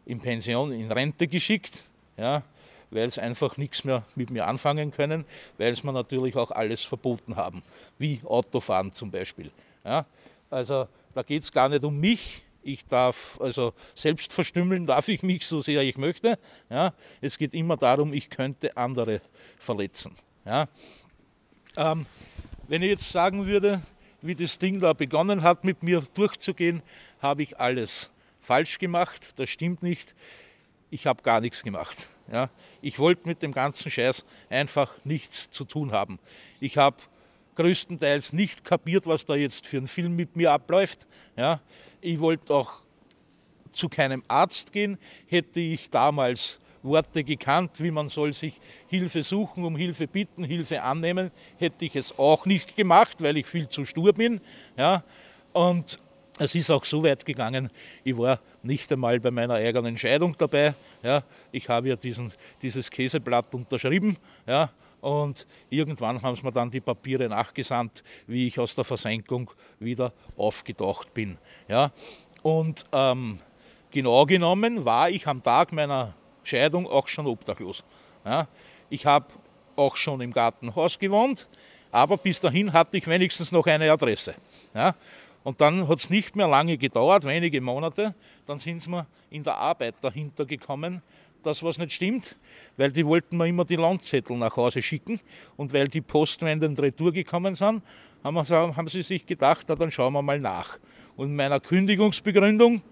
in 0.05 0.19
Pension, 0.19 0.71
in 0.71 0.91
Rente 0.91 1.27
geschickt, 1.27 1.83
ja, 2.17 2.43
weil 2.89 3.09
sie 3.09 3.21
einfach 3.21 3.57
nichts 3.57 3.83
mehr 3.83 4.03
mit 4.15 4.29
mir 4.29 4.47
anfangen 4.47 4.91
können, 4.91 5.25
weil 5.57 5.75
sie 5.75 5.85
mir 5.85 5.93
natürlich 5.93 6.35
auch 6.35 6.51
alles 6.51 6.83
verboten 6.83 7.35
haben, 7.35 7.63
wie 7.97 8.21
Autofahren 8.25 8.91
zum 8.91 9.11
Beispiel. 9.11 9.51
Ja. 9.83 10.05
Also 10.49 10.87
da 11.13 11.23
geht 11.23 11.43
es 11.43 11.51
gar 11.51 11.69
nicht 11.69 11.83
um 11.83 11.97
mich, 11.97 12.43
ich 12.63 12.85
darf, 12.85 13.39
also 13.41 13.73
selbst 13.95 14.31
verstümmeln 14.33 14.85
darf 14.85 15.07
ich 15.07 15.23
mich 15.23 15.47
so 15.47 15.61
sehr 15.61 15.81
ich 15.81 15.97
möchte. 15.97 16.37
Ja. 16.69 16.93
Es 17.21 17.37
geht 17.37 17.53
immer 17.53 17.77
darum, 17.77 18.13
ich 18.13 18.29
könnte 18.29 18.75
andere 18.77 19.21
verletzen. 19.57 20.13
Ja. 20.45 20.67
Ähm, 21.75 22.05
wenn 22.67 22.81
ich 22.81 22.89
jetzt 22.89 23.11
sagen 23.11 23.47
würde, 23.47 23.81
wie 24.21 24.35
das 24.35 24.59
Ding 24.59 24.79
da 24.79 24.93
begonnen 24.93 25.41
hat, 25.41 25.63
mit 25.63 25.81
mir 25.81 26.03
durchzugehen, 26.13 26.83
habe 27.21 27.43
ich 27.43 27.59
alles 27.59 28.11
falsch 28.41 28.79
gemacht. 28.79 29.33
Das 29.37 29.49
stimmt 29.49 29.83
nicht. 29.83 30.15
Ich 30.89 31.07
habe 31.07 31.23
gar 31.23 31.39
nichts 31.39 31.63
gemacht. 31.63 32.09
Ja. 32.31 32.49
Ich 32.81 32.99
wollte 32.99 33.27
mit 33.27 33.41
dem 33.41 33.53
ganzen 33.53 33.89
Scheiß 33.89 34.25
einfach 34.49 34.93
nichts 35.03 35.49
zu 35.49 35.63
tun 35.63 35.91
haben. 35.91 36.19
Ich 36.59 36.77
habe 36.77 36.97
größtenteils 37.55 38.33
nicht 38.33 38.65
kapiert, 38.65 39.05
was 39.05 39.25
da 39.25 39.35
jetzt 39.35 39.67
für 39.67 39.77
ein 39.77 39.87
Film 39.87 40.15
mit 40.15 40.35
mir 40.35 40.51
abläuft. 40.51 41.07
Ja, 41.35 41.61
ich 42.01 42.19
wollte 42.19 42.53
auch 42.53 42.81
zu 43.71 43.87
keinem 43.87 44.23
Arzt 44.27 44.71
gehen, 44.71 44.97
hätte 45.27 45.59
ich 45.59 45.89
damals 45.89 46.59
Worte 46.83 47.23
gekannt, 47.23 47.79
wie 47.79 47.91
man 47.91 48.09
soll 48.09 48.33
sich 48.33 48.59
Hilfe 48.87 49.23
suchen, 49.23 49.63
um 49.63 49.75
Hilfe 49.75 50.07
bitten, 50.07 50.43
Hilfe 50.43 50.81
annehmen, 50.81 51.31
hätte 51.57 51.85
ich 51.85 51.95
es 51.95 52.17
auch 52.17 52.45
nicht 52.45 52.75
gemacht, 52.75 53.21
weil 53.21 53.37
ich 53.37 53.45
viel 53.45 53.69
zu 53.69 53.85
stur 53.85 54.13
bin. 54.13 54.41
Ja, 54.77 55.03
und 55.53 55.99
es 56.39 56.55
ist 56.55 56.69
auch 56.71 56.85
so 56.85 57.03
weit 57.03 57.25
gegangen, 57.25 57.69
ich 58.03 58.17
war 58.17 58.39
nicht 58.63 58.91
einmal 58.91 59.19
bei 59.19 59.31
meiner 59.31 59.55
eigenen 59.55 59.97
Scheidung 59.97 60.35
dabei. 60.37 60.73
Ja, 61.03 61.23
ich 61.51 61.67
habe 61.69 61.89
ja 61.89 61.95
diesen, 61.95 62.31
dieses 62.61 62.89
Käseblatt 62.89 63.53
unterschrieben. 63.53 64.17
Ja, 64.47 64.69
und 65.01 65.45
irgendwann 65.69 66.21
haben 66.21 66.35
sie 66.35 66.43
mir 66.43 66.51
dann 66.51 66.71
die 66.71 66.79
Papiere 66.79 67.27
nachgesandt, 67.27 68.03
wie 68.27 68.47
ich 68.47 68.59
aus 68.59 68.75
der 68.75 68.83
Versenkung 68.83 69.51
wieder 69.79 70.13
aufgetaucht 70.37 71.13
bin. 71.13 71.37
Ja, 71.67 71.91
und 72.43 72.85
ähm, 72.91 73.39
genau 73.89 74.25
genommen 74.25 74.85
war 74.85 75.09
ich 75.09 75.27
am 75.27 75.43
Tag 75.43 75.71
meiner 75.71 76.13
Scheidung 76.43 76.87
auch 76.87 77.07
schon 77.07 77.27
obdachlos. 77.27 77.83
Ja, 78.25 78.47
ich 78.89 79.05
habe 79.05 79.27
auch 79.75 79.95
schon 79.95 80.21
im 80.21 80.31
Gartenhaus 80.31 80.97
gewohnt, 80.97 81.47
aber 81.91 82.17
bis 82.17 82.39
dahin 82.39 82.71
hatte 82.71 82.97
ich 82.97 83.07
wenigstens 83.07 83.51
noch 83.51 83.65
eine 83.65 83.91
Adresse. 83.91 84.35
Ja, 84.73 84.95
und 85.43 85.61
dann 85.61 85.87
hat 85.87 85.99
es 85.99 86.09
nicht 86.09 86.35
mehr 86.35 86.47
lange 86.47 86.77
gedauert, 86.77 87.25
wenige 87.25 87.61
Monate, 87.61 88.13
dann 88.45 88.59
sind 88.59 88.87
mir 88.87 89.07
in 89.29 89.43
der 89.43 89.57
Arbeit 89.57 89.95
dahinter 90.01 90.45
gekommen, 90.45 91.01
dass 91.43 91.63
was 91.63 91.77
nicht 91.77 91.93
stimmt, 91.93 92.37
weil 92.77 92.91
die 92.91 93.05
wollten 93.05 93.37
mir 93.37 93.47
immer 93.47 93.65
die 93.65 93.75
Landzettel 93.75 94.37
nach 94.37 94.55
Hause 94.55 94.81
schicken 94.81 95.19
und 95.57 95.73
weil 95.73 95.87
die 95.87 96.01
Postwenden 96.01 96.77
Retour 96.77 97.11
gekommen 97.11 97.55
sind, 97.55 97.81
haben, 98.23 98.35
wir, 98.35 98.75
haben 98.75 98.87
sie 98.87 99.01
sich 99.01 99.25
gedacht, 99.25 99.65
na, 99.67 99.75
dann 99.75 99.91
schauen 99.91 100.13
wir 100.13 100.21
mal 100.21 100.39
nach. 100.39 100.77
Und 101.15 101.29
in 101.29 101.35
meiner 101.35 101.59
Kündigungsbegründung 101.59 102.83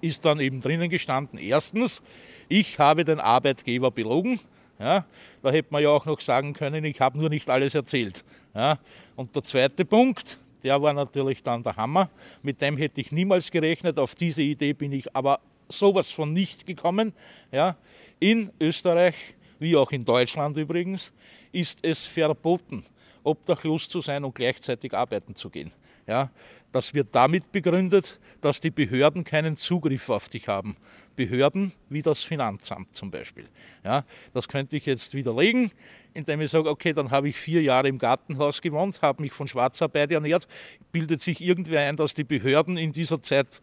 ist 0.00 0.24
dann 0.24 0.40
eben 0.40 0.60
drinnen 0.60 0.88
gestanden, 0.88 1.38
erstens, 1.38 2.02
ich 2.48 2.78
habe 2.78 3.04
den 3.04 3.20
Arbeitgeber 3.20 3.90
belogen. 3.90 4.38
Ja, 4.78 5.06
da 5.42 5.50
hätte 5.50 5.68
man 5.70 5.82
ja 5.82 5.88
auch 5.88 6.04
noch 6.04 6.20
sagen 6.20 6.52
können, 6.52 6.84
ich 6.84 7.00
habe 7.00 7.18
nur 7.18 7.30
nicht 7.30 7.48
alles 7.48 7.74
erzählt. 7.74 8.24
Ja, 8.54 8.78
und 9.16 9.34
der 9.34 9.42
zweite 9.42 9.86
Punkt, 9.86 10.38
der 10.66 10.82
war 10.82 10.92
natürlich 10.92 11.44
dann 11.44 11.62
der 11.62 11.76
Hammer. 11.76 12.10
Mit 12.42 12.60
dem 12.60 12.76
hätte 12.76 13.00
ich 13.00 13.12
niemals 13.12 13.52
gerechnet. 13.52 14.00
Auf 14.00 14.16
diese 14.16 14.42
Idee 14.42 14.72
bin 14.72 14.90
ich 14.90 15.14
aber 15.14 15.38
sowas 15.68 16.10
von 16.10 16.32
nicht 16.32 16.66
gekommen. 16.66 17.12
Ja, 17.52 17.76
in 18.18 18.50
Österreich, 18.58 19.14
wie 19.60 19.76
auch 19.76 19.92
in 19.92 20.04
Deutschland 20.04 20.56
übrigens, 20.56 21.12
ist 21.52 21.78
es 21.84 22.04
verboten, 22.04 22.84
obdachlos 23.26 23.88
zu 23.88 24.00
sein 24.00 24.24
und 24.24 24.34
gleichzeitig 24.34 24.94
arbeiten 24.94 25.34
zu 25.34 25.50
gehen. 25.50 25.72
Ja, 26.06 26.30
das 26.70 26.94
wird 26.94 27.08
damit 27.12 27.50
begründet, 27.50 28.20
dass 28.40 28.60
die 28.60 28.70
Behörden 28.70 29.24
keinen 29.24 29.56
Zugriff 29.56 30.08
auf 30.08 30.28
dich 30.28 30.46
haben. 30.46 30.76
Behörden 31.16 31.72
wie 31.88 32.00
das 32.00 32.22
Finanzamt 32.22 32.94
zum 32.94 33.10
Beispiel. 33.10 33.48
Ja, 33.82 34.04
das 34.32 34.46
könnte 34.46 34.76
ich 34.76 34.86
jetzt 34.86 35.14
widerlegen, 35.14 35.72
indem 36.14 36.40
ich 36.42 36.50
sage, 36.52 36.70
okay, 36.70 36.92
dann 36.92 37.10
habe 37.10 37.28
ich 37.28 37.36
vier 37.36 37.60
Jahre 37.60 37.88
im 37.88 37.98
Gartenhaus 37.98 38.62
gewohnt, 38.62 39.02
habe 39.02 39.20
mich 39.20 39.32
von 39.32 39.48
Schwarzarbeit 39.48 40.12
ernährt. 40.12 40.46
Bildet 40.92 41.22
sich 41.22 41.40
irgendwer 41.40 41.80
ein, 41.80 41.96
dass 41.96 42.14
die 42.14 42.24
Behörden 42.24 42.76
in 42.76 42.92
dieser 42.92 43.20
Zeit 43.20 43.60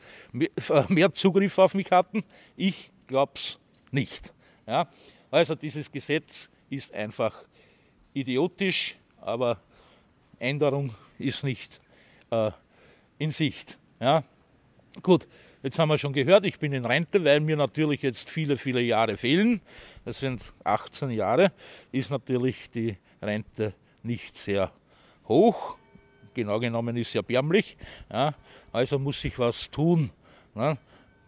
mehr 0.90 1.14
Zugriff 1.14 1.58
auf 1.58 1.74
mich 1.74 1.92
hatten? 1.92 2.26
Ich 2.58 2.92
glaube 3.08 3.34
es 3.36 3.58
nicht. 3.92 4.34
Ja, 4.68 4.90
also 5.32 5.56
dieses 5.56 5.90
Gesetz 5.90 6.50
ist 6.70 6.94
einfach 6.94 7.46
idiotisch, 8.14 8.98
aber 9.26 9.60
Änderung 10.40 10.94
ist 11.20 11.44
nicht 11.44 11.80
äh, 12.32 12.52
in 13.18 13.32
Sicht. 13.32 13.78
Ja. 14.00 14.24
Gut, 15.02 15.28
jetzt 15.64 15.80
haben 15.80 15.90
wir 15.90 15.98
schon 15.98 16.14
gehört, 16.14 16.46
ich 16.46 16.60
bin 16.60 16.74
in 16.74 16.86
Rente, 16.86 17.24
weil 17.24 17.40
mir 17.40 17.56
natürlich 17.56 18.02
jetzt 18.02 18.30
viele, 18.30 18.58
viele 18.58 18.82
Jahre 18.82 19.18
fehlen. 19.18 19.62
Das 20.06 20.20
sind 20.20 20.42
18 20.64 21.10
Jahre, 21.12 21.52
ist 21.92 22.12
natürlich 22.12 22.70
die 22.70 22.98
Rente 23.22 23.74
nicht 24.04 24.38
sehr 24.38 24.72
hoch. 25.28 25.78
Genau 26.34 26.60
genommen 26.60 26.98
ist 26.98 27.12
sie 27.12 27.20
erbärmlich. 27.20 27.78
Ja. 28.12 28.34
Also 28.72 29.00
muss 29.00 29.24
ich 29.24 29.38
was 29.40 29.70
tun. 29.70 30.12
Ne. 30.56 30.78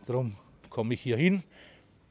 Darum 0.06 0.36
komme 0.70 0.96
ich 0.96 1.02
hier 1.02 1.18
hin. 1.18 1.44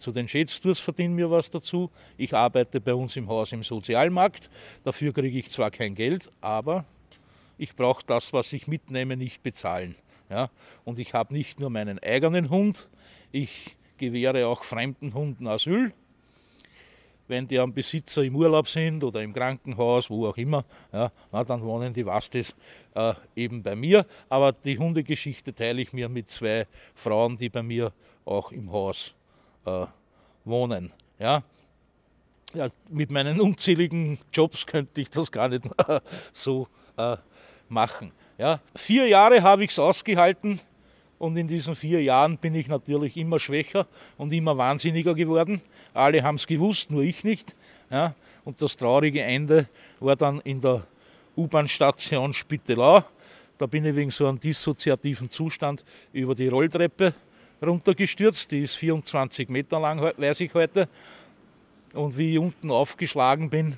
Zu 0.04 0.12
den 0.12 0.28
Schätztours 0.28 0.80
verdienen 0.80 1.16
wir 1.16 1.30
was 1.30 1.50
dazu. 1.50 1.90
Ich 2.18 2.34
arbeite 2.34 2.78
bei 2.78 2.92
uns 2.92 3.16
im 3.16 3.26
Haus 3.26 3.52
im 3.52 3.62
Sozialmarkt. 3.62 4.50
Dafür 4.82 5.14
kriege 5.14 5.38
ich 5.38 5.50
zwar 5.50 5.70
kein 5.70 5.94
Geld, 5.94 6.30
aber 6.42 6.84
ich 7.56 7.74
brauche 7.74 8.04
das, 8.06 8.34
was 8.34 8.52
ich 8.52 8.68
mitnehme, 8.68 9.16
nicht 9.16 9.42
bezahlen. 9.42 9.94
Ja? 10.28 10.50
Und 10.84 10.98
ich 10.98 11.14
habe 11.14 11.32
nicht 11.32 11.58
nur 11.58 11.70
meinen 11.70 11.98
eigenen 12.00 12.50
Hund, 12.50 12.90
ich 13.32 13.78
gewähre 13.96 14.46
auch 14.46 14.62
fremden 14.62 15.14
Hunden 15.14 15.46
Asyl. 15.46 15.94
Wenn 17.26 17.46
die 17.46 17.58
am 17.58 17.72
Besitzer 17.72 18.24
im 18.24 18.36
Urlaub 18.36 18.68
sind 18.68 19.02
oder 19.04 19.22
im 19.22 19.32
Krankenhaus, 19.32 20.10
wo 20.10 20.26
auch 20.26 20.36
immer, 20.36 20.66
ja, 20.92 21.10
na, 21.32 21.44
dann 21.44 21.62
wohnen 21.62 21.94
die 21.94 22.04
Wastes 22.04 22.54
äh, 22.94 23.14
eben 23.34 23.62
bei 23.62 23.74
mir. 23.74 24.04
Aber 24.28 24.52
die 24.52 24.76
Hundegeschichte 24.76 25.54
teile 25.54 25.80
ich 25.80 25.94
mir 25.94 26.10
mit 26.10 26.28
zwei 26.28 26.66
Frauen, 26.94 27.38
die 27.38 27.48
bei 27.48 27.62
mir 27.62 27.90
auch 28.26 28.52
im 28.52 28.70
Haus 28.70 29.14
äh, 29.64 29.86
wohnen. 30.44 30.92
Ja. 31.18 31.42
ja. 32.54 32.68
mit 32.88 33.10
meinen 33.10 33.40
unzähligen 33.40 34.18
Jobs 34.32 34.66
könnte 34.66 35.00
ich 35.00 35.10
das 35.10 35.30
gar 35.30 35.48
nicht 35.48 35.64
so 36.32 36.68
äh, 36.96 37.16
machen. 37.68 38.12
Ja, 38.38 38.60
vier 38.74 39.06
Jahre 39.06 39.42
habe 39.42 39.64
ich 39.64 39.70
es 39.70 39.78
ausgehalten 39.78 40.60
und 41.18 41.36
in 41.36 41.46
diesen 41.46 41.76
vier 41.76 42.02
Jahren 42.02 42.36
bin 42.36 42.54
ich 42.54 42.68
natürlich 42.68 43.16
immer 43.16 43.38
schwächer 43.38 43.86
und 44.18 44.32
immer 44.32 44.58
wahnsinniger 44.58 45.14
geworden. 45.14 45.62
Alle 45.92 46.22
haben 46.22 46.36
es 46.36 46.46
gewusst, 46.46 46.90
nur 46.90 47.02
ich 47.02 47.24
nicht. 47.24 47.56
Ja, 47.90 48.14
und 48.44 48.60
das 48.60 48.76
traurige 48.76 49.22
Ende 49.22 49.66
war 50.00 50.16
dann 50.16 50.40
in 50.40 50.60
der 50.60 50.82
U-Bahn-Station 51.36 52.32
Spittelau. 52.32 53.04
Da 53.56 53.66
bin 53.66 53.84
ich 53.84 53.94
wegen 53.94 54.10
so 54.10 54.26
einem 54.26 54.40
dissoziativen 54.40 55.30
Zustand 55.30 55.84
über 56.12 56.34
die 56.34 56.48
Rolltreppe 56.48 57.14
runtergestürzt. 57.66 58.50
Die 58.50 58.62
ist 58.62 58.76
24 58.76 59.48
Meter 59.48 59.80
lang, 59.80 60.00
weiß 60.00 60.40
ich 60.40 60.52
heute. 60.54 60.88
Und 61.92 62.16
wie 62.18 62.32
ich 62.32 62.38
unten 62.38 62.70
aufgeschlagen 62.70 63.50
bin, 63.50 63.76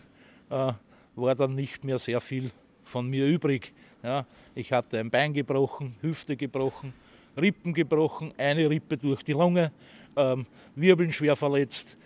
äh, 0.51 0.73
war 1.15 1.35
dann 1.35 1.55
nicht 1.55 1.85
mehr 1.85 1.99
sehr 1.99 2.21
viel 2.21 2.51
von 2.85 3.09
mir 3.09 3.27
übrig. 3.27 3.75
Ja, 4.03 4.27
ich 4.55 4.73
hatte 4.73 4.99
ein 4.99 5.11
Bein 5.11 5.35
gebrochen, 5.35 5.97
Hüfte 6.01 6.37
gebrochen, 6.37 6.93
Rippen 7.37 7.75
gebrochen, 7.75 8.33
eine 8.39 8.71
Rippe 8.71 8.97
durch 8.97 9.23
die 9.23 9.33
Lunge, 9.33 9.73
ähm, 10.17 10.47
Wirbeln 10.75 11.13
schwer 11.13 11.37
verletzt, 11.37 11.99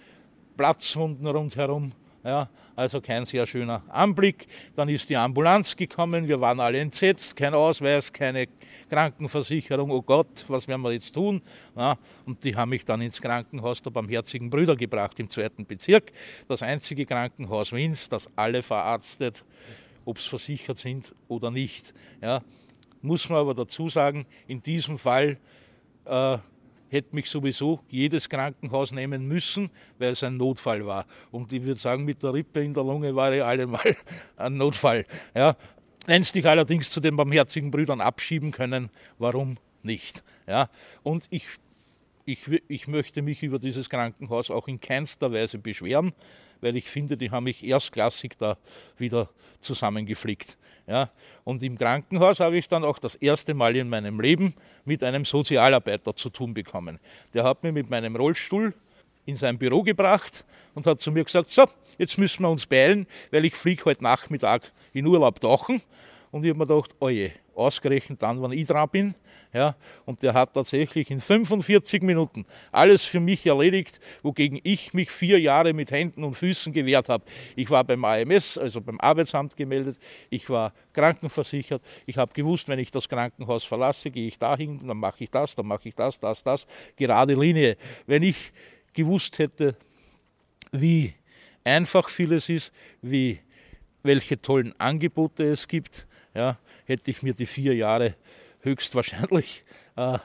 Platzwunden 0.57 1.27
rundherum. 1.27 1.93
Ja, 2.23 2.51
also 2.77 3.01
kein 3.01 3.25
sehr 3.25 3.47
schöner 3.47 3.83
Anblick. 3.89 4.47
Dann 4.77 4.89
ist 4.89 5.09
die 5.09 5.17
Ambulanz 5.17 5.75
gekommen, 5.75 6.29
wir 6.29 6.41
waren 6.41 6.61
alle 6.61 6.79
entsetzt, 6.79 7.35
kein 7.35 7.55
Ausweis, 7.55 8.13
keine 8.13 8.47
Krankenversicherung. 8.91 9.91
Oh 9.91 10.03
Gott, 10.03 10.45
was 10.49 10.69
werden 10.69 10.83
wir 10.83 10.93
jetzt 10.93 11.15
tun? 11.15 11.41
Ja, 11.77 11.97
und 12.27 12.45
die 12.45 12.55
haben 12.55 12.71
mich 12.71 12.85
dann 12.85 13.01
ins 13.01 13.21
Krankenhaus 13.21 13.83
der 13.83 13.91
Barmherzigen 13.91 14.51
Brüder 14.51 14.77
gebracht 14.77 15.19
im 15.19 15.31
zweiten 15.31 15.65
Bezirk. 15.65 16.13
Das 16.47 16.63
einzige 16.63 17.07
Krankenhaus 17.07 17.73
Wiens, 17.73 18.09
das 18.09 18.29
alle 18.37 18.63
verarztet 18.63 19.45
ob 20.05 20.19
sie 20.19 20.29
versichert 20.29 20.79
sind 20.79 21.15
oder 21.29 21.51
nicht. 21.51 21.95
Ja, 22.21 22.43
muss 23.03 23.29
man 23.29 23.39
aber 23.39 23.55
dazu 23.55 23.89
sagen, 23.89 24.27
in 24.47 24.63
diesem 24.63 24.99
Fall 24.99 25.39
äh, 26.05 26.39
hätte 26.91 27.15
mich 27.15 27.31
sowieso 27.31 27.81
jedes 27.89 28.29
Krankenhaus 28.29 28.93
nehmen 28.93 29.27
müssen, 29.27 29.71
weil 29.99 30.11
es 30.11 30.23
ein 30.23 30.37
Notfall 30.37 30.85
war. 30.85 31.07
Und 31.31 31.53
ich 31.53 31.63
würde 31.63 31.81
sagen, 31.81 32.05
mit 32.05 32.23
der 32.23 32.35
Rippe 32.35 32.63
in 32.63 32.75
der 32.75 32.85
Lunge 32.85 33.15
war 33.15 33.33
ich 33.33 33.43
allemal 33.43 33.97
ein 34.37 34.57
Notfall. 34.57 35.07
Ja. 35.35 35.57
Wenn 36.07 36.23
dich 36.23 36.47
allerdings 36.47 36.91
zu 36.91 37.01
den 37.01 37.17
barmherzigen 37.17 37.71
Brüdern 37.71 38.01
abschieben 38.01 38.51
können, 38.51 38.91
warum 39.19 39.59
nicht? 39.83 40.25
Ja. 40.47 40.69
Und 41.03 41.27
ich, 41.31 41.47
ich, 42.25 42.41
ich 42.69 42.89
möchte 42.89 43.23
mich 43.23 43.43
über 43.43 43.59
dieses 43.59 43.89
Krankenhaus 43.89 44.51
auch 44.51 44.67
in 44.67 44.81
keinster 44.81 45.33
Weise 45.33 45.59
beschweren 45.59 46.13
weil 46.61 46.77
ich 46.77 46.89
finde, 46.89 47.17
die 47.17 47.31
haben 47.31 47.45
mich 47.45 47.65
erstklassig 47.65 48.37
da 48.39 48.57
wieder 48.99 49.29
zusammengeflickt. 49.61 50.57
Ja. 50.87 51.11
Und 51.45 51.63
im 51.63 51.79
Krankenhaus 51.79 52.41
habe 52.41 52.57
ich 52.57 52.69
dann 52.69 52.85
auch 52.85 52.99
das 52.99 53.15
erste 53.15 53.55
Mal 53.55 53.77
in 53.77 53.89
meinem 53.89 54.21
Leben 54.21 54.55
mit 54.85 55.05
einem 55.05 55.25
Sozialarbeiter 55.25 56.17
zu 56.17 56.31
tun 56.31 56.55
bekommen. 56.55 56.99
Der 57.35 57.45
hat 57.45 57.63
mir 57.63 57.73
mit 57.73 57.89
meinem 57.91 58.17
Rollstuhl 58.17 58.75
in 59.27 59.37
sein 59.37 59.59
Büro 59.59 59.83
gebracht 59.83 60.45
und 60.75 60.87
hat 60.87 61.01
zu 61.01 61.13
mir 61.13 61.25
gesagt, 61.25 61.51
so, 61.51 61.67
jetzt 61.99 62.19
müssen 62.19 62.43
wir 62.43 62.51
uns 62.51 62.67
beeilen, 62.67 63.07
weil 63.31 63.45
ich 63.45 63.55
fliege 63.55 63.85
heute 63.85 64.03
Nachmittag 64.03 64.73
in 64.93 65.07
Urlaub 65.07 65.41
tauchen. 65.41 65.81
Und 66.33 66.45
ich 66.45 66.51
habe 66.51 66.59
mir 66.59 66.67
gedacht, 66.67 66.95
oje, 67.01 67.33
ausgerechnet 67.61 68.23
dann, 68.23 68.41
wann 68.43 68.53
ich 68.53 68.67
dran 68.67 68.89
bin. 68.89 69.15
Ja, 69.53 69.75
und 70.05 70.23
der 70.23 70.33
hat 70.33 70.55
tatsächlich 70.55 71.11
in 71.11 71.21
45 71.21 72.03
Minuten 72.03 72.47
alles 72.71 73.05
für 73.05 73.19
mich 73.19 73.45
erledigt, 73.47 74.01
wogegen 74.23 74.61
ich 74.63 74.95
mich 74.95 75.11
vier 75.11 75.41
Jahre 75.41 75.73
mit 75.73 75.91
Händen 75.91 76.23
und 76.23 76.35
Füßen 76.35 76.73
gewehrt 76.73 77.09
habe. 77.09 77.25
Ich 77.57 77.69
war 77.69 77.83
beim 77.83 78.05
AMS, 78.05 78.59
also 78.59 78.81
beim 78.81 79.01
Arbeitsamt 79.01 79.57
gemeldet, 79.57 79.99
ich 80.31 80.49
war 80.49 80.73
krankenversichert, 80.93 81.83
ich 82.07 82.17
habe 82.17 82.33
gewusst, 82.33 82.69
wenn 82.69 82.79
ich 82.79 82.93
das 82.93 83.09
Krankenhaus 83.09 83.65
verlasse, 83.65 84.13
gehe 84.13 84.29
ich 84.29 84.39
dahin, 84.39 84.87
dann 84.87 84.99
mache 84.99 85.25
ich 85.25 85.31
das, 85.31 85.57
dann 85.57 85.67
mache 85.67 85.89
ich 85.89 85.97
das, 85.97 86.21
das, 86.21 86.45
das, 86.45 86.67
gerade 86.97 87.35
Linie. 87.35 87.77
Wenn 88.07 88.23
ich 88.23 88.53
gewusst 88.93 89.39
hätte, 89.41 89.75
wie 90.71 91.13
einfach 91.65 92.09
vieles 92.09 92.49
ist, 92.49 92.73
wie 93.03 93.41
welche 94.03 94.41
tollen 94.41 94.79
Angebote 94.79 95.45
es 95.45 95.69
gibt, 95.69 96.07
ja, 96.35 96.59
hätte 96.85 97.11
ich 97.11 97.23
mir 97.23 97.35
die 97.35 97.47
vier 97.47 97.75
Jahre 97.75 98.15
höchstwahrscheinlich 98.61 99.65
äh, 99.97 100.19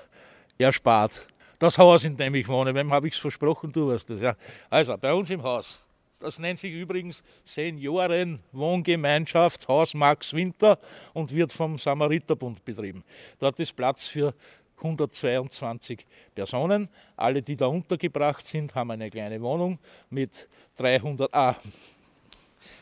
erspart. 0.58 1.28
Das 1.60 1.78
Haus, 1.78 2.04
in 2.04 2.18
dem 2.18 2.34
ich 2.36 2.48
wohne, 2.48 2.74
wem 2.76 2.92
habe 2.92 3.08
ich 3.08 3.14
es 3.14 3.20
versprochen, 3.20 3.72
du 3.72 3.88
weißt 3.90 4.10
das. 4.10 4.20
Ja. 4.22 4.36
Also 4.70 4.98
bei 4.98 5.14
uns 5.14 5.30
im 5.30 5.42
Haus, 5.42 5.82
das 6.20 6.38
nennt 6.40 6.60
sich 6.60 6.74
übrigens 6.74 7.24
Seniorenwohngemeinschaft 7.44 9.66
Haus 9.68 9.94
Max 9.94 10.34
Winter 10.34 10.80
und 11.14 11.34
wird 11.34 11.54
vom 11.54 11.78
Samariterbund 11.78 12.66
betrieben. 12.66 13.04
Dort 13.40 13.60
ist 13.60 13.76
Platz 13.76 14.08
für 14.08 14.34
122 14.78 16.06
Personen. 16.34 16.90
Alle, 17.16 17.42
die 17.42 17.56
da 17.56 17.68
untergebracht 17.68 18.46
sind, 18.46 18.76
haben 18.76 18.92
eine 18.92 19.10
kleine 19.10 19.42
Wohnung 19.42 19.80
mit 20.10 20.50
300, 20.78 21.34
ah, 21.34 21.56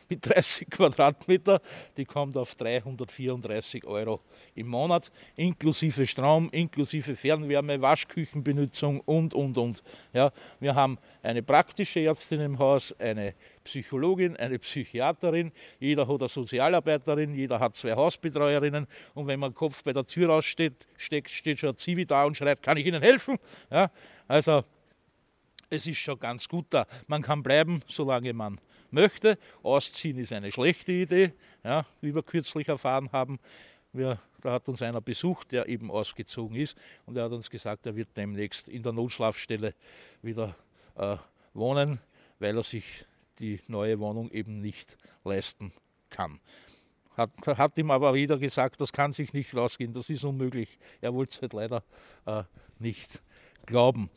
mit 0.09 0.25
30 0.25 0.69
Quadratmeter. 0.71 1.61
Die 1.97 2.05
kommt 2.05 2.37
auf 2.37 2.55
334 2.55 3.85
Euro 3.85 4.21
im 4.55 4.67
Monat, 4.67 5.11
inklusive 5.35 6.05
Strom, 6.07 6.49
inklusive 6.51 7.15
Fernwärme, 7.15 7.81
Waschküchenbenutzung 7.81 8.99
und, 9.01 9.33
und, 9.33 9.57
und. 9.57 9.83
Ja, 10.13 10.31
wir 10.59 10.75
haben 10.75 10.97
eine 11.21 11.43
praktische 11.43 11.99
Ärztin 12.01 12.41
im 12.41 12.59
Haus, 12.59 12.93
eine 12.99 13.33
Psychologin, 13.63 14.35
eine 14.37 14.59
Psychiaterin, 14.59 15.51
jeder 15.79 16.07
hat 16.07 16.19
eine 16.19 16.27
Sozialarbeiterin, 16.27 17.33
jeder 17.33 17.59
hat 17.59 17.75
zwei 17.75 17.93
Hausbetreuerinnen 17.93 18.87
und 19.13 19.27
wenn 19.27 19.39
man 19.39 19.53
Kopf 19.53 19.83
bei 19.83 19.93
der 19.93 20.05
Tür 20.05 20.29
raussteht, 20.29 20.85
steckt, 20.97 21.31
steht 21.31 21.59
schon 21.59 21.69
ein 21.69 21.77
Zivi 21.77 22.05
da 22.05 22.25
und 22.25 22.35
schreit, 22.35 22.61
kann 22.61 22.77
ich 22.77 22.85
Ihnen 22.85 23.01
helfen? 23.01 23.37
Ja, 23.71 23.89
also 24.27 24.63
es 25.73 25.87
ist 25.87 25.97
schon 25.97 26.19
ganz 26.19 26.47
gut 26.47 26.67
da. 26.69 26.85
Man 27.07 27.21
kann 27.21 27.41
bleiben, 27.41 27.81
solange 27.87 28.31
man 28.33 28.61
möchte. 28.91 29.37
Ausziehen 29.63 30.17
ist 30.19 30.31
eine 30.31 30.51
schlechte 30.51 30.91
Idee, 30.91 31.33
ja, 31.63 31.85
wie 32.01 32.13
wir 32.13 32.21
kürzlich 32.21 32.67
erfahren 32.67 33.11
haben. 33.11 33.39
Wir, 33.91 34.19
da 34.41 34.53
hat 34.53 34.69
uns 34.69 34.81
einer 34.81 35.01
besucht, 35.01 35.51
der 35.51 35.67
eben 35.67 35.91
ausgezogen 35.91 36.55
ist 36.55 36.77
und 37.05 37.17
er 37.17 37.25
hat 37.25 37.31
uns 37.31 37.49
gesagt, 37.49 37.85
er 37.85 37.95
wird 37.95 38.15
demnächst 38.15 38.67
in 38.67 38.83
der 38.83 38.91
Notschlafstelle 38.91 39.73
wieder 40.21 40.55
äh, 40.95 41.17
wohnen, 41.53 41.99
weil 42.39 42.55
er 42.55 42.63
sich 42.63 43.05
die 43.39 43.59
neue 43.67 43.99
Wohnung 43.99 44.29
eben 44.31 44.61
nicht 44.61 44.97
leisten 45.23 45.73
kann. 46.09 46.39
Hat, 47.15 47.31
hat 47.45 47.77
ihm 47.77 47.91
aber 47.91 48.13
wieder 48.13 48.37
gesagt, 48.37 48.81
das 48.81 48.91
kann 48.91 49.13
sich 49.13 49.33
nicht 49.33 49.55
rausgehen, 49.55 49.93
das 49.93 50.09
ist 50.09 50.23
unmöglich. 50.23 50.79
Er 51.01 51.13
wollte 51.13 51.35
es 51.35 51.41
halt 51.41 51.53
leider 51.53 51.83
äh, 52.25 52.43
nicht 52.79 53.21
glauben. 53.65 54.09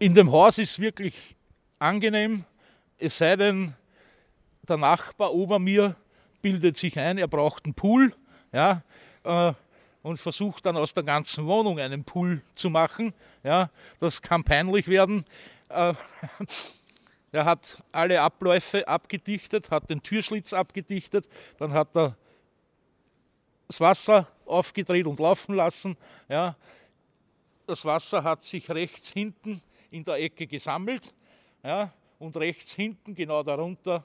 In 0.00 0.14
dem 0.14 0.32
Haus 0.32 0.56
ist 0.56 0.78
wirklich 0.78 1.36
angenehm, 1.78 2.46
es 2.96 3.18
sei 3.18 3.36
denn, 3.36 3.74
der 4.66 4.78
Nachbar 4.78 5.34
ober 5.34 5.58
mir 5.58 5.94
bildet 6.40 6.78
sich 6.78 6.98
ein, 6.98 7.18
er 7.18 7.28
braucht 7.28 7.66
einen 7.66 7.74
Pool 7.74 8.14
ja, 8.50 8.82
äh, 9.24 9.52
und 10.02 10.18
versucht 10.18 10.64
dann 10.64 10.78
aus 10.78 10.94
der 10.94 11.02
ganzen 11.02 11.44
Wohnung 11.44 11.78
einen 11.78 12.02
Pool 12.02 12.40
zu 12.54 12.70
machen. 12.70 13.12
Ja, 13.42 13.68
das 14.00 14.22
kann 14.22 14.42
peinlich 14.42 14.88
werden. 14.88 15.26
Äh, 15.68 15.92
er 17.32 17.44
hat 17.44 17.82
alle 17.92 18.22
Abläufe 18.22 18.88
abgedichtet, 18.88 19.70
hat 19.70 19.90
den 19.90 20.02
Türschlitz 20.02 20.54
abgedichtet, 20.54 21.26
dann 21.58 21.74
hat 21.74 21.94
er 21.94 22.16
das 23.68 23.80
Wasser 23.80 24.28
aufgedreht 24.46 25.06
und 25.06 25.20
laufen 25.20 25.56
lassen. 25.56 25.98
Ja. 26.30 26.56
Das 27.66 27.84
Wasser 27.84 28.24
hat 28.24 28.44
sich 28.44 28.70
rechts 28.70 29.10
hinten 29.10 29.60
in 29.90 30.04
der 30.04 30.14
Ecke 30.14 30.46
gesammelt 30.46 31.12
ja, 31.62 31.92
und 32.18 32.36
rechts 32.36 32.74
hinten, 32.74 33.14
genau 33.14 33.42
darunter. 33.42 34.04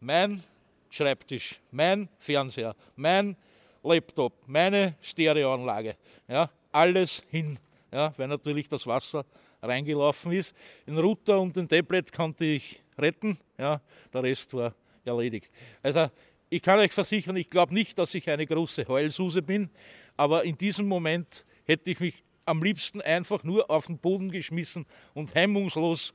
Mein 0.00 0.42
Schreibtisch, 0.90 1.60
mein 1.70 2.08
Fernseher, 2.18 2.74
mein 2.96 3.36
Laptop, 3.82 4.32
meine 4.46 4.96
Stereoanlage, 5.00 5.96
ja, 6.28 6.50
alles 6.72 7.24
hin, 7.30 7.58
ja, 7.92 8.12
weil 8.16 8.28
natürlich 8.28 8.68
das 8.68 8.86
Wasser 8.86 9.24
reingelaufen 9.62 10.32
ist. 10.32 10.56
Den 10.86 10.98
Router 10.98 11.40
und 11.40 11.54
den 11.54 11.68
Tablet 11.68 12.12
konnte 12.12 12.44
ich 12.44 12.80
retten, 12.98 13.38
ja, 13.58 13.80
der 14.12 14.22
Rest 14.22 14.52
war 14.54 14.74
erledigt. 15.04 15.52
Also 15.82 16.08
ich 16.48 16.62
kann 16.62 16.78
euch 16.80 16.92
versichern, 16.92 17.36
ich 17.36 17.48
glaube 17.48 17.72
nicht, 17.72 17.96
dass 17.98 18.14
ich 18.14 18.28
eine 18.28 18.46
große 18.46 18.86
Heulsuse 18.88 19.42
bin, 19.42 19.70
aber 20.16 20.44
in 20.44 20.58
diesem 20.58 20.88
Moment 20.88 21.46
hätte 21.64 21.90
ich 21.90 22.00
mich 22.00 22.24
am 22.44 22.62
liebsten 22.62 23.00
einfach 23.00 23.42
nur 23.44 23.70
auf 23.70 23.86
den 23.86 23.98
Boden 23.98 24.30
geschmissen 24.30 24.86
und 25.14 25.34
hemmungslos 25.34 26.14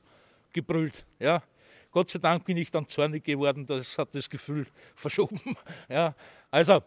gebrüllt. 0.52 1.06
Ja. 1.18 1.42
Gott 1.90 2.10
sei 2.10 2.18
Dank 2.18 2.44
bin 2.44 2.56
ich 2.56 2.70
dann 2.70 2.86
zornig 2.86 3.24
geworden, 3.24 3.66
das 3.66 3.96
hat 3.96 4.14
das 4.14 4.28
Gefühl 4.28 4.66
verschoben. 4.94 5.40
Ja. 5.88 6.14
Also, 6.50 6.82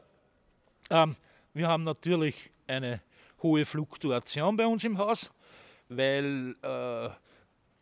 ähm, 0.89 1.15
wir 1.53 1.67
haben 1.67 1.83
natürlich 1.83 2.51
eine 2.67 3.01
hohe 3.41 3.65
Fluktuation 3.65 4.55
bei 4.55 4.67
uns 4.67 4.83
im 4.83 4.97
Haus, 4.97 5.31
weil 5.87 6.55
äh, 6.61 7.09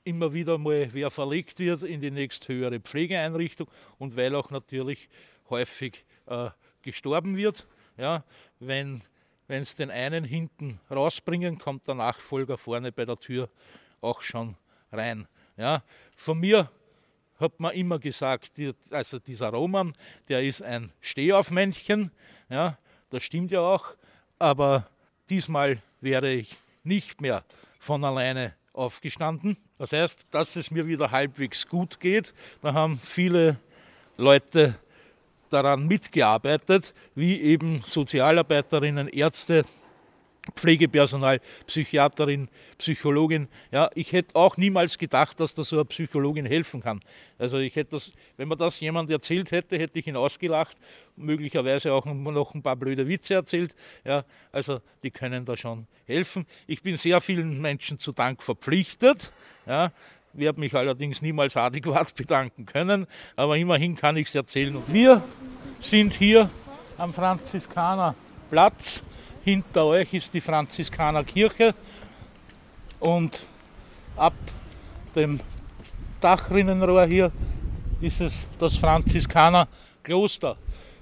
immer 0.04 0.32
wieder 0.32 0.58
mal 0.58 0.88
wer 0.94 1.12
verlegt 1.12 1.60
wird 1.60 1.84
in 1.84 2.00
die 2.00 2.12
nächsthöhere 2.12 2.80
Pflegeeinrichtung 2.80 3.68
und 3.98 4.16
weil 4.16 4.36
auch 4.36 4.50
natürlich 4.52 5.10
häufig 5.50 6.06
äh, 6.28 6.50
gestorben 6.82 7.36
wird. 7.36 7.68
Ja, 7.98 8.24
wenn 8.60 9.02
wenn 9.48 9.62
es 9.62 9.76
den 9.76 9.92
einen 9.92 10.24
hinten 10.24 10.80
rausbringen, 10.92 11.58
kommt 11.58 11.88
der 11.88 11.96
Nachfolger 11.96 12.58
vorne 12.58 12.92
bei 12.92 13.06
der 13.06 13.18
Tür 13.18 13.50
auch 14.02 14.22
schon 14.22 14.56
rein. 14.92 15.28
Ja, 15.56 15.84
von 16.16 16.40
mir 16.40 16.70
hat 17.40 17.60
man 17.60 17.74
immer 17.74 18.00
gesagt, 18.00 18.52
also 18.90 19.20
dieser 19.20 19.50
Roman, 19.50 19.96
der 20.28 20.44
ist 20.44 20.62
ein 20.62 20.92
Stehaufmännchen. 21.02 22.12
Ja, 22.50 22.78
das 23.10 23.24
stimmt 23.24 23.52
ja 23.52 23.62
auch. 23.62 23.96
Aber 24.40 24.88
diesmal 25.30 25.82
wäre 26.02 26.32
ich 26.32 26.58
nicht 26.84 27.22
mehr 27.22 27.44
von 27.80 28.04
alleine 28.04 28.54
aufgestanden. 28.74 29.58
Das 29.78 29.94
heißt, 29.94 30.26
dass 30.32 30.56
es 30.56 30.72
mir 30.72 30.88
wieder 30.88 31.12
halbwegs 31.12 31.68
gut 31.68 32.00
geht. 32.00 32.34
Da 32.62 32.74
haben 32.74 33.00
viele 33.00 33.60
Leute 34.18 34.76
daran 35.50 35.88
mitgearbeitet, 35.88 36.94
wie 37.16 37.42
eben 37.42 37.84
Sozialarbeiterinnen, 37.86 39.08
Ärzte, 39.08 39.66
Pflegepersonal, 40.56 41.42
Psychiaterin, 41.66 42.48
Psychologin. 42.78 43.48
Ja, 43.72 43.90
ich 43.96 44.14
hätte 44.14 44.36
auch 44.36 44.58
niemals 44.58 44.98
gedacht, 44.98 45.40
dass 45.40 45.54
da 45.54 45.64
so 45.64 45.78
eine 45.78 45.86
Psychologin 45.86 46.46
helfen 46.46 46.82
kann. 46.82 47.00
Also 47.38 47.58
ich 47.58 47.76
hätte 47.76 47.92
das, 47.92 48.12
wenn 48.38 48.48
man 48.48 48.58
das 48.58 48.80
jemand 48.80 49.10
erzählt 49.10 49.52
hätte, 49.52 49.78
hätte 49.78 50.00
ich 50.00 50.08
ihn 50.08 50.16
ausgelacht, 50.16 50.78
möglicherweise 51.16 51.94
auch 51.94 52.06
noch 52.06 52.54
ein 52.54 52.62
paar 52.62 52.76
blöde 52.76 53.08
Witze 53.08 53.34
erzählt. 53.34 53.76
Ja, 54.06 54.24
also 54.52 54.80
die 55.04 55.12
können 55.12 55.46
da 55.46 55.58
schon 55.58 55.88
helfen. 56.06 56.46
Ich 56.66 56.82
bin 56.82 56.98
sehr 56.98 57.20
vielen 57.22 57.60
Menschen 57.60 58.00
zu 58.00 58.12
Dank 58.12 58.44
verpflichtet. 58.44 59.34
Ja, 59.66 59.92
werde 60.38 60.60
mich 60.60 60.74
allerdings 60.74 61.22
niemals 61.22 61.58
adäquat 61.58 62.16
bedanken 62.16 62.66
können, 62.66 63.08
aber 63.36 63.58
immerhin 63.58 63.96
kann 63.96 64.18
ich 64.18 64.28
es 64.28 64.36
erzählen. 64.36 64.82
Wir 64.88 65.22
sind 65.80 66.14
hier 66.14 66.50
am 66.98 67.14
Franziskanerplatz. 67.14 69.04
Hinter 69.44 69.86
euch 69.86 70.14
ist 70.14 70.34
die 70.34 70.42
Franziskanerkirche 70.42 71.74
und 73.00 73.42
ab 74.16 74.34
dem 75.16 75.40
Dachrinnenrohr 76.20 77.06
hier 77.06 77.32
ist 78.02 78.22
es 78.22 78.46
das 78.60 78.76
Franziskanerkloster. 78.76 80.58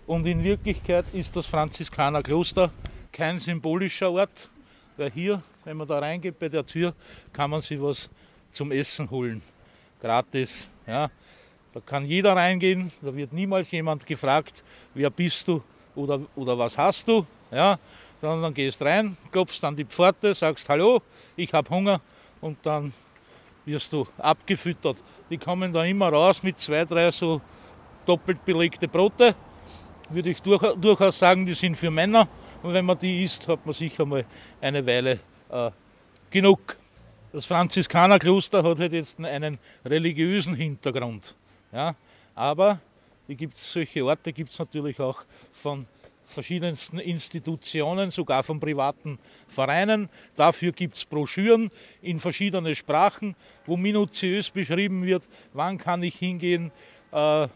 Und 0.06 0.28
in 0.28 0.44
Wirklichkeit 0.44 1.06
ist 1.14 1.36
das 1.36 1.48
Franziskanerkloster 1.48 2.70
kein 3.12 3.40
symbolischer 3.40 4.12
Ort, 4.12 4.50
weil 4.98 5.10
hier, 5.12 5.42
wenn 5.64 5.78
man 5.78 5.88
da 5.88 6.00
reingeht 6.00 6.38
bei 6.38 6.50
der 6.50 6.66
Tür, 6.66 6.94
kann 7.34 7.50
man 7.50 7.62
sich 7.62 7.82
was 7.82 8.10
zum 8.56 8.72
Essen 8.72 9.10
holen. 9.10 9.42
Gratis. 10.02 10.70
Ja. 10.88 11.10
Da 11.74 11.80
kann 11.82 12.06
jeder 12.06 12.36
reingehen, 12.36 12.92
da 13.02 13.14
wird 13.14 13.34
niemals 13.34 13.70
jemand 13.72 14.06
gefragt, 14.06 14.64
wer 14.94 15.10
bist 15.10 15.48
du 15.48 15.62
oder, 15.96 16.22
oder 16.36 16.58
was 16.58 16.78
hast 16.78 17.08
du. 17.08 17.26
Ja. 17.52 17.78
Sondern 18.22 18.54
gehst 18.54 18.82
rein, 18.82 19.18
klopfst 19.32 19.64
an 19.64 19.76
die 19.76 19.86
Pforte, 19.86 20.34
sagst 20.34 20.68
Hallo, 20.70 21.02
ich 21.36 21.54
habe 21.54 21.70
Hunger 21.70 22.02
und 22.42 22.58
dann 22.64 22.94
wirst 23.66 23.92
du 23.92 24.08
abgefüttert. 24.18 24.98
Die 25.30 25.38
kommen 25.38 25.74
da 25.74 25.84
immer 25.84 26.10
raus 26.10 26.42
mit 26.42 26.60
zwei, 26.60 26.86
drei 26.86 27.12
so 27.12 27.42
doppelt 28.06 28.44
belegte 28.46 28.88
Brote 28.88 29.36
würde 30.10 30.30
ich 30.30 30.42
durch, 30.42 30.62
durchaus 30.76 31.18
sagen, 31.18 31.46
die 31.46 31.54
sind 31.54 31.76
für 31.76 31.92
Männer. 31.92 32.28
Und 32.62 32.74
wenn 32.74 32.86
man 32.86 32.98
die 32.98 33.24
isst, 33.24 33.48
hat 33.48 33.66
man 33.66 33.74
sicher 33.74 34.06
mal 34.06 34.26
eine 34.62 34.86
Weile 34.86 35.20
äh, 35.50 35.72
genug. 36.30 36.78
Das 37.36 37.46
Franziskanerkloster 37.48 38.64
hat 38.64 38.80
halt 38.80 38.94
jetzt 38.94 39.20
einen 39.20 39.58
religiösen 39.84 40.56
Hintergrund. 40.56 41.36
Ja? 41.74 41.94
Aber 42.34 42.80
gibt's, 43.28 43.74
solche 43.74 44.06
Orte 44.06 44.32
gibt 44.32 44.54
es 44.54 44.60
natürlich 44.60 45.02
auch 45.02 45.22
von 45.52 45.86
verschiedensten 46.24 46.98
Institutionen, 46.98 48.10
sogar 48.10 48.42
von 48.42 48.58
privaten 48.62 49.20
Vereinen. 49.50 50.08
Dafür 50.38 50.72
gibt 50.72 50.96
es 50.96 51.04
Broschüren 51.04 51.72
in 52.02 52.22
verschiedene 52.22 52.74
Sprachen, 52.74 53.36
wo 53.66 53.76
minutiös 53.76 54.50
beschrieben 54.50 55.04
wird, 55.04 55.28
wann 55.52 55.78
kann 55.78 56.04
ich 56.04 56.16
hingehen, 56.16 56.72
äh, 57.12 57.50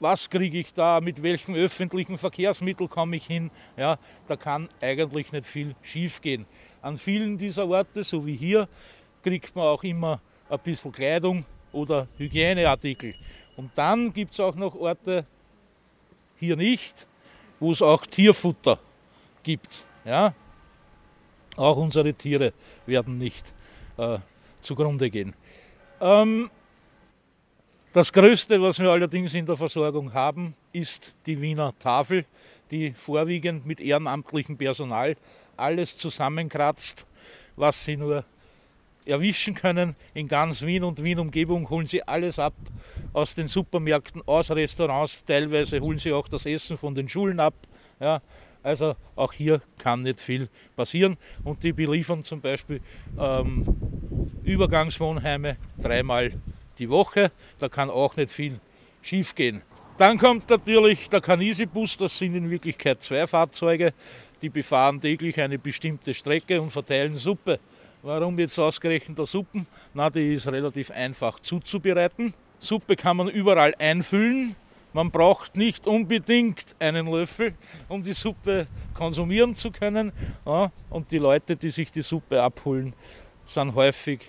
was 0.00 0.28
kriege 0.28 0.58
ich 0.58 0.74
da, 0.74 1.00
mit 1.00 1.22
welchem 1.22 1.54
öffentlichen 1.54 2.18
Verkehrsmittel 2.18 2.88
komme 2.88 3.16
ich 3.16 3.26
hin. 3.26 3.50
Ja, 3.76 3.98
da 4.28 4.36
kann 4.36 4.68
eigentlich 4.80 5.32
nicht 5.32 5.46
viel 5.46 5.74
schiefgehen. 5.82 6.44
An 6.82 6.98
vielen 6.98 7.38
dieser 7.38 7.66
Orte, 7.66 8.04
so 8.04 8.26
wie 8.26 8.36
hier, 8.36 8.68
kriegt 9.26 9.56
man 9.56 9.64
auch 9.64 9.82
immer 9.82 10.20
ein 10.48 10.58
bisschen 10.60 10.92
Kleidung 10.92 11.44
oder 11.72 12.06
Hygieneartikel. 12.16 13.12
Und 13.56 13.72
dann 13.74 14.12
gibt 14.12 14.34
es 14.34 14.38
auch 14.38 14.54
noch 14.54 14.76
Orte, 14.76 15.26
hier 16.38 16.54
nicht, 16.54 17.08
wo 17.58 17.72
es 17.72 17.82
auch 17.82 18.06
Tierfutter 18.06 18.78
gibt. 19.42 19.84
Ja? 20.04 20.32
Auch 21.56 21.76
unsere 21.76 22.14
Tiere 22.14 22.52
werden 22.86 23.18
nicht 23.18 23.52
äh, 23.96 24.18
zugrunde 24.60 25.10
gehen. 25.10 25.34
Ähm, 26.00 26.48
das 27.92 28.12
Größte, 28.12 28.62
was 28.62 28.78
wir 28.78 28.90
allerdings 28.90 29.34
in 29.34 29.44
der 29.44 29.56
Versorgung 29.56 30.14
haben, 30.14 30.54
ist 30.72 31.16
die 31.26 31.40
Wiener 31.40 31.76
Tafel, 31.80 32.26
die 32.70 32.92
vorwiegend 32.92 33.66
mit 33.66 33.80
ehrenamtlichem 33.80 34.56
Personal 34.56 35.16
alles 35.56 35.96
zusammenkratzt, 35.96 37.08
was 37.56 37.84
sie 37.84 37.96
nur 37.96 38.24
erwischen 39.06 39.54
können. 39.54 39.96
In 40.14 40.28
ganz 40.28 40.62
Wien 40.62 40.84
und 40.84 41.02
Wien-Umgebung 41.02 41.68
holen 41.70 41.86
sie 41.86 42.02
alles 42.02 42.38
ab 42.38 42.54
aus 43.12 43.34
den 43.34 43.46
Supermärkten, 43.46 44.22
aus 44.26 44.50
Restaurants. 44.50 45.24
Teilweise 45.24 45.80
holen 45.80 45.98
sie 45.98 46.12
auch 46.12 46.28
das 46.28 46.46
Essen 46.46 46.76
von 46.76 46.94
den 46.94 47.08
Schulen 47.08 47.40
ab. 47.40 47.54
Ja, 48.00 48.20
also 48.62 48.96
auch 49.14 49.32
hier 49.32 49.62
kann 49.78 50.02
nicht 50.02 50.20
viel 50.20 50.48
passieren. 50.74 51.16
Und 51.44 51.62
die 51.62 51.72
beliefern 51.72 52.24
zum 52.24 52.40
Beispiel 52.40 52.80
ähm, 53.18 53.64
Übergangswohnheime 54.42 55.56
dreimal 55.78 56.32
die 56.78 56.90
Woche. 56.90 57.30
Da 57.58 57.68
kann 57.68 57.90
auch 57.90 58.16
nicht 58.16 58.30
viel 58.30 58.60
schief 59.02 59.34
gehen. 59.34 59.62
Dann 59.98 60.18
kommt 60.18 60.50
natürlich 60.50 61.08
der 61.08 61.22
Canisi-Bus, 61.22 61.96
das 61.96 62.18
sind 62.18 62.34
in 62.34 62.50
Wirklichkeit 62.50 63.02
zwei 63.02 63.26
Fahrzeuge, 63.26 63.94
die 64.42 64.50
befahren 64.50 65.00
täglich 65.00 65.40
eine 65.40 65.58
bestimmte 65.58 66.12
Strecke 66.12 66.60
und 66.60 66.70
verteilen 66.70 67.14
Suppe. 67.14 67.58
Warum 68.02 68.38
jetzt 68.38 68.58
ausgerechnet 68.58 69.18
der 69.18 69.26
Suppen? 69.26 69.66
Na, 69.94 70.10
die 70.10 70.34
ist 70.34 70.46
relativ 70.46 70.90
einfach 70.90 71.40
zuzubereiten. 71.40 72.34
Suppe 72.58 72.96
kann 72.96 73.16
man 73.16 73.28
überall 73.28 73.74
einfüllen. 73.78 74.54
Man 74.92 75.10
braucht 75.10 75.56
nicht 75.56 75.86
unbedingt 75.86 76.74
einen 76.78 77.06
Löffel, 77.06 77.54
um 77.88 78.02
die 78.02 78.14
Suppe 78.14 78.66
konsumieren 78.94 79.54
zu 79.54 79.70
können. 79.70 80.12
Ja, 80.46 80.72
und 80.88 81.10
die 81.10 81.18
Leute, 81.18 81.54
die 81.56 81.70
sich 81.70 81.90
die 81.90 82.00
Suppe 82.00 82.42
abholen, 82.42 82.94
sind 83.44 83.74
häufig, 83.74 84.20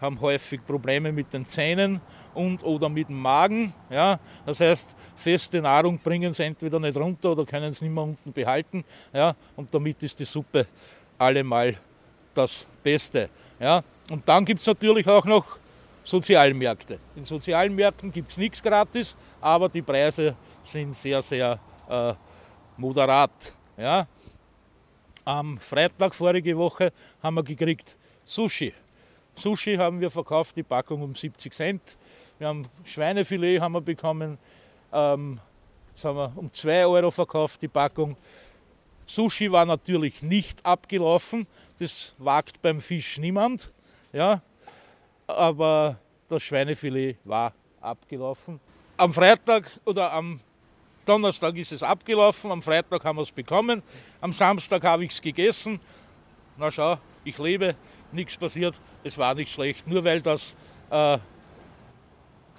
haben 0.00 0.20
häufig 0.20 0.64
Probleme 0.66 1.12
mit 1.12 1.32
den 1.32 1.46
Zähnen 1.46 2.00
und 2.34 2.64
oder 2.64 2.88
mit 2.88 3.08
dem 3.08 3.20
Magen. 3.20 3.72
Ja. 3.88 4.18
Das 4.44 4.60
heißt, 4.60 4.96
feste 5.14 5.60
Nahrung 5.62 5.98
bringen 5.98 6.32
sie 6.32 6.42
entweder 6.42 6.80
nicht 6.80 6.96
runter 6.96 7.32
oder 7.32 7.44
können 7.44 7.72
sie 7.72 7.84
nicht 7.84 7.94
mehr 7.94 8.04
unten 8.04 8.32
behalten. 8.32 8.84
Ja. 9.12 9.36
Und 9.54 9.72
damit 9.72 10.02
ist 10.02 10.18
die 10.18 10.24
Suppe 10.24 10.66
allemal 11.18 11.76
das 12.36 12.66
Beste. 12.82 13.28
Ja? 13.58 13.82
Und 14.10 14.28
dann 14.28 14.44
gibt 14.44 14.60
es 14.60 14.66
natürlich 14.66 15.06
auch 15.06 15.24
noch 15.24 15.58
Sozialmärkte. 16.04 17.00
In 17.16 17.24
sozialen 17.24 17.74
Märkten 17.74 18.12
gibt 18.12 18.30
es 18.30 18.36
nichts 18.36 18.62
gratis, 18.62 19.16
aber 19.40 19.68
die 19.68 19.82
Preise 19.82 20.36
sind 20.62 20.94
sehr, 20.94 21.20
sehr 21.22 21.58
äh, 21.88 22.14
moderat. 22.76 23.54
Ja? 23.76 24.06
Am 25.24 25.58
Freitag 25.58 26.14
vorige 26.14 26.56
Woche 26.56 26.92
haben 27.22 27.34
wir 27.34 27.42
gekriegt 27.42 27.96
Sushi. 28.24 28.72
Sushi 29.34 29.76
haben 29.76 30.00
wir 30.00 30.10
verkauft, 30.10 30.56
die 30.56 30.62
Packung 30.62 31.02
um 31.02 31.14
70 31.14 31.52
Cent. 31.52 31.96
Wir 32.38 32.48
haben 32.48 32.68
Schweinefilet 32.84 33.60
haben 33.60 33.72
wir 33.72 33.80
bekommen, 33.80 34.38
ähm, 34.92 35.40
haben 36.02 36.16
wir 36.16 36.32
um 36.36 36.52
2 36.52 36.86
Euro 36.86 37.10
verkauft, 37.10 37.60
die 37.62 37.68
Packung. 37.68 38.16
Sushi 39.06 39.50
war 39.52 39.64
natürlich 39.64 40.22
nicht 40.22 40.64
abgelaufen, 40.66 41.46
das 41.78 42.14
wagt 42.18 42.60
beim 42.60 42.80
Fisch 42.80 43.18
niemand. 43.18 43.72
Ja, 44.12 44.42
aber 45.26 45.98
das 46.28 46.42
Schweinefilet 46.42 47.16
war 47.24 47.52
abgelaufen. 47.80 48.60
Am 48.96 49.12
Freitag 49.12 49.70
oder 49.84 50.12
am 50.12 50.40
Donnerstag 51.04 51.54
ist 51.56 51.70
es 51.72 51.82
abgelaufen, 51.82 52.50
am 52.50 52.62
Freitag 52.62 53.04
haben 53.04 53.16
wir 53.16 53.22
es 53.22 53.30
bekommen, 53.30 53.82
am 54.20 54.32
Samstag 54.32 54.82
habe 54.82 55.04
ich 55.04 55.12
es 55.12 55.20
gegessen. 55.20 55.78
Na 56.56 56.70
schau, 56.70 56.98
ich 57.22 57.38
lebe, 57.38 57.76
nichts 58.10 58.36
passiert, 58.36 58.80
es 59.04 59.16
war 59.16 59.34
nicht 59.34 59.52
schlecht. 59.52 59.86
Nur 59.86 60.02
weil 60.02 60.20
das 60.20 60.56
äh, 60.90 61.18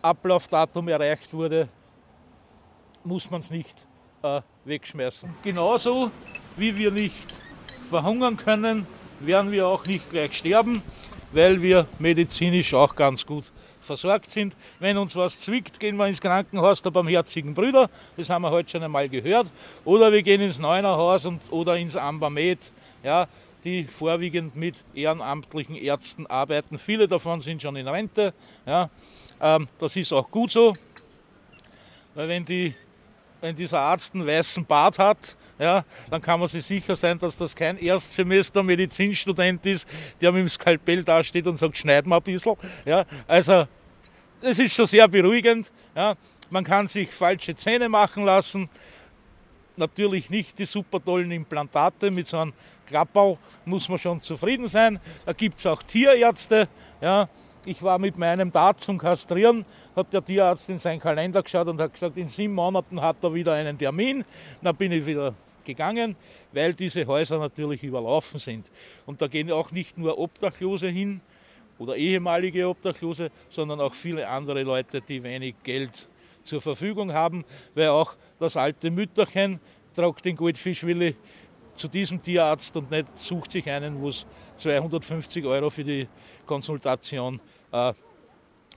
Ablaufdatum 0.02 0.88
erreicht 0.88 1.34
wurde, 1.34 1.68
muss 3.04 3.30
man 3.30 3.42
es 3.42 3.50
nicht 3.50 3.88
äh, 4.22 4.42
wegschmeißen. 4.68 5.34
Genauso 5.44 6.12
wie 6.56 6.76
wir 6.76 6.92
nicht 6.92 7.42
verhungern 7.90 8.38
können, 8.38 8.86
werden 9.20 9.52
wir 9.52 9.68
auch 9.68 9.86
nicht 9.86 10.10
gleich 10.10 10.38
sterben, 10.38 10.82
weil 11.32 11.62
wir 11.62 11.88
medizinisch 12.00 12.74
auch 12.74 12.96
ganz 12.96 13.26
gut 13.26 13.46
versorgt 13.82 14.30
sind. 14.30 14.56
Wenn 14.80 14.98
uns 14.98 15.16
was 15.16 15.40
zwickt, 15.40 15.80
gehen 15.80 15.96
wir 15.96 16.08
ins 16.08 16.22
Krankenhaus 16.22 16.82
der 16.82 16.92
barmherzigen 16.92 17.54
Brüder, 17.54 17.90
das 18.18 18.30
haben 18.30 18.42
wir 18.42 18.52
heute 18.52 18.70
schon 18.70 18.84
einmal 18.84 19.08
gehört, 19.10 19.52
oder 19.86 20.12
wir 20.12 20.22
gehen 20.22 20.42
ins 20.42 20.60
Neunerhaus 20.60 21.26
und, 21.26 21.42
oder 21.52 21.78
ins 21.78 21.96
Ambamed, 21.96 22.74
ja, 23.04 23.28
die 23.64 23.86
vorwiegend 23.86 24.56
mit 24.56 24.76
ehrenamtlichen 24.94 25.76
Ärzten 25.76 26.28
arbeiten. 26.28 26.78
Viele 26.78 27.08
davon 27.08 27.42
sind 27.42 27.62
schon 27.62 27.76
in 27.76 27.88
Rente. 27.88 28.34
Ja. 28.66 28.90
Ähm, 29.42 29.68
das 29.80 29.96
ist 29.96 30.14
auch 30.14 30.30
gut 30.30 30.52
so, 30.52 30.74
weil 32.14 32.28
wenn 32.28 32.46
die 32.46 32.74
wenn 33.48 33.56
dieser 33.56 33.80
Arzt 33.80 34.14
einen 34.14 34.28
weißen 34.28 34.66
Bart 34.66 35.00
hat, 35.00 35.38
ja, 35.58 35.86
dann 36.12 36.22
kann 36.22 36.38
man 36.38 36.50
sich 36.50 36.66
sicher 36.66 36.98
sein, 36.98 37.18
dass 37.18 37.38
das 37.38 37.56
kein 37.56 37.78
Erstsemester 37.78 38.62
Medizinstudent 38.62 39.66
ist, 39.66 39.88
der 40.20 40.34
mit 40.34 40.42
dem 40.42 40.50
Skalpell 40.50 41.02
dasteht 41.02 41.48
und 41.48 41.58
sagt, 41.58 41.78
schneid 41.78 42.06
mal 42.06 42.18
ein 42.18 42.24
bisschen. 42.24 42.56
Ja, 42.86 43.06
also, 43.26 43.66
das 44.42 44.60
ist 44.60 44.76
schon 44.76 44.86
sehr 44.86 45.08
beruhigend. 45.08 45.72
Ja. 45.96 46.16
Man 46.50 46.66
kann 46.66 46.90
sich 46.90 47.10
falsche 47.10 47.56
Zähne 47.56 47.88
machen 47.88 48.26
lassen. 48.26 48.70
Natürlich 49.78 50.30
nicht 50.30 50.60
die 50.60 50.66
super 50.66 51.04
tollen 51.04 51.32
Implantate 51.32 52.12
mit 52.12 52.28
so 52.28 52.40
einem 52.40 52.54
Klappbau, 52.86 53.40
muss 53.64 53.88
man 53.88 53.98
schon 53.98 54.22
zufrieden 54.22 54.68
sein. 54.68 55.00
Da 55.26 55.32
gibt 55.32 55.58
es 55.58 55.66
auch 55.66 55.82
Tierärzte. 55.84 56.68
Ja, 57.00 57.30
ich 57.68 57.84
war 57.84 58.00
mit 58.00 58.18
meinem 58.18 58.50
Dart 58.50 58.80
zum 58.80 58.98
Kastrieren, 58.98 59.66
hat 59.94 60.14
der 60.14 60.24
Tierarzt 60.24 60.70
in 60.70 60.78
seinen 60.78 61.02
Kalender 61.02 61.44
geschaut 61.44 61.68
und 61.68 61.82
hat 61.82 61.92
gesagt, 61.92 62.16
in 62.16 62.30
sieben 62.30 62.54
Monaten 62.54 63.02
hat 63.02 63.18
er 63.22 63.34
wieder 63.34 63.54
einen 63.54 63.78
Termin. 63.78 64.24
Dann 64.62 64.76
bin 64.76 64.94
ich 64.94 65.06
wieder 65.06 65.34
gegangen, 65.66 66.16
weil 66.54 66.74
diese 66.74 67.06
Häuser 67.06 67.38
natürlich 67.40 67.84
überlaufen 67.84 68.40
sind. 68.40 68.72
Und 69.06 69.22
da 69.22 69.28
gehen 69.28 69.52
auch 69.52 69.72
nicht 69.72 69.98
nur 69.98 70.18
Obdachlose 70.18 70.88
hin 70.88 71.20
oder 71.78 71.98
ehemalige 71.98 72.70
Obdachlose, 72.70 73.32
sondern 73.50 73.82
auch 73.82 73.94
viele 73.94 74.26
andere 74.30 74.64
Leute, 74.64 75.02
die 75.02 75.22
wenig 75.22 75.56
Geld 75.62 76.10
zur 76.44 76.62
Verfügung 76.62 77.12
haben, 77.12 77.44
weil 77.76 77.90
auch 77.90 78.14
das 78.40 78.56
alte 78.56 78.90
Mütterchen 78.90 79.60
tragt 79.94 80.24
den 80.24 80.38
Goldfischwille 80.38 81.16
zu 81.78 81.88
diesem 81.88 82.22
Tierarzt 82.22 82.76
und 82.78 82.90
nicht 82.90 83.16
sucht 83.18 83.52
sich 83.52 83.70
einen, 83.70 84.02
wo 84.02 84.10
es 84.10 84.26
250 84.56 85.46
Euro 85.46 85.70
für 85.70 85.84
die 85.84 86.08
Konsultation 86.46 87.40
äh, 87.78 87.94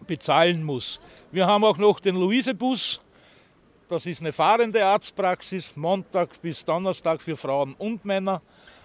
bezahlen 0.07 0.63
muss. 0.63 1.01
Wir 1.31 1.47
haben 1.47 1.65
auch 1.65 1.77
noch 1.77 2.01
den 2.01 2.17
Luisebus. 2.17 3.01
Das 3.89 4.07
ist 4.07 4.21
eine 4.21 4.33
fahrende 4.33 4.85
Arztpraxis, 4.85 5.77
Montag 5.77 6.41
bis 6.41 6.65
Donnerstag 6.65 7.21
für 7.21 7.37
Frauen 7.37 7.75
und 7.75 8.05
Männer, 8.05 8.41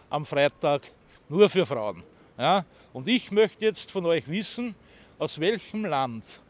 am 0.10 0.26
Freitag 0.26 0.82
nur 1.30 1.50
für 1.50 1.66
Frauen. 1.66 2.04
Ja? 2.38 2.66
Und 2.92 3.08
ich 3.08 3.32
möchte 3.32 3.66
jetzt 3.66 3.92
von 3.92 4.06
euch 4.06 4.28
wissen, 4.28 4.76
aus 5.20 5.40
welchem 5.40 5.86
Land 5.86 6.42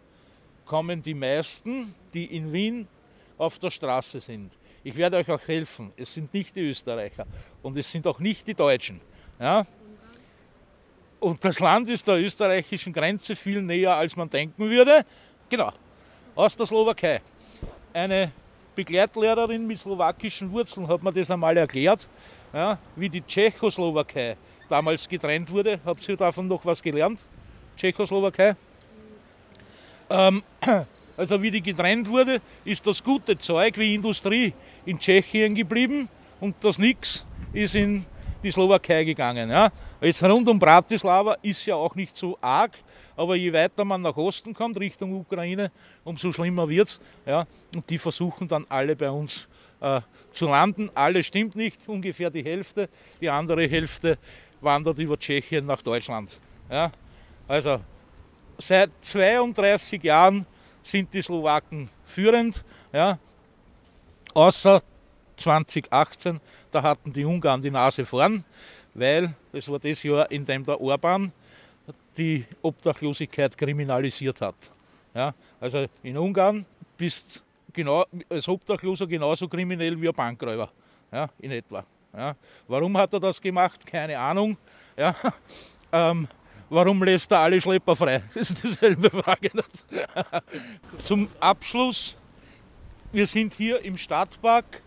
kommen 0.65 1.01
die 1.01 1.13
meisten, 1.13 1.93
die 2.13 2.25
in 2.35 2.51
Wien 2.51 2.87
auf 3.37 3.59
der 3.59 3.71
Straße 3.71 4.19
sind. 4.19 4.51
Ich 4.83 4.95
werde 4.95 5.17
euch 5.17 5.29
auch 5.29 5.47
helfen. 5.47 5.91
Es 5.97 6.13
sind 6.13 6.33
nicht 6.33 6.55
die 6.55 6.61
Österreicher 6.61 7.25
und 7.61 7.77
es 7.77 7.91
sind 7.91 8.07
auch 8.07 8.19
nicht 8.19 8.47
die 8.47 8.53
Deutschen. 8.53 9.01
Ja? 9.39 9.65
Und 11.19 11.43
das 11.43 11.59
Land 11.59 11.89
ist 11.89 12.07
der 12.07 12.17
österreichischen 12.17 12.93
Grenze 12.93 13.35
viel 13.35 13.61
näher, 13.61 13.95
als 13.95 14.15
man 14.15 14.29
denken 14.29 14.69
würde. 14.69 15.05
Genau, 15.49 15.71
aus 16.35 16.55
der 16.55 16.65
Slowakei. 16.65 17.21
Eine 17.93 18.31
Begleitlehrerin 18.75 19.65
mit 19.65 19.79
slowakischen 19.79 20.51
Wurzeln 20.51 20.87
hat 20.87 21.01
mir 21.01 21.13
das 21.13 21.31
einmal 21.31 21.55
erklärt, 21.55 22.07
ja, 22.53 22.77
wie 22.95 23.09
die 23.09 23.21
Tschechoslowakei 23.21 24.35
damals 24.69 25.07
getrennt 25.07 25.49
wurde. 25.49 25.79
Habt 25.85 26.07
ihr 26.07 26.17
davon 26.17 26.47
noch 26.47 26.65
was 26.65 26.81
gelernt? 26.81 27.25
Tschechoslowakei? 27.77 28.55
Ähm, 30.09 30.43
also 31.17 31.41
wie 31.41 31.51
die 31.51 31.61
getrennt 31.61 32.09
wurde, 32.09 32.41
ist 32.65 32.85
das 32.85 33.03
gute 33.03 33.37
Zeug 33.37 33.77
wie 33.77 33.95
Industrie 33.95 34.53
in 34.85 34.99
Tschechien 34.99 35.55
geblieben 35.55 36.09
und 36.39 36.55
das 36.61 36.77
Nix 36.77 37.25
ist 37.53 37.75
in 37.75 38.05
die 38.45 38.51
Slowakei 38.51 39.03
gegangen. 39.03 39.49
Ja. 39.49 39.71
Jetzt 39.99 40.23
rund 40.23 40.47
um 40.47 40.59
Bratislava 40.59 41.35
ist 41.41 41.65
ja 41.65 41.75
auch 41.75 41.95
nicht 41.95 42.15
so 42.15 42.37
arg, 42.39 42.71
aber 43.17 43.35
je 43.35 43.51
weiter 43.51 43.83
man 43.83 44.01
nach 44.01 44.15
Osten 44.15 44.53
kommt, 44.53 44.79
Richtung 44.79 45.13
Ukraine, 45.13 45.71
umso 46.03 46.31
schlimmer 46.31 46.69
wird 46.69 46.87
es. 46.87 46.99
Ja. 47.25 47.47
Und 47.75 47.89
die 47.89 47.97
versuchen 47.97 48.47
dann 48.47 48.65
alle 48.69 48.95
bei 48.95 49.09
uns 49.09 49.47
äh, 49.81 49.99
zu 50.31 50.47
landen. 50.47 50.89
Alle 50.93 51.23
stimmt 51.23 51.55
nicht, 51.55 51.87
ungefähr 51.87 52.29
die 52.29 52.43
Hälfte. 52.43 52.87
Die 53.19 53.29
andere 53.29 53.67
Hälfte 53.67 54.17
wandert 54.61 54.99
über 54.99 55.17
Tschechien 55.17 55.65
nach 55.65 55.81
Deutschland. 55.81 56.39
Ja. 56.69 56.91
Also 57.47 57.79
seit 58.59 58.91
32 59.01 60.03
Jahren 60.03 60.45
sind 60.83 61.11
die 61.13 61.21
Slowaken 61.21 61.89
führend, 62.05 62.63
ja, 62.93 63.17
außer 64.35 64.83
2018, 65.35 66.39
da 66.71 66.81
hatten 66.81 67.11
die 67.11 67.25
Ungarn 67.25 67.61
die 67.61 67.71
Nase 67.71 68.05
vorn, 68.05 68.43
weil 68.93 69.33
es 69.51 69.69
war 69.69 69.79
das 69.79 70.03
Jahr, 70.03 70.29
in 70.31 70.45
dem 70.45 70.65
der 70.65 70.79
Orban 70.79 71.31
die 72.17 72.45
Obdachlosigkeit 72.61 73.57
kriminalisiert 73.57 74.41
hat. 74.41 74.55
Ja, 75.13 75.33
also 75.59 75.85
in 76.03 76.17
Ungarn 76.17 76.65
bist 76.97 77.43
genau, 77.73 78.05
als 78.29 78.47
Obdachloser 78.47 79.07
genauso 79.07 79.47
kriminell 79.47 79.99
wie 79.99 80.07
ein 80.07 80.13
Bankräuber, 80.13 80.69
ja, 81.11 81.29
in 81.39 81.51
etwa. 81.51 81.85
Ja. 82.15 82.35
Warum 82.67 82.97
hat 82.97 83.13
er 83.13 83.19
das 83.19 83.41
gemacht? 83.41 83.85
Keine 83.85 84.17
Ahnung. 84.17 84.57
Ja. 84.97 85.15
Ähm, 85.91 86.27
warum 86.69 87.01
lässt 87.03 87.31
er 87.31 87.39
alle 87.39 87.61
Schlepper 87.61 87.95
frei? 87.95 88.21
Das 88.33 88.49
ist 88.49 88.61
dieselbe 88.61 89.09
Frage. 89.09 89.49
Zum 91.03 91.29
Abschluss, 91.39 92.17
wir 93.13 93.25
sind 93.27 93.53
hier 93.53 93.79
im 93.85 93.97
Stadtpark 93.97 94.81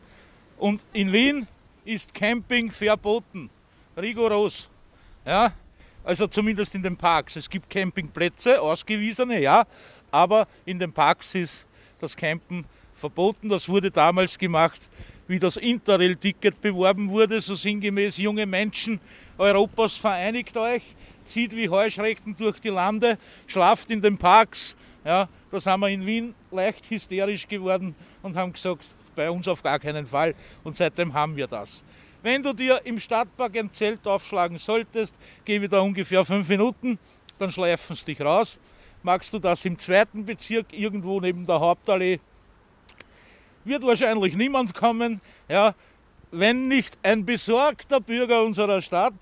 und 0.58 0.84
in 0.92 1.12
Wien 1.12 1.46
ist 1.84 2.12
Camping 2.12 2.70
verboten, 2.70 3.50
rigoros. 3.96 4.68
Ja, 5.24 5.52
also 6.04 6.26
zumindest 6.26 6.74
in 6.74 6.82
den 6.82 6.96
Parks. 6.96 7.36
Es 7.36 7.48
gibt 7.48 7.68
Campingplätze, 7.68 8.60
ausgewiesene, 8.60 9.40
ja, 9.40 9.66
aber 10.10 10.46
in 10.64 10.78
den 10.78 10.92
Parks 10.92 11.34
ist 11.34 11.66
das 12.00 12.16
Campen 12.16 12.64
verboten. 12.94 13.48
Das 13.48 13.68
wurde 13.68 13.90
damals 13.90 14.38
gemacht, 14.38 14.88
wie 15.26 15.38
das 15.38 15.56
Interrail-Ticket 15.56 16.60
beworben 16.60 17.10
wurde, 17.10 17.40
so 17.40 17.54
sinngemäß 17.54 18.16
junge 18.16 18.46
Menschen 18.46 19.00
Europas 19.36 19.96
vereinigt 19.96 20.56
euch 20.56 20.82
zieht 21.28 21.54
wie 21.54 21.68
Heuschrecken 21.68 22.34
durch 22.36 22.58
die 22.58 22.70
Lande, 22.70 23.18
schlaft 23.46 23.90
in 23.90 24.00
den 24.00 24.18
Parks. 24.18 24.76
Ja, 25.04 25.28
da 25.50 25.60
sind 25.60 25.80
wir 25.80 25.88
in 25.88 26.04
Wien 26.04 26.34
leicht 26.50 26.90
hysterisch 26.90 27.46
geworden 27.46 27.94
und 28.22 28.34
haben 28.36 28.52
gesagt, 28.52 28.84
bei 29.18 29.28
uns 29.28 29.48
auf 29.48 29.62
gar 29.62 29.80
keinen 29.80 30.06
Fall. 30.06 30.34
Und 30.62 30.76
seitdem 30.76 31.12
haben 31.12 31.34
wir 31.34 31.48
das. 31.48 31.82
Wenn 32.22 32.40
du 32.42 32.52
dir 32.52 32.80
im 32.84 33.00
Stadtpark 33.00 33.56
ein 33.58 33.72
Zelt 33.72 34.06
aufschlagen 34.06 34.58
solltest, 34.58 35.14
gebe 35.44 35.68
da 35.68 35.80
ungefähr 35.80 36.24
fünf 36.24 36.48
Minuten, 36.48 36.98
dann 37.38 37.50
schleifen 37.50 37.96
sie 37.96 38.04
dich 38.04 38.20
raus. 38.20 38.58
Magst 39.02 39.32
du 39.32 39.40
das 39.40 39.64
im 39.64 39.76
zweiten 39.76 40.24
Bezirk 40.24 40.66
irgendwo 40.72 41.20
neben 41.20 41.46
der 41.46 41.58
Hauptallee? 41.58 42.20
Wird 43.64 43.82
wahrscheinlich 43.82 44.36
niemand 44.36 44.72
kommen. 44.72 45.20
Ja, 45.48 45.74
wenn 46.30 46.68
nicht 46.68 46.96
ein 47.02 47.24
besorgter 47.24 48.00
Bürger 48.00 48.42
unserer 48.44 48.80
Stadt 48.80 49.14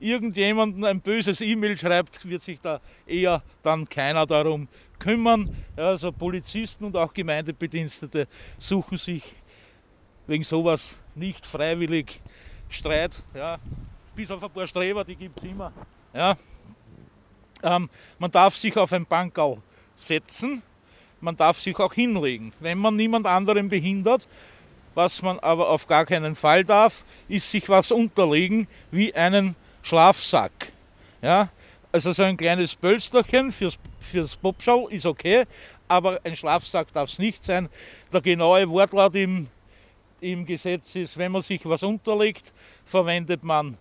irgendjemanden 0.00 0.84
ein 0.84 1.00
böses 1.00 1.40
E-Mail 1.40 1.76
schreibt, 1.76 2.26
wird 2.28 2.42
sich 2.42 2.60
da 2.60 2.80
eher 3.06 3.42
dann 3.62 3.88
keiner 3.88 4.26
darum 4.26 4.68
kümmern. 4.98 5.54
Also 5.76 6.12
Polizisten 6.12 6.84
und 6.84 6.96
auch 6.96 7.12
Gemeindebedienstete 7.12 8.26
suchen 8.58 8.98
sich 8.98 9.22
wegen 10.26 10.44
sowas 10.44 10.98
nicht 11.14 11.46
freiwillig 11.46 12.20
Streit. 12.68 13.22
Ja. 13.34 13.58
Bis 14.14 14.30
auf 14.30 14.42
ein 14.42 14.50
paar 14.50 14.66
Streber, 14.66 15.04
die 15.04 15.16
gibt 15.16 15.38
es 15.38 15.44
immer. 15.44 15.72
Ja. 16.12 16.36
Ähm, 17.62 17.88
man 18.18 18.30
darf 18.30 18.56
sich 18.56 18.76
auf 18.76 18.92
ein 18.92 19.06
Bankerl 19.06 19.58
setzen, 19.96 20.62
man 21.20 21.36
darf 21.36 21.58
sich 21.60 21.78
auch 21.78 21.92
hinlegen. 21.92 22.52
Wenn 22.60 22.78
man 22.78 22.96
niemand 22.96 23.26
anderen 23.26 23.68
behindert, 23.68 24.28
was 24.94 25.22
man 25.22 25.38
aber 25.40 25.68
auf 25.68 25.86
gar 25.86 26.04
keinen 26.06 26.36
Fall 26.36 26.64
darf, 26.64 27.04
ist 27.28 27.50
sich 27.50 27.68
was 27.68 27.90
unterlegen 27.90 28.68
wie 28.90 29.14
einen 29.14 29.56
Schlafsack. 29.82 30.72
Ja, 31.22 31.48
also 31.94 32.10
so 32.10 32.24
ein 32.24 32.36
kleines 32.36 32.74
Pölsterchen 32.74 33.52
fürs, 33.52 33.78
fürs 34.00 34.34
Popschau 34.34 34.88
ist 34.88 35.06
okay, 35.06 35.44
aber 35.86 36.18
ein 36.24 36.34
Schlafsack 36.34 36.92
darf 36.92 37.08
es 37.08 37.20
nicht 37.20 37.44
sein. 37.44 37.68
Der 38.12 38.20
genaue 38.20 38.68
Wortlaut 38.68 39.14
im, 39.14 39.46
im 40.20 40.44
Gesetz 40.44 40.96
ist, 40.96 41.16
wenn 41.16 41.30
man 41.30 41.42
sich 41.42 41.64
was 41.64 41.84
unterlegt, 41.84 42.52
verwendet 42.84 43.44
man 43.44 43.78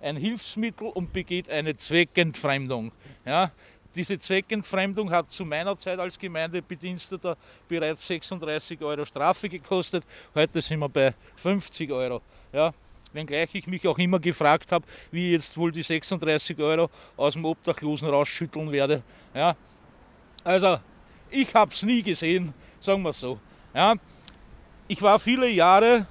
ein 0.00 0.16
Hilfsmittel 0.16 0.86
und 0.86 1.12
begeht 1.12 1.50
eine 1.50 1.76
Zweckentfremdung. 1.76 2.92
Ja, 3.24 3.50
diese 3.96 4.16
Zweckentfremdung 4.16 5.10
hat 5.10 5.32
zu 5.32 5.44
meiner 5.44 5.76
Zeit 5.76 5.98
als 5.98 6.16
Gemeindebediensteter 6.16 7.36
bereits 7.66 8.06
36 8.06 8.80
Euro 8.80 9.04
Strafe 9.04 9.48
gekostet. 9.48 10.04
Heute 10.36 10.62
sind 10.62 10.78
wir 10.78 10.88
bei 10.88 11.14
50 11.34 11.90
Euro. 11.90 12.22
Ja, 12.52 12.72
wenngleich 13.16 13.50
ich 13.54 13.66
mich 13.66 13.86
auch 13.88 13.98
immer 13.98 14.20
gefragt 14.20 14.70
habe, 14.70 14.86
wie 15.10 15.26
ich 15.26 15.32
jetzt 15.32 15.56
wohl 15.56 15.72
die 15.72 15.82
36 15.82 16.58
Euro 16.60 16.88
aus 17.16 17.32
dem 17.32 17.44
Obdachlosen 17.44 18.08
rausschütteln 18.08 18.70
werde. 18.70 19.02
Ja, 19.34 19.56
also 20.44 20.78
ich 21.30 21.52
habe 21.52 21.72
es 21.72 21.82
nie 21.82 22.02
gesehen, 22.02 22.54
sagen 22.78 23.02
wir 23.02 23.12
so. 23.12 23.40
Ja, 23.74 23.94
ich 24.86 25.02
war 25.02 25.18
viele 25.18 25.48
Jahre 25.48 26.06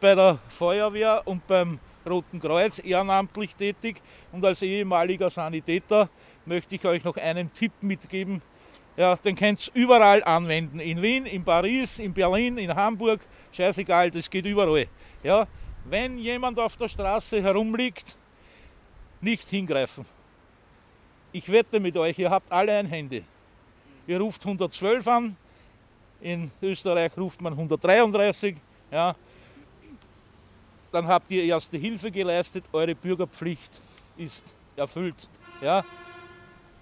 bei 0.00 0.14
der 0.14 0.38
Feuerwehr 0.48 1.22
und 1.24 1.46
beim 1.46 1.78
Roten 2.04 2.40
Kreuz 2.40 2.78
ehrenamtlich 2.78 3.54
tätig 3.54 4.00
und 4.32 4.44
als 4.44 4.62
ehemaliger 4.62 5.30
Sanitäter 5.30 6.08
möchte 6.44 6.74
ich 6.74 6.84
euch 6.84 7.04
noch 7.04 7.16
einen 7.16 7.52
Tipp 7.52 7.72
mitgeben. 7.80 8.42
Ja, 8.96 9.16
den 9.16 9.36
könnt 9.36 9.70
ihr 9.74 9.82
überall 9.82 10.24
anwenden. 10.24 10.80
In 10.80 11.02
Wien, 11.02 11.26
in 11.26 11.44
Paris, 11.44 11.98
in 11.98 12.14
Berlin, 12.14 12.56
in 12.56 12.74
Hamburg, 12.74 13.20
scheißegal, 13.52 14.10
das 14.10 14.30
geht 14.30 14.46
überall. 14.46 14.86
Ja, 15.22 15.46
wenn 15.88 16.18
jemand 16.18 16.58
auf 16.58 16.76
der 16.76 16.88
Straße 16.88 17.42
herumliegt, 17.42 18.16
nicht 19.20 19.48
hingreifen. 19.48 20.04
Ich 21.32 21.48
wette 21.50 21.80
mit 21.80 21.96
euch, 21.96 22.18
ihr 22.18 22.30
habt 22.30 22.50
alle 22.50 22.76
ein 22.76 22.86
Handy. 22.86 23.24
Ihr 24.06 24.20
ruft 24.20 24.44
112 24.44 25.06
an, 25.08 25.36
in 26.20 26.50
Österreich 26.62 27.12
ruft 27.16 27.40
man 27.40 27.52
133, 27.52 28.56
ja. 28.90 29.14
Dann 30.92 31.06
habt 31.06 31.30
ihr 31.30 31.44
erste 31.44 31.76
Hilfe 31.76 32.10
geleistet, 32.10 32.64
eure 32.72 32.94
Bürgerpflicht 32.94 33.80
ist 34.16 34.54
erfüllt. 34.76 35.28
Ja. 35.60 35.84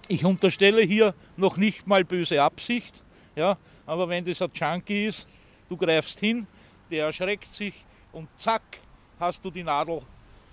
Ich 0.07 0.23
unterstelle 0.23 0.83
hier 0.83 1.13
noch 1.35 1.57
nicht 1.57 1.87
mal 1.87 2.03
böse 2.03 2.41
Absicht, 2.41 3.03
ja, 3.35 3.57
aber 3.85 4.07
wenn 4.07 4.23
das 4.23 4.41
ein 4.41 4.51
Junkie 4.53 5.07
ist, 5.07 5.27
du 5.67 5.75
greifst 5.75 6.19
hin, 6.19 6.45
der 6.91 7.07
erschreckt 7.07 7.51
sich 7.51 7.83
und 8.11 8.29
zack, 8.37 8.61
hast 9.19 9.43
du 9.43 9.51
die 9.51 9.63
Nadel 9.63 10.01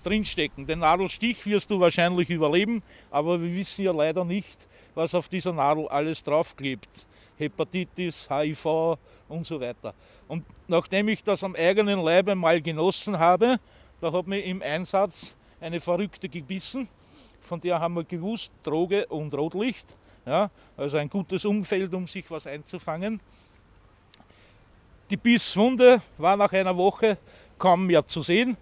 drinstecken. 0.03 0.65
Den 0.67 0.79
Nadelstich 0.79 1.45
wirst 1.45 1.71
du 1.71 1.79
wahrscheinlich 1.79 2.29
überleben, 2.29 2.83
aber 3.09 3.41
wir 3.41 3.53
wissen 3.53 3.85
ja 3.85 3.91
leider 3.91 4.25
nicht, 4.25 4.67
was 4.95 5.15
auf 5.15 5.29
dieser 5.29 5.53
Nadel 5.53 5.87
alles 5.87 6.23
draufklebt. 6.23 7.05
Hepatitis, 7.37 8.27
HIV 8.29 8.97
und 9.27 9.45
so 9.45 9.59
weiter. 9.59 9.93
Und 10.27 10.45
nachdem 10.67 11.07
ich 11.07 11.23
das 11.23 11.43
am 11.43 11.55
eigenen 11.55 12.01
Leibe 12.01 12.35
mal 12.35 12.61
genossen 12.61 13.17
habe, 13.17 13.59
da 14.01 14.11
hat 14.11 14.27
mir 14.27 14.39
im 14.43 14.61
Einsatz 14.61 15.35
eine 15.59 15.79
Verrückte 15.81 16.29
gebissen, 16.29 16.87
von 17.41 17.59
der 17.59 17.79
haben 17.79 17.95
wir 17.95 18.03
gewusst, 18.03 18.51
Droge 18.63 19.05
und 19.07 19.33
Rotlicht. 19.33 19.95
Ja, 20.25 20.49
also 20.77 20.97
ein 20.97 21.09
gutes 21.09 21.43
Umfeld, 21.43 21.93
um 21.93 22.07
sich 22.07 22.29
was 22.31 22.47
einzufangen. 22.47 23.19
Die 25.09 25.17
Bisswunde 25.17 26.01
war 26.17 26.37
nach 26.37 26.51
einer 26.53 26.75
Woche 26.75 27.17
kaum 27.57 27.85
mehr 27.85 28.05
zu 28.05 28.21
sehen. 28.21 28.57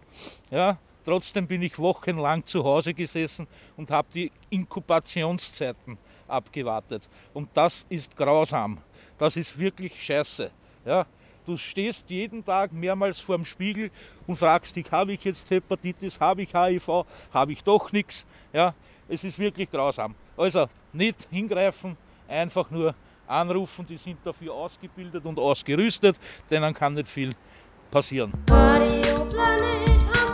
Ja, 0.50 0.78
trotzdem 1.04 1.48
bin 1.48 1.62
ich 1.62 1.78
wochenlang 1.80 2.46
zu 2.46 2.64
Hause 2.64 2.94
gesessen 2.94 3.48
und 3.78 3.92
habe 3.92 4.08
die 4.14 4.32
Inkubationszeiten 4.50 5.98
abgewartet. 6.28 7.08
Und 7.34 7.50
das 7.54 7.86
ist 7.90 8.16
grausam. 8.16 8.80
Das 9.18 9.36
ist 9.36 9.58
wirklich 9.58 10.04
scheiße. 10.04 10.52
Ja, 10.86 11.06
du 11.46 11.58
stehst 11.58 12.10
jeden 12.10 12.44
Tag 12.44 12.72
mehrmals 12.72 13.20
vor 13.20 13.36
dem 13.36 13.46
Spiegel 13.46 13.92
und 14.28 14.38
fragst 14.38 14.76
dich, 14.76 14.92
habe 14.92 15.14
ich 15.14 15.24
jetzt 15.24 15.50
Hepatitis, 15.50 16.20
habe 16.20 16.44
ich 16.44 16.54
HIV, 16.54 17.06
habe 17.34 17.52
ich 17.52 17.64
doch 17.64 17.92
nichts. 17.92 18.26
Ja, 18.54 18.74
es 19.08 19.24
ist 19.24 19.38
wirklich 19.38 19.70
grausam. 19.70 20.16
Also 20.38 20.68
nicht 20.94 21.28
hingreifen, 21.30 21.98
einfach 22.28 22.70
nur 22.72 22.96
anrufen, 23.28 23.86
die 23.86 23.98
sind 23.98 24.18
dafür 24.24 24.54
ausgebildet 24.54 25.26
und 25.26 25.40
ausgerüstet, 25.40 26.18
denen 26.50 26.74
kann 26.74 26.94
nicht 26.94 27.08
viel 27.08 27.34
passieren. 27.92 28.32
Radio 28.48 29.26
Planet 29.30 30.31